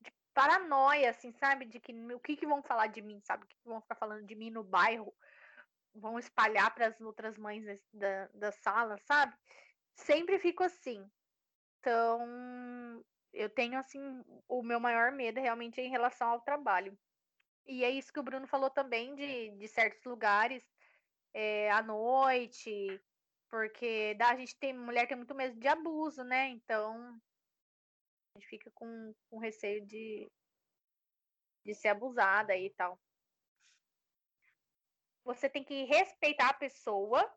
[0.00, 1.66] de paranoia, assim, sabe?
[1.66, 3.44] De que o que, que vão falar de mim, sabe?
[3.44, 5.14] O que, que vão ficar falando de mim no bairro?
[5.94, 7.62] Vão espalhar para as outras mães
[7.92, 9.36] da, da sala, sabe?
[9.96, 11.06] Sempre fico assim.
[11.78, 13.04] Então,
[13.34, 16.98] eu tenho assim, o meu maior medo realmente é em relação ao trabalho.
[17.66, 20.64] E é isso que o Bruno falou também de, de certos lugares
[21.34, 22.98] é, à noite,
[23.50, 26.48] porque dá, a gente tem, mulher tem muito medo de abuso, né?
[26.48, 27.20] Então,
[28.34, 30.30] a gente fica com, com receio de,
[31.64, 32.98] de ser abusada e tal.
[35.24, 37.30] Você tem que respeitar a pessoa,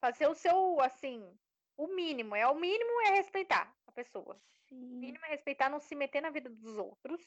[0.00, 1.38] fazer o seu, assim,
[1.76, 4.34] o mínimo, é o mínimo é respeitar a pessoa.
[4.34, 4.98] O Sim.
[4.98, 7.22] mínimo é respeitar, não se meter na vida dos outros.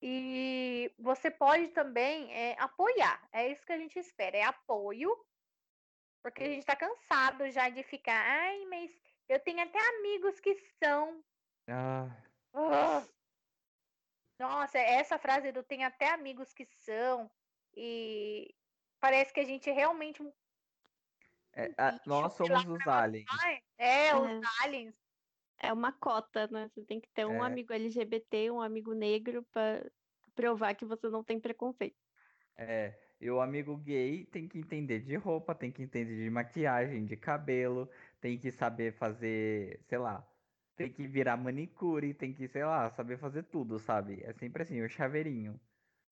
[0.00, 3.26] E você pode também é, apoiar.
[3.32, 5.10] É isso que a gente espera, é apoio.
[6.24, 8.90] Porque a gente tá cansado já de ficar, ai, mas
[9.28, 11.22] eu tenho até amigos que são.
[11.68, 12.16] Ah,
[12.54, 13.06] Ah.
[14.38, 17.30] Nossa, essa frase do tem até amigos que são.
[17.76, 18.54] E
[18.98, 20.22] parece que a gente realmente.
[21.52, 23.26] é, a- nós somos os aliens.
[23.42, 24.40] Ai, é, os É.
[24.62, 24.94] aliens.
[25.58, 26.68] É uma cota, né?
[26.68, 27.46] Você tem que ter um É.
[27.46, 29.84] amigo LGBT, um amigo negro pra
[30.34, 31.96] provar que você não tem preconceito.
[32.56, 37.04] É, e o amigo gay tem que entender de roupa, tem que entender de maquiagem,
[37.06, 37.90] de cabelo,
[38.20, 40.30] tem que saber fazer, sei lá,
[40.76, 44.22] tem que virar manicure, tem que, sei lá, saber fazer tudo, sabe?
[44.24, 45.60] É sempre assim, o chaveirinho.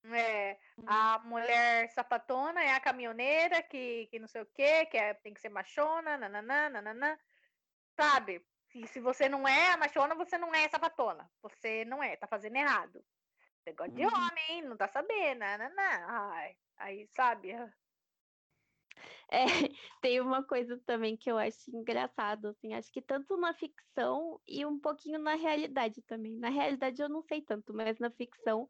[0.04, 5.14] É, a mulher sapatona é a caminhoneira que, que não sei o quê, que é-
[5.14, 7.18] tem que ser machona, nananã, nananã.
[8.00, 8.46] Sabe?
[8.72, 11.30] Se, se você não é a machona, você não é sapatona.
[11.42, 13.04] Você não é, tá fazendo errado.
[13.64, 14.06] Você gosta de Uhum.
[14.06, 16.06] homem, não tá sabendo, nananã.
[16.08, 17.52] Ai, aí, sabe?
[19.30, 19.44] É,
[20.02, 24.64] tem uma coisa também que eu acho engraçado, assim, acho que tanto na ficção e
[24.66, 26.36] um pouquinho na realidade também.
[26.36, 28.68] Na realidade eu não sei tanto, mas na ficção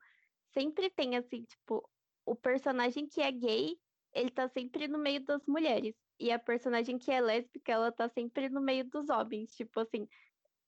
[0.53, 1.89] sempre tem assim, tipo,
[2.25, 3.77] o personagem que é gay,
[4.13, 5.97] ele tá sempre no meio das mulheres.
[6.21, 9.55] E a personagem que é lésbica, ela tá sempre no meio dos homens.
[9.57, 10.07] Tipo assim,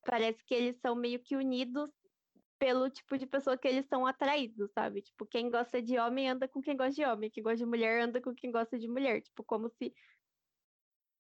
[0.04, 1.90] parece que eles são meio que unidos
[2.58, 5.02] pelo tipo de pessoa que eles são atraídos, sabe?
[5.02, 8.02] Tipo, quem gosta de homem anda com quem gosta de homem, quem gosta de mulher
[8.02, 9.20] anda com quem gosta de mulher.
[9.22, 9.94] Tipo, como se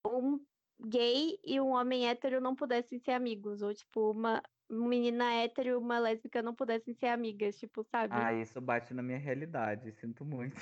[0.06, 0.44] um
[0.80, 3.62] gay e um homem hétero não pudessem ser amigos.
[3.62, 4.42] Ou, tipo, uma
[4.74, 8.14] menina hétero e uma lésbica não pudessem ser amigas, tipo, sabe?
[8.14, 10.60] Ah, isso bate na minha realidade, sinto muito.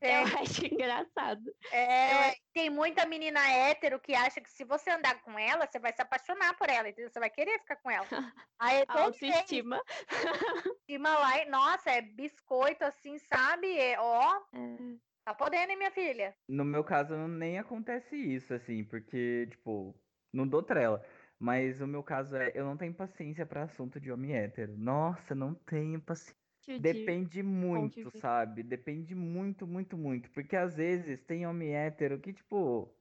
[0.00, 1.42] É, Eu acho engraçado.
[1.72, 5.92] é, tem muita menina hétero que acha que se você andar com ela, você vai
[5.94, 7.10] se apaixonar por ela, entendeu?
[7.10, 8.06] Você vai querer ficar com ela.
[8.58, 9.80] Aí todo dia Autoestima.
[10.88, 13.76] cima lá, e, nossa, é biscoito assim, sabe?
[13.78, 14.76] É, ó, É.
[15.24, 16.34] tá podendo, hein, minha filha?
[16.48, 19.94] No meu caso, não- nem acontece isso, assim, porque, tipo,
[20.32, 21.04] não dou trela.
[21.40, 24.76] Mas o meu caso é, eu não tenho paciência pra assunto de homem hétero.
[24.78, 26.36] Nossa, não tenho paciência.
[26.36, 28.62] de- Depende muito, sabe?
[28.62, 30.30] Depende muito, muito, muito.
[30.32, 32.96] Porque às vezes tem homem hétero que, tipo.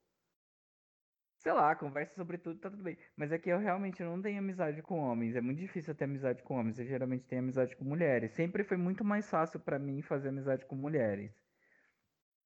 [1.39, 2.97] Sei lá, conversa sobre tudo, tá tudo bem.
[3.15, 5.35] Mas é que eu realmente não tenho amizade com homens.
[5.35, 6.77] É muito difícil eu ter amizade com homens.
[6.79, 8.31] Eu geralmente tenho amizade com mulheres.
[8.31, 11.31] Sempre foi muito mais fácil pra mim fazer amizade com mulheres.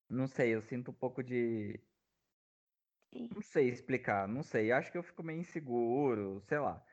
[0.09, 1.81] Não sei, eu sinto um pouco de.
[3.14, 4.72] Não sei explicar, não sei.
[4.72, 6.84] Acho que eu fico meio inseguro, sei lá.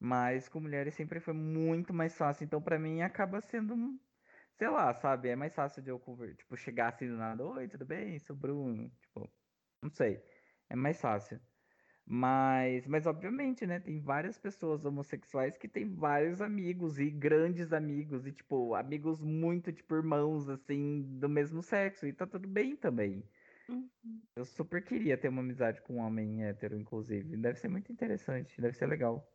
[0.00, 2.44] Mas com mulheres sempre foi muito mais fácil.
[2.44, 3.76] Então, pra mim, acaba sendo,
[4.54, 5.28] sei lá, sabe?
[5.30, 7.44] É mais fácil de eu, conver- tipo, chegar assim do nada.
[7.46, 8.18] Oi, tudo bem?
[8.18, 8.90] Sou Bruno.
[9.00, 9.32] Tipo,
[9.82, 10.24] não sei.
[10.68, 11.40] É mais fácil.
[12.06, 18.26] Mas, mas obviamente, né, tem várias pessoas homossexuais que têm vários amigos e grandes amigos
[18.26, 23.28] e tipo, amigos muito tipo irmãos assim do mesmo sexo e tá tudo bem também.
[23.68, 24.22] Uhum.
[24.36, 27.36] Eu super queria ter uma amizade com um homem hétero, inclusive.
[27.36, 29.32] Deve ser muito interessante, deve ser legal.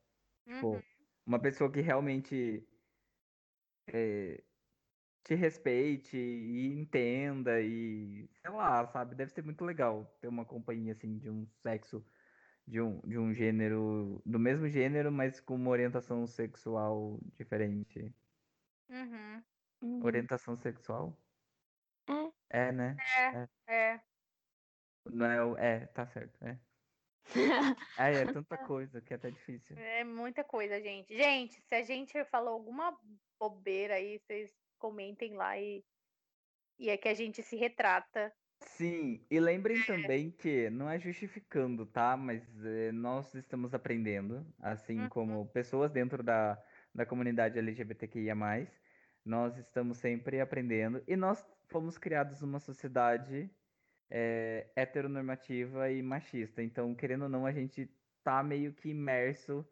[0.48, 0.82] Tipo, Uhum.
[1.26, 2.68] uma pessoa que realmente
[3.88, 4.44] é,
[5.24, 9.16] te respeite e entenda e sei lá, sabe?
[9.16, 12.06] Deve ser muito legal ter uma companhia assim de um sexo,
[12.68, 18.16] de um, de um gênero, do mesmo gênero, mas com uma orientação sexual diferente.
[18.90, 19.44] Uhum.
[19.82, 20.04] Uhum.
[20.04, 21.20] Orientação sexual?
[22.08, 22.34] É.
[22.50, 23.02] É, né?
[23.68, 24.04] É.
[25.06, 26.60] Não é, o- é, tá certo, é.
[27.98, 29.76] É, é tanta coisa que é até difícil.
[29.76, 31.16] É muita coisa, gente.
[31.16, 32.98] Gente, se a gente falou alguma
[33.40, 35.86] bobeira aí, vocês comentem lá e,
[36.80, 38.34] e é que a gente se retrata.
[38.62, 42.16] Sim, e lembrem também que não é justificando, tá?
[42.16, 45.10] Mas eh, nós estamos aprendendo, assim Uhum.
[45.10, 46.64] como pessoas dentro da,
[46.94, 48.36] da comunidade LGBTQIA+,
[49.26, 53.54] nós estamos sempre aprendendo e nós fomos criados numa sociedade
[54.14, 56.64] eh, heteronormativa e machista.
[56.64, 57.88] Então, querendo ou não, a gente
[58.24, 59.68] tá meio que imerso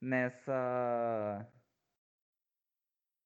[0.00, 1.52] nessa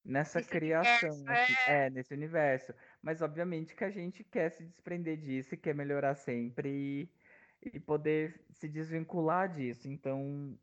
[0.05, 2.74] nessa Nesse criação, universo, assim, é, nesse universo.
[3.03, 7.12] Mas obviamente que a gente quer se desprender disso e quer melhorar sempre
[7.62, 9.89] e, e poder se desvincular disso.
[9.89, 10.59] Então,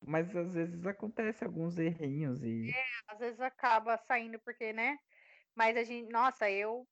[0.00, 4.96] mas às vezes acontece alguns errinhos e Às vezes acaba saindo porque, né?
[5.56, 6.88] Mas a gente, nossa, eu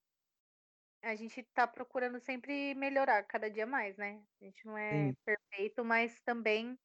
[1.02, 4.26] a gente tá procurando sempre melhorar cada dia mais, né?
[4.40, 5.16] A gente não é Sim.
[5.24, 6.78] perfeito, mas também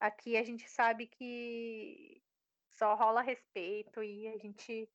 [0.00, 2.22] aqui a gente sabe que
[2.70, 4.90] só rola respeito e a gente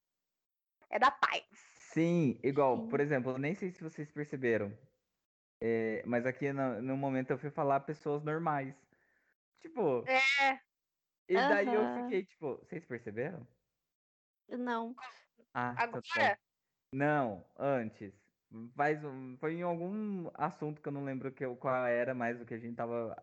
[0.90, 1.46] é da paz.
[1.52, 3.02] sim, igual, por Sim.
[3.02, 4.78] exemplo, eu nem sei se vocês perceberam,
[5.62, 8.76] é, mas aqui no, no momento eu fui falar pessoas normais.
[9.62, 10.60] Tipo, É,
[11.28, 13.48] e daí eu fiquei tipo, vocês perceberam?
[14.50, 14.94] Não.
[15.54, 16.40] Ah, tá agora,
[16.94, 18.27] Não, antes.
[18.76, 22.46] Faz um, foi em algum assunto que eu não lembro que, qual era mais o
[22.46, 23.16] que a gente tava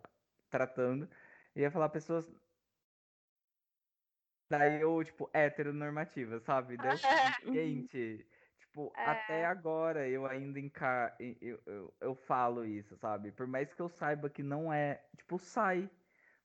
[0.51, 1.09] tratando.
[1.55, 2.31] E ia falar pessoas.
[4.51, 6.77] Daí eu, tipo, heteronormativa, sabe?
[6.77, 6.97] Daí
[7.45, 7.53] Uhum.
[7.55, 8.27] gente,
[8.59, 11.17] tipo, até agora eu ainda encar...
[11.19, 13.33] eu, eu, eu falo isso, sabe?
[13.33, 15.91] Por mais que eu saiba que não é, tipo, sai.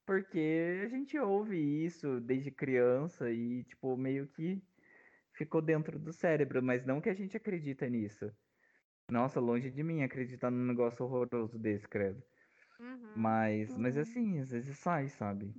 [0.06, 4.62] Porque a gente ouve isso desde criança e, tipo, meio que
[5.34, 8.36] ficou dentro do cérebro, mas não que a gente acredita nisso.
[9.10, 12.24] Nossa, longe de mim acreditar num negócio horroroso desse, credo.
[12.80, 14.00] uhum, Mas, mas Uhum.
[14.00, 15.56] assim, às vezes sai, sabe?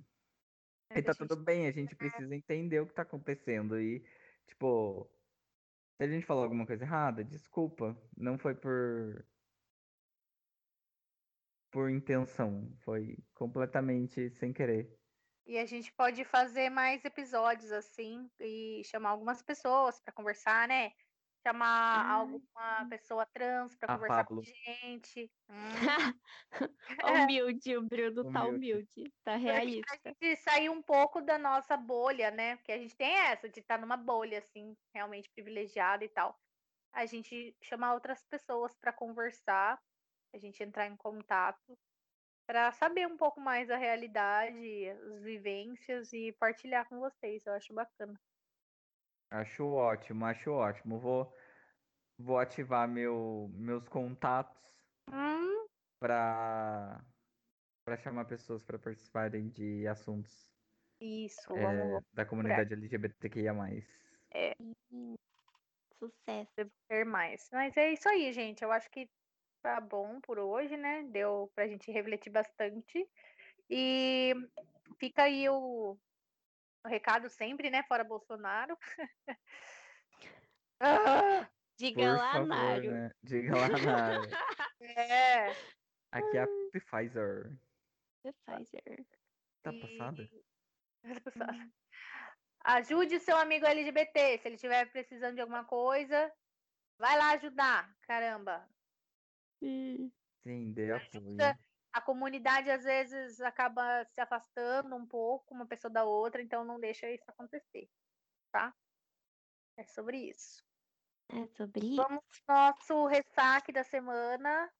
[0.95, 3.81] E mas tá tudo bem, a gente precisa entender o que tá acontecendo.
[3.81, 4.05] E,
[4.47, 5.11] tipo,
[5.99, 8.01] se a gente falou alguma coisa errada, desculpa.
[8.17, 9.27] Não foi por.
[11.73, 12.77] Por intenção.
[12.85, 15.01] Foi completamente sem querer.
[15.47, 20.93] E a gente pode fazer mais episódios assim e chamar algumas pessoas para conversar, né?
[21.47, 24.43] Chamar Ah, alguma pessoa trans para A conversar com Pablo.
[24.43, 25.33] a gente.
[25.51, 25.91] Hum.
[27.05, 28.47] humilde, o Bruno tá Humilde.
[28.47, 30.17] humilde, tá Pra realista.
[30.23, 32.57] gente sair um pouco da nossa bolha, né?
[32.57, 36.37] Porque a gente tem essa de estar numa bolha, assim, realmente privilegiada e tal.
[36.95, 39.79] A gente chamar outras pessoas para conversar,
[40.35, 41.79] a gente entrar em contato,
[42.47, 47.47] para saber um pouco mais da realidade, as vivências e partilhar com vocês.
[47.47, 48.21] Eu acho bacana.
[49.31, 50.98] Acho ótimo, acho ótimo.
[50.98, 51.35] Vou,
[52.19, 54.61] vou ativar meu, meus contatos
[55.11, 55.66] Hum,
[55.98, 57.05] pra,
[57.85, 60.51] pra chamar pessoas pra participarem de assuntos
[61.01, 63.55] isso, é, vamos da comunidade LGBTQIA+.
[64.93, 65.15] Hum,
[65.98, 66.70] Sucesso.
[66.89, 67.48] ter mais.
[67.52, 68.62] Mas é isso aí, gente.
[68.62, 69.09] Eu acho que
[69.62, 71.02] tá bom por hoje, né?
[71.05, 73.09] Deu pra gente refletir bastante.
[73.70, 74.32] E
[74.98, 75.97] fica aí o,
[76.85, 77.82] o recado sempre, né?
[77.85, 78.77] Fora Bolsonaro.
[80.82, 81.47] Ah,
[81.81, 82.90] Diga Por lá, favor, Nário.
[82.93, 83.11] né?
[83.23, 84.20] Diga lá, Nara.
[84.97, 85.51] é.
[86.12, 87.59] Aqui é a Pfizer.
[88.23, 89.07] Pfizer.
[89.62, 90.28] Tá passada?
[91.02, 91.70] Tá passada.
[92.65, 94.39] Ajude seu amigo LGBT.
[94.39, 96.31] Se ele estiver precisando de alguma coisa,
[96.98, 97.94] vai lá ajudar.
[98.02, 98.69] Caramba.
[99.62, 101.27] Sim, dê apoio.
[101.27, 101.59] Ajuda
[101.93, 106.79] a comunidade às vezes acaba se afastando um pouco uma pessoa da outra, então não
[106.79, 107.89] deixa isso acontecer,
[108.53, 108.75] tá?
[109.77, 110.65] É sobre isso.
[111.29, 111.97] É sobre isso.
[111.97, 114.71] Vamos ao nosso ressaque da semana.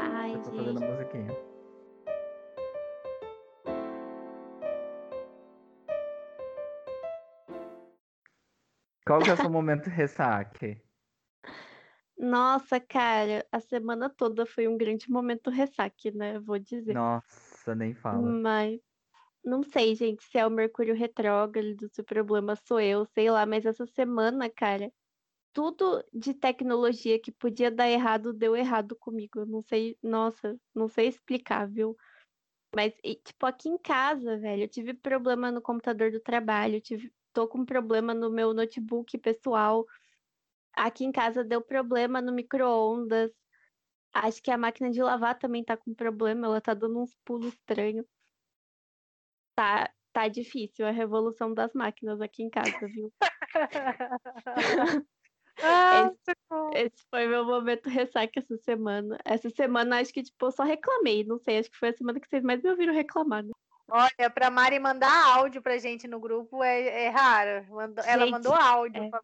[0.00, 0.44] Ai, gente.
[0.44, 1.50] fazendo musiquinha.
[9.06, 10.89] Qual que é o seu momento ressaque?
[12.20, 16.38] Nossa, cara, a semana toda foi um grande momento ressaque, né?
[16.38, 16.94] Vou dizer.
[16.94, 18.38] Nossa, nem fala.
[18.42, 18.80] Mas
[19.44, 23.46] não sei, gente, se é o Mercúrio retrógrado, se o problema sou eu, sei lá,
[23.46, 24.92] mas essa semana, cara,
[25.52, 29.40] tudo de tecnologia que podia dar errado deu errado comigo.
[29.40, 31.96] Eu não sei, nossa, não sei explicar, viu?
[32.74, 37.12] Mas, e, tipo, aqui em casa, velho, eu tive problema no computador do trabalho, tive,
[37.32, 39.84] tô com problema no meu notebook pessoal.
[40.72, 43.32] Aqui em casa deu problema no micro-ondas.
[44.12, 47.54] Acho que a máquina de lavar também tá com problema, ela tá dando uns pulos
[47.54, 48.06] estranhos.
[49.54, 53.12] Tá, tá difícil a revolução das máquinas aqui em casa, viu?
[55.62, 56.34] Esse,
[56.74, 59.18] esse foi meu momento ressaca essa semana.
[59.24, 61.22] Essa semana acho que, tipo, eu só reclamei.
[61.22, 63.42] Não sei, acho que foi a semana que vocês mais me ouviram reclamar.
[63.42, 63.50] Né?
[63.90, 67.66] Olha, pra Mari mandar áudio pra gente no grupo é, é raro.
[67.74, 69.02] Mandou- ela Gente, mandou áudio.
[69.02, 69.10] é.
[69.10, 69.22] pra-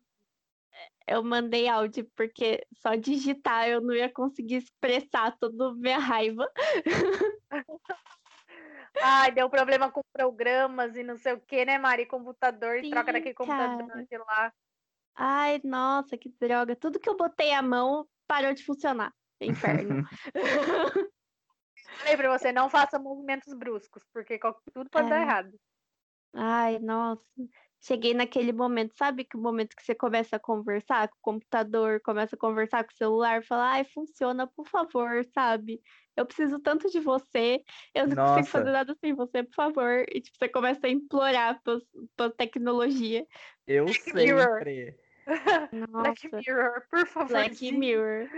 [1.07, 6.51] Eu mandei áudio porque só digitar eu não ia conseguir expressar toda a minha raiva.
[9.03, 12.07] Ai, deu problema com programas e não sei o que, né, Mari?
[12.07, 14.53] Computador, Sim, troca daquele computador de lá.
[15.15, 16.75] Ai, nossa, que droga.
[16.75, 19.15] Tudo que eu botei a mão parou de funcionar.
[19.41, 20.05] Inferno.
[21.99, 24.39] Falei pra você, não faça movimentos bruscos, porque
[24.73, 25.23] tudo pode dar É.
[25.23, 25.61] errado.
[26.35, 27.23] Ai, nossa.
[27.87, 32.01] Cheguei naquele momento, sabe que o momento que você começa a conversar com o computador,
[32.01, 35.81] começa a conversar com o celular, fala, ai, funciona, por favor, sabe?
[36.17, 37.63] Eu preciso tanto de você,
[37.95, 38.51] eu não consigo Nossa.
[38.51, 40.05] fazer nada sem você, por favor.
[40.09, 41.81] E tipo, você começa a implorar pela,
[42.17, 43.25] pela tecnologia.
[43.69, 44.49] Eu Mirror.
[44.59, 44.99] sempre.
[45.93, 47.29] Black Nossa, Mirror, por favor.
[47.29, 48.29] Black Mirror.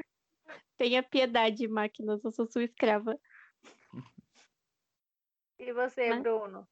[0.77, 3.19] Tenha piedade, máquinas, eu sou sua escrava.
[5.59, 6.21] E você, Né?
[6.21, 6.69] Bruno?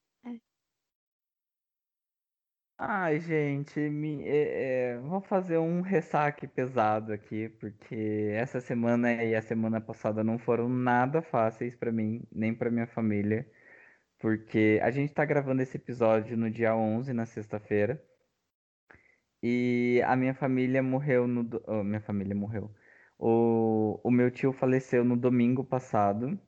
[2.79, 7.95] Ai, gente, me, é, é, vou fazer um ressaque pesado aqui, porque
[8.35, 12.87] essa semana e a semana passada não foram nada fáceis pra mim, nem pra minha
[12.87, 13.51] família,
[14.19, 18.03] porque a gente tá gravando esse episódio no dia 11, na sexta-feira,
[19.43, 21.45] e a minha família morreu no...
[21.45, 22.75] do- oh, minha família morreu.
[23.19, 26.39] O, o meu tio faleceu no domingo passado,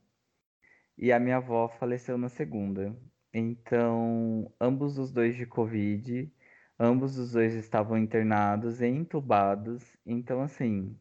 [0.98, 2.94] e a minha avó faleceu na segunda.
[3.32, 6.32] Então, ambos os dois de Covid,
[6.78, 9.96] ambos os dois estavam internados e entubados.
[10.06, 10.98] Então, assim,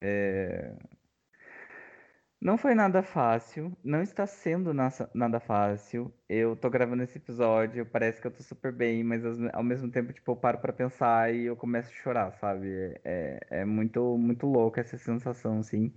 [0.00, 0.90] é,
[2.40, 6.12] não foi nada fácil, não está sendo nada fácil.
[6.28, 10.10] Eu tô gravando esse episódio, parece que eu tô super bem, mas ao mesmo tempo,
[10.12, 12.98] tipo, eu paro pra pensar e eu começo a chorar, sabe?
[13.04, 15.92] É, é muito, muito louco essa sensação, assim.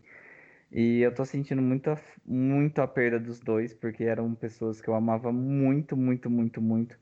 [0.74, 4.96] E eu tô sentindo muita, muito a perda dos dois, porque eram pessoas que eu
[4.96, 7.00] amava muito, muito, muito, muito.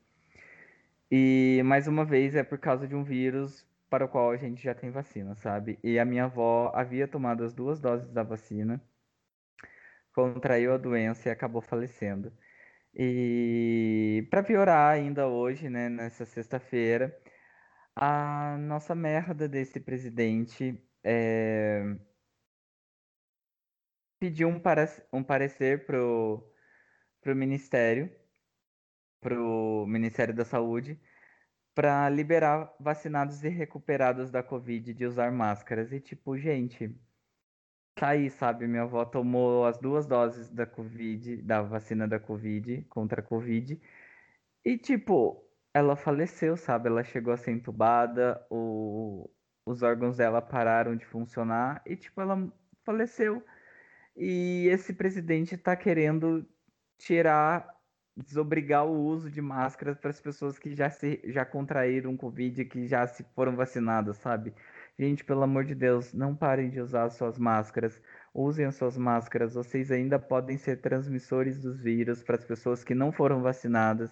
[1.10, 4.62] E mais uma vez é por causa de um vírus para o qual a gente
[4.62, 5.78] já tem vacina, sabe?
[5.82, 8.82] E a minha avó havia tomado as duas doses da vacina,
[10.14, 12.32] contraiu a doença e acabou falecendo.
[12.94, 17.18] E para piorar ainda hoje, né, nessa sexta-feira,
[17.96, 21.96] a nossa merda desse presidente é,
[24.22, 26.48] pediu um, para, um parecer pro,
[27.20, 28.08] pro Ministério,
[29.20, 30.96] pro Ministério da Saúde,
[31.74, 35.92] para liberar vacinados e recuperados da Covid de usar máscaras.
[35.92, 36.96] E tipo, gente,
[37.96, 38.68] tá aí, sabe?
[38.68, 43.80] Minha avó tomou as duas doses da Covid, da vacina da Covid, contra a Covid.
[44.64, 45.44] E tipo,
[45.74, 46.88] ela faleceu, sabe?
[46.88, 49.28] Ela chegou a ser entubada, o,
[49.66, 52.36] os órgãos dela pararam de funcionar e tipo, ela
[52.84, 53.44] faleceu.
[54.16, 56.46] E esse presidente está querendo
[56.98, 57.66] tirar,
[58.16, 62.86] desobrigar o uso de máscaras para as pessoas que já se já contraíram Covid, que
[62.86, 64.54] já se foram vacinadas, sabe?
[64.98, 68.00] Gente, pelo amor de Deus, não parem de usar as suas máscaras.
[68.34, 69.54] Usem as suas máscaras.
[69.54, 74.10] Vocês ainda podem ser transmissores dos vírus para as pessoas que não foram vacinadas.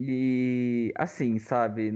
[0.00, 1.92] E assim, sabe?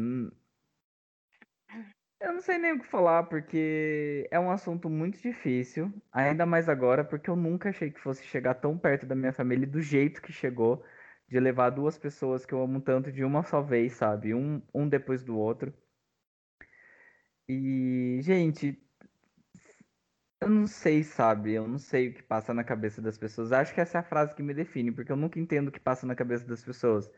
[2.21, 6.69] Eu não sei nem o que falar, porque é um assunto muito difícil, ainda mais
[6.69, 10.21] agora, porque eu nunca achei que fosse chegar tão perto da minha família do jeito
[10.23, 10.85] que chegou,
[11.29, 14.35] de levar duas pessoas que eu amo tanto de uma só vez, sabe?
[14.35, 15.73] Um, um depois do outro.
[17.49, 18.79] E, gente,
[20.41, 21.55] eu não sei, sabe?
[21.55, 23.51] Eu não sei o que passa na cabeça das pessoas.
[23.53, 25.81] Acho que essa é a frase que me define, porque eu nunca entendo o que
[25.81, 27.11] passa na cabeça das pessoas.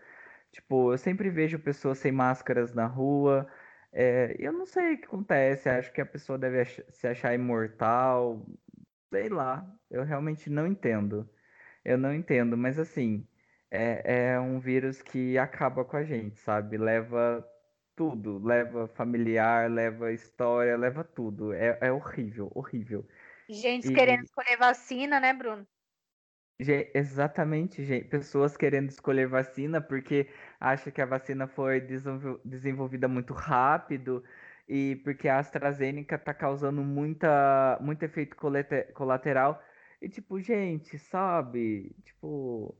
[0.52, 3.48] Tipo, eu sempre vejo pessoas sem máscaras na rua.
[3.92, 5.68] É, eu não sei o que acontece.
[5.68, 8.46] Acho que a pessoa deve ach- se achar imortal.
[9.12, 9.78] Sei lá.
[9.90, 11.28] Eu realmente não entendo.
[11.84, 13.28] Eu não entendo, mas assim,
[13.70, 16.78] é, é um vírus que acaba com a gente, sabe?
[16.78, 17.46] Leva
[17.96, 18.38] tudo.
[18.44, 21.52] Leva familiar, leva história, leva tudo.
[21.52, 23.06] É, é horrível, horrível.
[23.50, 25.68] Gente E- querendo escolher vacina, né, Bruno?
[26.95, 28.09] Exatamente, gente.
[28.09, 30.28] Pessoas querendo escolher vacina porque
[30.59, 34.23] acha que a vacina foi desenvol- desenvolvida muito rápido
[34.69, 38.37] e porque a AstraZeneca tá causando muita, muito efeito
[38.95, 39.62] colateral.
[40.03, 41.95] E tipo, gente, sabe?
[42.05, 42.77] Tipo,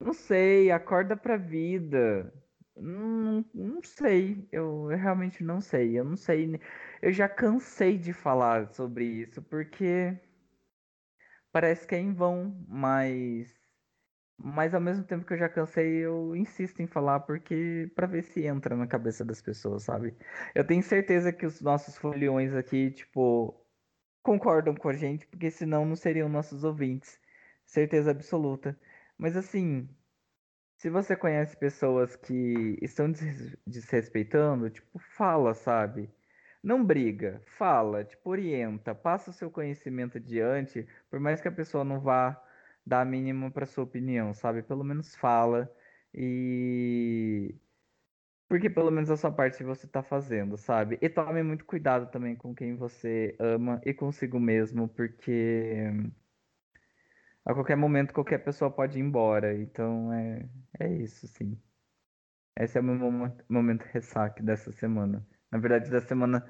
[0.00, 2.32] não sei, acorda pra vida.
[2.76, 5.98] Não, não sei, eu, eu realmente não sei.
[5.98, 6.46] Eu não sei.
[6.46, 6.60] ne-
[7.02, 10.18] Eu já cansei de falar sobre isso porque
[11.56, 13.54] parece que é em vão, mas
[14.38, 18.22] mas ao mesmo tempo que eu já cansei, eu insisto em falar porque para ver
[18.24, 20.16] se entra na cabeça das pessoas, sabe?
[20.54, 23.66] Eu tenho certeza que os nossos foliões aqui, tipo,
[24.22, 27.20] concordam com a gente, porque senão não seriam nossos ouvintes.
[27.66, 28.78] Certeza absoluta.
[29.18, 29.88] Mas assim,
[30.78, 36.10] se você conhece pessoas que estão des- desrespeitando, tipo, fala, sabe?
[36.66, 41.84] Não briga, fala, tipo, orienta, passa o seu conhecimento adiante, por mais que a pessoa
[41.84, 42.42] não vá
[42.84, 44.62] dar a mínima para sua opinião, sabe?
[44.64, 45.72] Pelo menos fala
[46.14, 47.54] e
[48.48, 50.98] porque pelo menos a sua parte você tá fazendo, sabe?
[51.02, 55.90] E tome muito cuidado também com quem você ama e consigo mesmo, porque
[57.44, 59.54] a qualquer momento qualquer pessoa pode ir embora.
[59.56, 60.48] Então é,
[60.80, 61.60] é isso, sim.
[62.58, 65.26] Esse é o meu momen- momento ressaque dessa semana.
[65.50, 66.48] Na verdade, da semana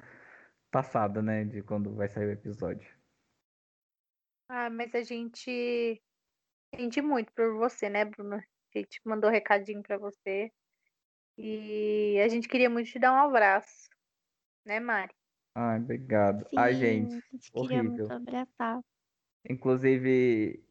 [0.71, 1.45] passada, né?
[1.45, 2.89] De quando vai sair o episódio.
[4.49, 6.01] Ah, mas a gente
[6.75, 8.37] sente muito por você, né, Bruno?
[8.37, 10.51] A gente mandou recadinho pra você.
[11.37, 13.89] E a gente queria muito te dar um abraço,
[14.65, 15.13] né, Mari?
[15.55, 16.49] Ai, obrigado.
[16.55, 18.11] Ai, Sim, gente, a gente queria muito horrível.
[18.11, 18.81] abraçar.
[19.49, 20.63] Inclusive,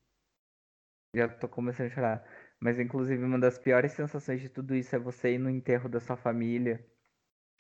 [1.15, 2.24] já tô começando a chorar.
[2.61, 6.01] Mas, inclusive, uma das piores sensações de tudo isso é você ir no enterro da
[6.01, 6.85] sua família,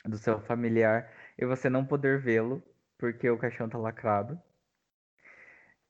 [0.04, 2.62] do seu familiar, e você não poder vê-lo,
[2.98, 4.40] porque o caixão tá lacrado.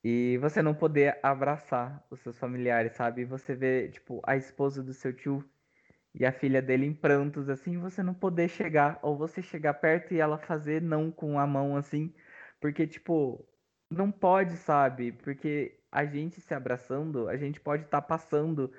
[0.04, 3.22] E você não poder abraçar os seus familiares, sabe?
[3.22, 5.44] E você vê, tipo, a esposa do seu tio
[6.14, 10.14] e a filha dele em prantos, assim, você não poder chegar, ou você chegar perto
[10.14, 12.14] e ela fazer não com a mão, assim,
[12.60, 13.46] porque, tipo,
[13.90, 15.12] não pode, sabe?
[15.12, 18.72] Porque a gente se abraçando, a gente pode estar passando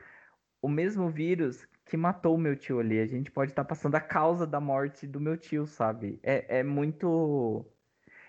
[0.61, 2.99] o mesmo vírus que matou o meu tio ali.
[2.99, 6.19] A gente pode estar passando a causa da morte do meu tio, sabe?
[6.23, 7.65] É, é muito.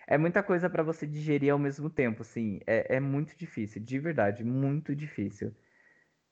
[0.06, 2.60] É muita coisa pra você digerir ao mesmo tempo, assim.
[2.66, 5.55] É, é muito difícil, de verdade, muito difícil.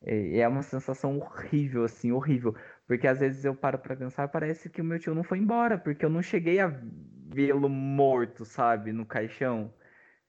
[0.02, 2.54] É, é uma sensação horrível, assim, horrível.
[2.86, 5.78] Porque às vezes eu paro pra pensar, parece que o meu tio não foi embora,
[5.78, 6.68] porque eu não cheguei a
[7.28, 9.72] vê-lo morto, sabe, no caixão.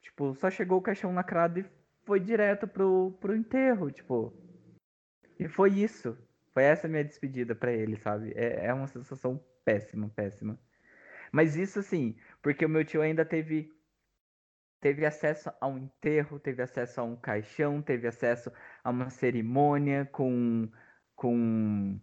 [0.02, 1.66] Tipo, só chegou o caixão lacrado e
[2.06, 4.34] foi direto pro, pro enterro, tipo.
[5.40, 6.18] E foi isso.
[6.58, 8.34] Foi essa minha despedida pra ele, sabe?
[8.36, 10.60] É, é uma sensação péssima, péssima.
[11.32, 13.72] Mas isso assim, porque o meu tio ainda teve
[14.80, 18.52] teve acesso a um enterro, teve acesso a um caixão, teve acesso
[18.84, 20.68] a uma cerimônia com
[21.16, 22.02] com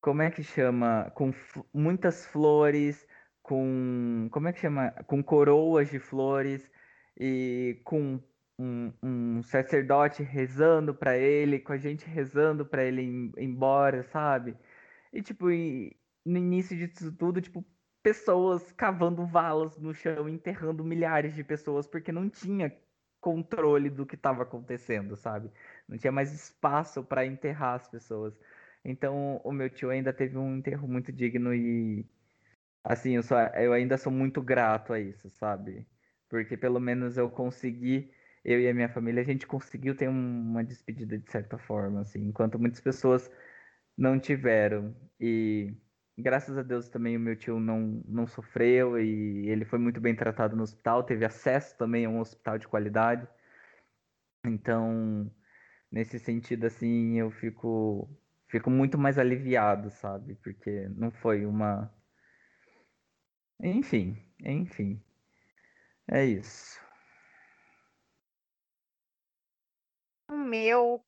[0.00, 1.10] como é que chama?
[1.10, 1.32] Com
[1.74, 3.04] muitas flores,
[3.42, 4.92] com como é que chama?
[5.08, 6.70] Com coroas de flores
[7.18, 8.22] e com
[8.60, 14.56] um, um sacerdote rezando pra ele, com a gente rezando pra ele ir embora, sabe?
[15.12, 17.64] E tipo, e no início disso tudo, tipo,
[18.02, 22.74] pessoas cavando valas no chão, enterrando milhares de pessoas, porque não tinha
[23.20, 25.50] controle do que estava acontecendo, sabe?
[25.88, 28.38] Não tinha mais espaço para enterrar as pessoas.
[28.84, 32.06] Então, o meu tio ainda teve um enterro muito digno e
[32.84, 33.22] assim, eu,
[33.56, 35.86] eu ainda sou muito grato a isso, sabe?
[36.28, 38.12] Porque pelo menos eu consegui,
[38.44, 40.12] eu e a minha família, a gente conseguiu ter um-
[40.50, 43.30] uma despedida de certa forma, assim, enquanto muitas pessoas
[43.96, 44.96] não tiveram.
[45.20, 45.74] E
[46.18, 50.14] graças a Deus também o meu tio não, não sofreu e ele foi muito bem
[50.16, 53.28] tratado no hospital, teve acesso também a um hospital de qualidade.
[54.44, 55.30] Então,
[55.90, 58.08] nesse sentido, assim, eu fico,
[58.48, 60.36] fico muito mais aliviado, sabe?
[60.36, 61.92] Porque não foi uma.
[63.62, 65.00] Enfim, enfim.
[66.06, 66.78] É isso.
[70.30, 71.04] O meu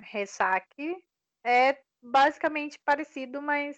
[0.00, 0.96] ressaque
[1.44, 3.76] é basicamente parecido, mas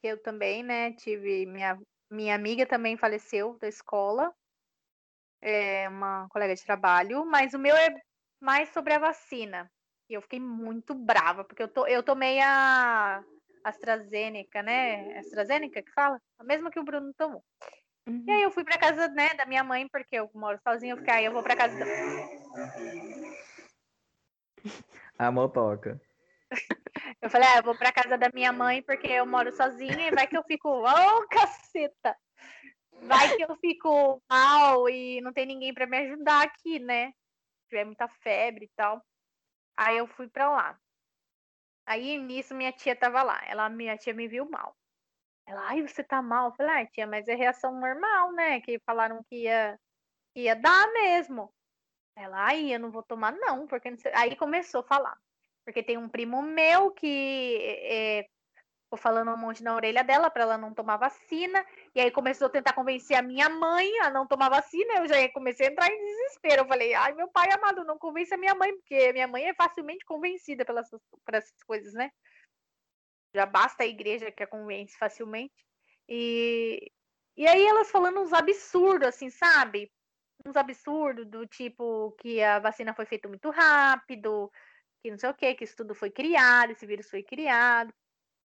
[0.00, 1.78] que eu também, né, tive minha
[2.10, 4.32] minha amiga também faleceu da escola,
[5.42, 7.94] é uma colega de trabalho, mas o meu é
[8.40, 9.70] mais sobre a vacina.
[10.08, 13.24] E eu fiquei muito brava, porque eu, to, eu tomei a
[13.64, 15.18] AstraZeneca, né?
[15.18, 16.20] AstraZeneca que fala?
[16.38, 17.42] A mesma que o Bruno tomou.
[18.06, 18.24] Uhum.
[18.26, 20.98] E aí eu fui pra casa, né, da minha mãe, porque eu moro sozinha, eu
[20.98, 21.86] fiquei, aí eu vou pra casa da...
[25.18, 26.00] A motoca.
[27.20, 30.10] Eu falei, ah, eu vou pra casa da minha mãe porque eu moro sozinha e
[30.10, 32.16] vai que eu fico, ô oh, caceta!
[33.02, 37.12] Vai que eu fico mal e não tem ninguém para me ajudar aqui, né?
[37.68, 39.04] Tiver muita febre e tal.
[39.76, 40.78] Aí eu fui pra lá.
[41.86, 43.42] Aí nisso minha tia tava lá.
[43.46, 44.76] Ela, minha tia me viu mal.
[45.46, 46.48] Ela, ai, você tá mal?
[46.48, 48.60] Eu falei, ai, tia, mas é reação normal, né?
[48.60, 49.78] Que falaram que ia,
[50.34, 51.52] ia dar mesmo.
[52.16, 55.18] Ela, ai, eu não vou tomar, não, porque não aí começou a falar.
[55.64, 58.26] Porque tem um primo meu que é,
[58.84, 61.64] ficou falando um monte na orelha dela para ela não tomar vacina.
[61.94, 64.94] E aí começou a tentar convencer a minha mãe a não tomar vacina.
[64.98, 66.62] Eu já comecei a entrar em desespero.
[66.62, 69.54] Eu falei, ai, meu pai amado, não convence a minha mãe, porque minha mãe é
[69.54, 72.10] facilmente convencida pelas, por essas coisas, né?
[73.34, 75.54] Já basta a igreja que a convence facilmente.
[76.08, 76.92] E,
[77.36, 79.90] e aí elas falando uns absurdos, assim, sabe?
[80.46, 84.50] Uns absurdos do tipo que a vacina foi feita muito rápido,
[85.02, 87.92] que não sei o que, que isso tudo foi criado, esse vírus foi criado.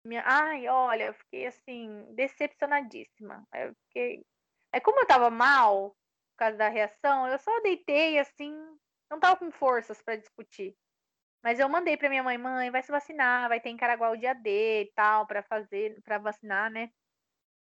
[0.06, 0.22] Minha...
[0.26, 3.46] Ai, olha, eu fiquei assim, decepcionadíssima.
[3.54, 4.24] Eu fiquei...
[4.72, 8.52] É como eu tava mal por causa da reação, eu só deitei assim,
[9.10, 10.76] não tava com forças para discutir.
[11.44, 14.16] Mas eu mandei para minha mãe, mãe, vai se vacinar, vai ter em Caraguá o
[14.16, 16.90] dia D e tal, para fazer, para vacinar, né?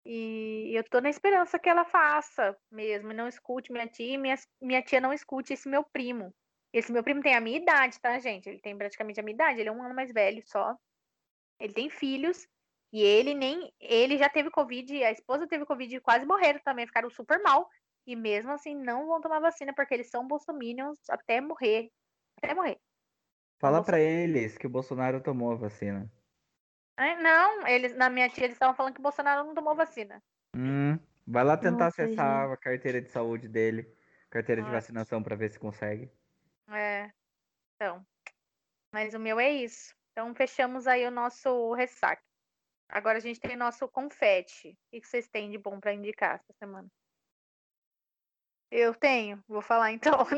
[0.06, 4.36] E eu tô na esperança que ela faça mesmo, não escute minha tia, e minha,
[4.62, 6.34] minha tia não escute esse meu primo.
[6.74, 8.50] Esse meu primo tem a minha idade, tá, gente?
[8.50, 10.76] Ele tem praticamente a minha idade, ele é um ano mais velho só.
[11.60, 12.48] Ele tem filhos
[12.92, 16.86] e ele nem ele já teve covid, a esposa teve covid e quase morreram também,
[16.86, 17.68] ficaram super mal
[18.06, 21.90] e mesmo assim não vão tomar vacina porque eles são bolsominions até morrer,
[22.38, 22.78] até morrer.
[23.60, 26.12] Fala para eles que o Bolsonaro tomou a vacina.
[26.98, 30.22] Não, eles na minha tia eles estavam falando que o Bolsonaro não tomou vacina.
[30.56, 32.54] Hum, vai lá tentar Nossa, acessar gente.
[32.54, 33.92] a carteira de saúde dele,
[34.30, 34.72] carteira Nossa.
[34.72, 36.12] de vacinação para ver se consegue.
[36.70, 37.12] É.
[37.76, 38.06] Então,
[38.94, 39.96] mas o meu é isso.
[40.12, 42.22] Então, fechamos aí o nosso ressaque.
[42.88, 44.78] Agora a gente tem nosso confete.
[44.94, 46.88] O que vocês têm de bom para indicar essa semana?
[48.70, 50.14] Eu tenho, vou falar então.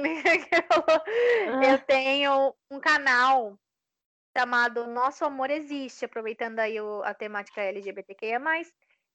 [1.47, 1.63] Ah.
[1.63, 3.59] Eu tenho um canal
[4.37, 8.39] chamado Nosso Amor Existe, aproveitando aí o, a temática LGBTQIA+.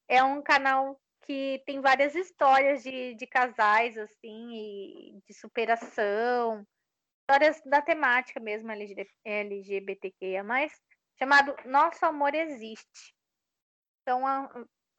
[0.09, 6.67] É um canal que tem várias histórias de, de casais, assim, de superação,
[7.21, 8.71] histórias da temática mesmo
[9.25, 10.43] LGBTQIA+,
[11.19, 13.15] chamado Nosso Amor Existe.
[14.03, 14.49] Então a,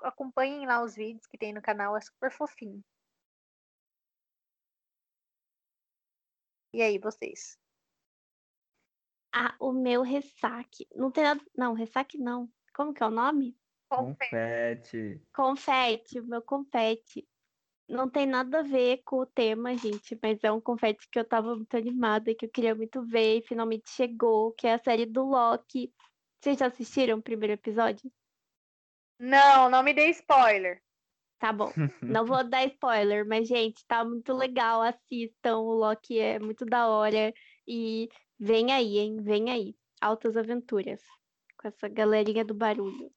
[0.04, 2.84] acompanhem lá os vídeos que tem no canal, é super fofinho.
[6.74, 7.58] E aí, vocês?
[9.34, 10.88] Ah, o meu ressaque.
[10.96, 11.42] Não tem nada.
[11.56, 12.50] Não, ressaque não.
[12.74, 13.58] Como que é o nome?
[13.90, 15.22] Confete.
[15.34, 17.28] Confete, o meu confete
[17.92, 21.26] não tem nada a ver com o tema, gente, mas é um confete que eu
[21.26, 25.06] tava muito animada, que eu queria muito ver e finalmente chegou, que é a série
[25.06, 25.94] do Loki.
[26.40, 28.10] Vocês já assistiram o primeiro episódio?
[29.20, 30.82] Não, não me dê spoiler.
[31.38, 31.72] Tá bom,
[32.02, 36.88] não vou dar spoiler, mas, gente, tá muito legal, assistam, o Loki é muito da
[36.88, 37.34] hora
[37.68, 38.08] e
[38.42, 41.00] vem aí, hein, vem aí, altas aventuras
[41.60, 43.14] com essa galerinha do barulho.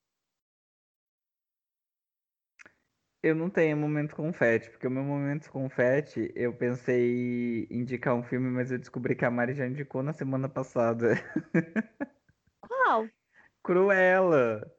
[3.23, 8.23] Eu não tenho momento confete, porque o meu momento confete, eu pensei em indicar um
[8.23, 11.15] filme, mas eu descobri que a Mari já indicou na semana passada.
[12.61, 13.09] Qual?
[13.63, 14.71] Cruella.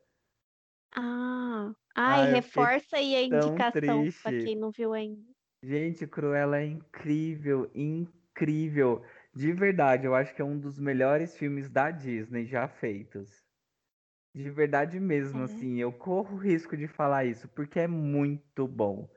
[0.95, 5.25] Ah, ai, reforça aí a indicação para quem não viu ainda.
[5.63, 9.03] Gente, Cruella é incrível, incrível.
[9.35, 13.43] De verdade, eu acho que é um dos melhores filmes da Disney já feitos.
[14.33, 15.45] De verdade mesmo, uhum.
[15.45, 19.09] assim, eu corro o risco de falar isso, porque é muito bom.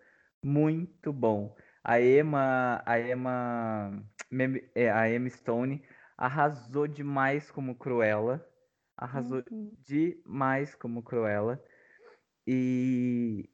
[0.43, 1.57] Muito bom.
[1.85, 4.05] A Emma, a Emma,
[4.74, 5.82] é, a Emma Stone
[6.16, 8.45] arrasou demais como Cruella.
[8.97, 9.73] Arrasou uhum.
[9.78, 11.62] demais como Cruella.
[12.45, 13.49] E.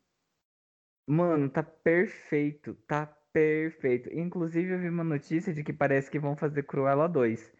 [1.06, 2.74] Mano, tá perfeito.
[2.86, 4.08] Tá perfeito.
[4.12, 7.52] Inclusive, eu vi uma notícia de que parece que vão fazer Cruella 2.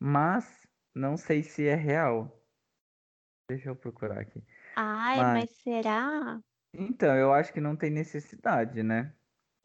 [0.00, 2.42] Mas não sei se é real.
[3.50, 4.42] Deixa eu procurar aqui.
[4.74, 5.34] Ai, mas...
[5.34, 6.40] mas será?
[6.72, 9.14] Então, eu acho que não tem necessidade, né?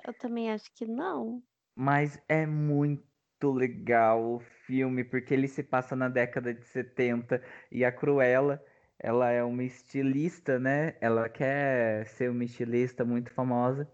[0.06, 1.42] Eu também acho que não.
[1.76, 3.04] Mas é muito
[3.44, 7.42] legal o filme, porque ele se passa na década de 70
[7.72, 8.64] e a Cruella,
[9.00, 10.96] ela é uma estilista, né?
[11.02, 13.90] Ela quer ser uma estilista muito famosa.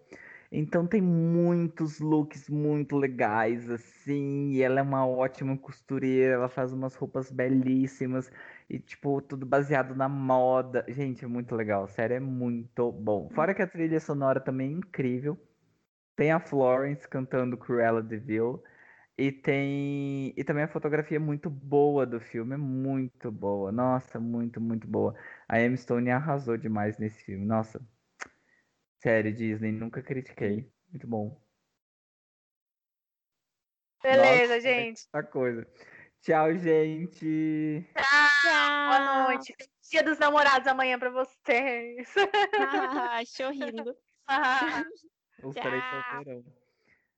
[0.52, 6.74] Então tem muitos looks muito legais, assim, e ela é uma ótima costureira, ela faz
[6.74, 8.32] umas roupas belíssimas,
[8.68, 10.84] e tipo, tudo baseado na moda.
[10.88, 13.30] Gente, é muito legal, sério, é muito bom.
[13.30, 15.38] Fora que a trilha sonora também é incrível.
[16.16, 18.64] Tem a Florence cantando Cruella de Vil.
[19.18, 20.34] E tem.
[20.38, 23.72] E também a fotografia é muito boa do filme, é muito boa.
[23.72, 25.16] Nossa, muito, muito boa.
[25.48, 27.46] A Emma Stone arrasou demais nesse filme.
[27.46, 27.82] Nossa.
[29.02, 30.72] Sério, Disney, nunca critiquei.
[30.90, 31.42] Muito bom.
[34.02, 35.00] Beleza, Nossa, gente.
[35.14, 35.68] Essa coisa.
[36.22, 37.86] Tchau, gente.
[37.94, 39.24] Boa Tchau.
[39.24, 39.54] noite.
[39.58, 42.08] Feliz Dia dos namorados amanhã pra vocês.
[43.12, 43.96] Ah, Chorrindo.
[44.28, 44.84] Ah,
[45.44, 46.04] Os três Tchau.
[46.14, 46.44] solteirão.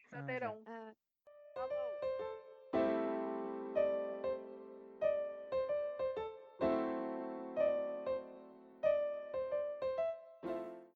[0.09, 0.63] solteirão.
[0.67, 0.93] Ah.
[1.53, 2.00] Falou.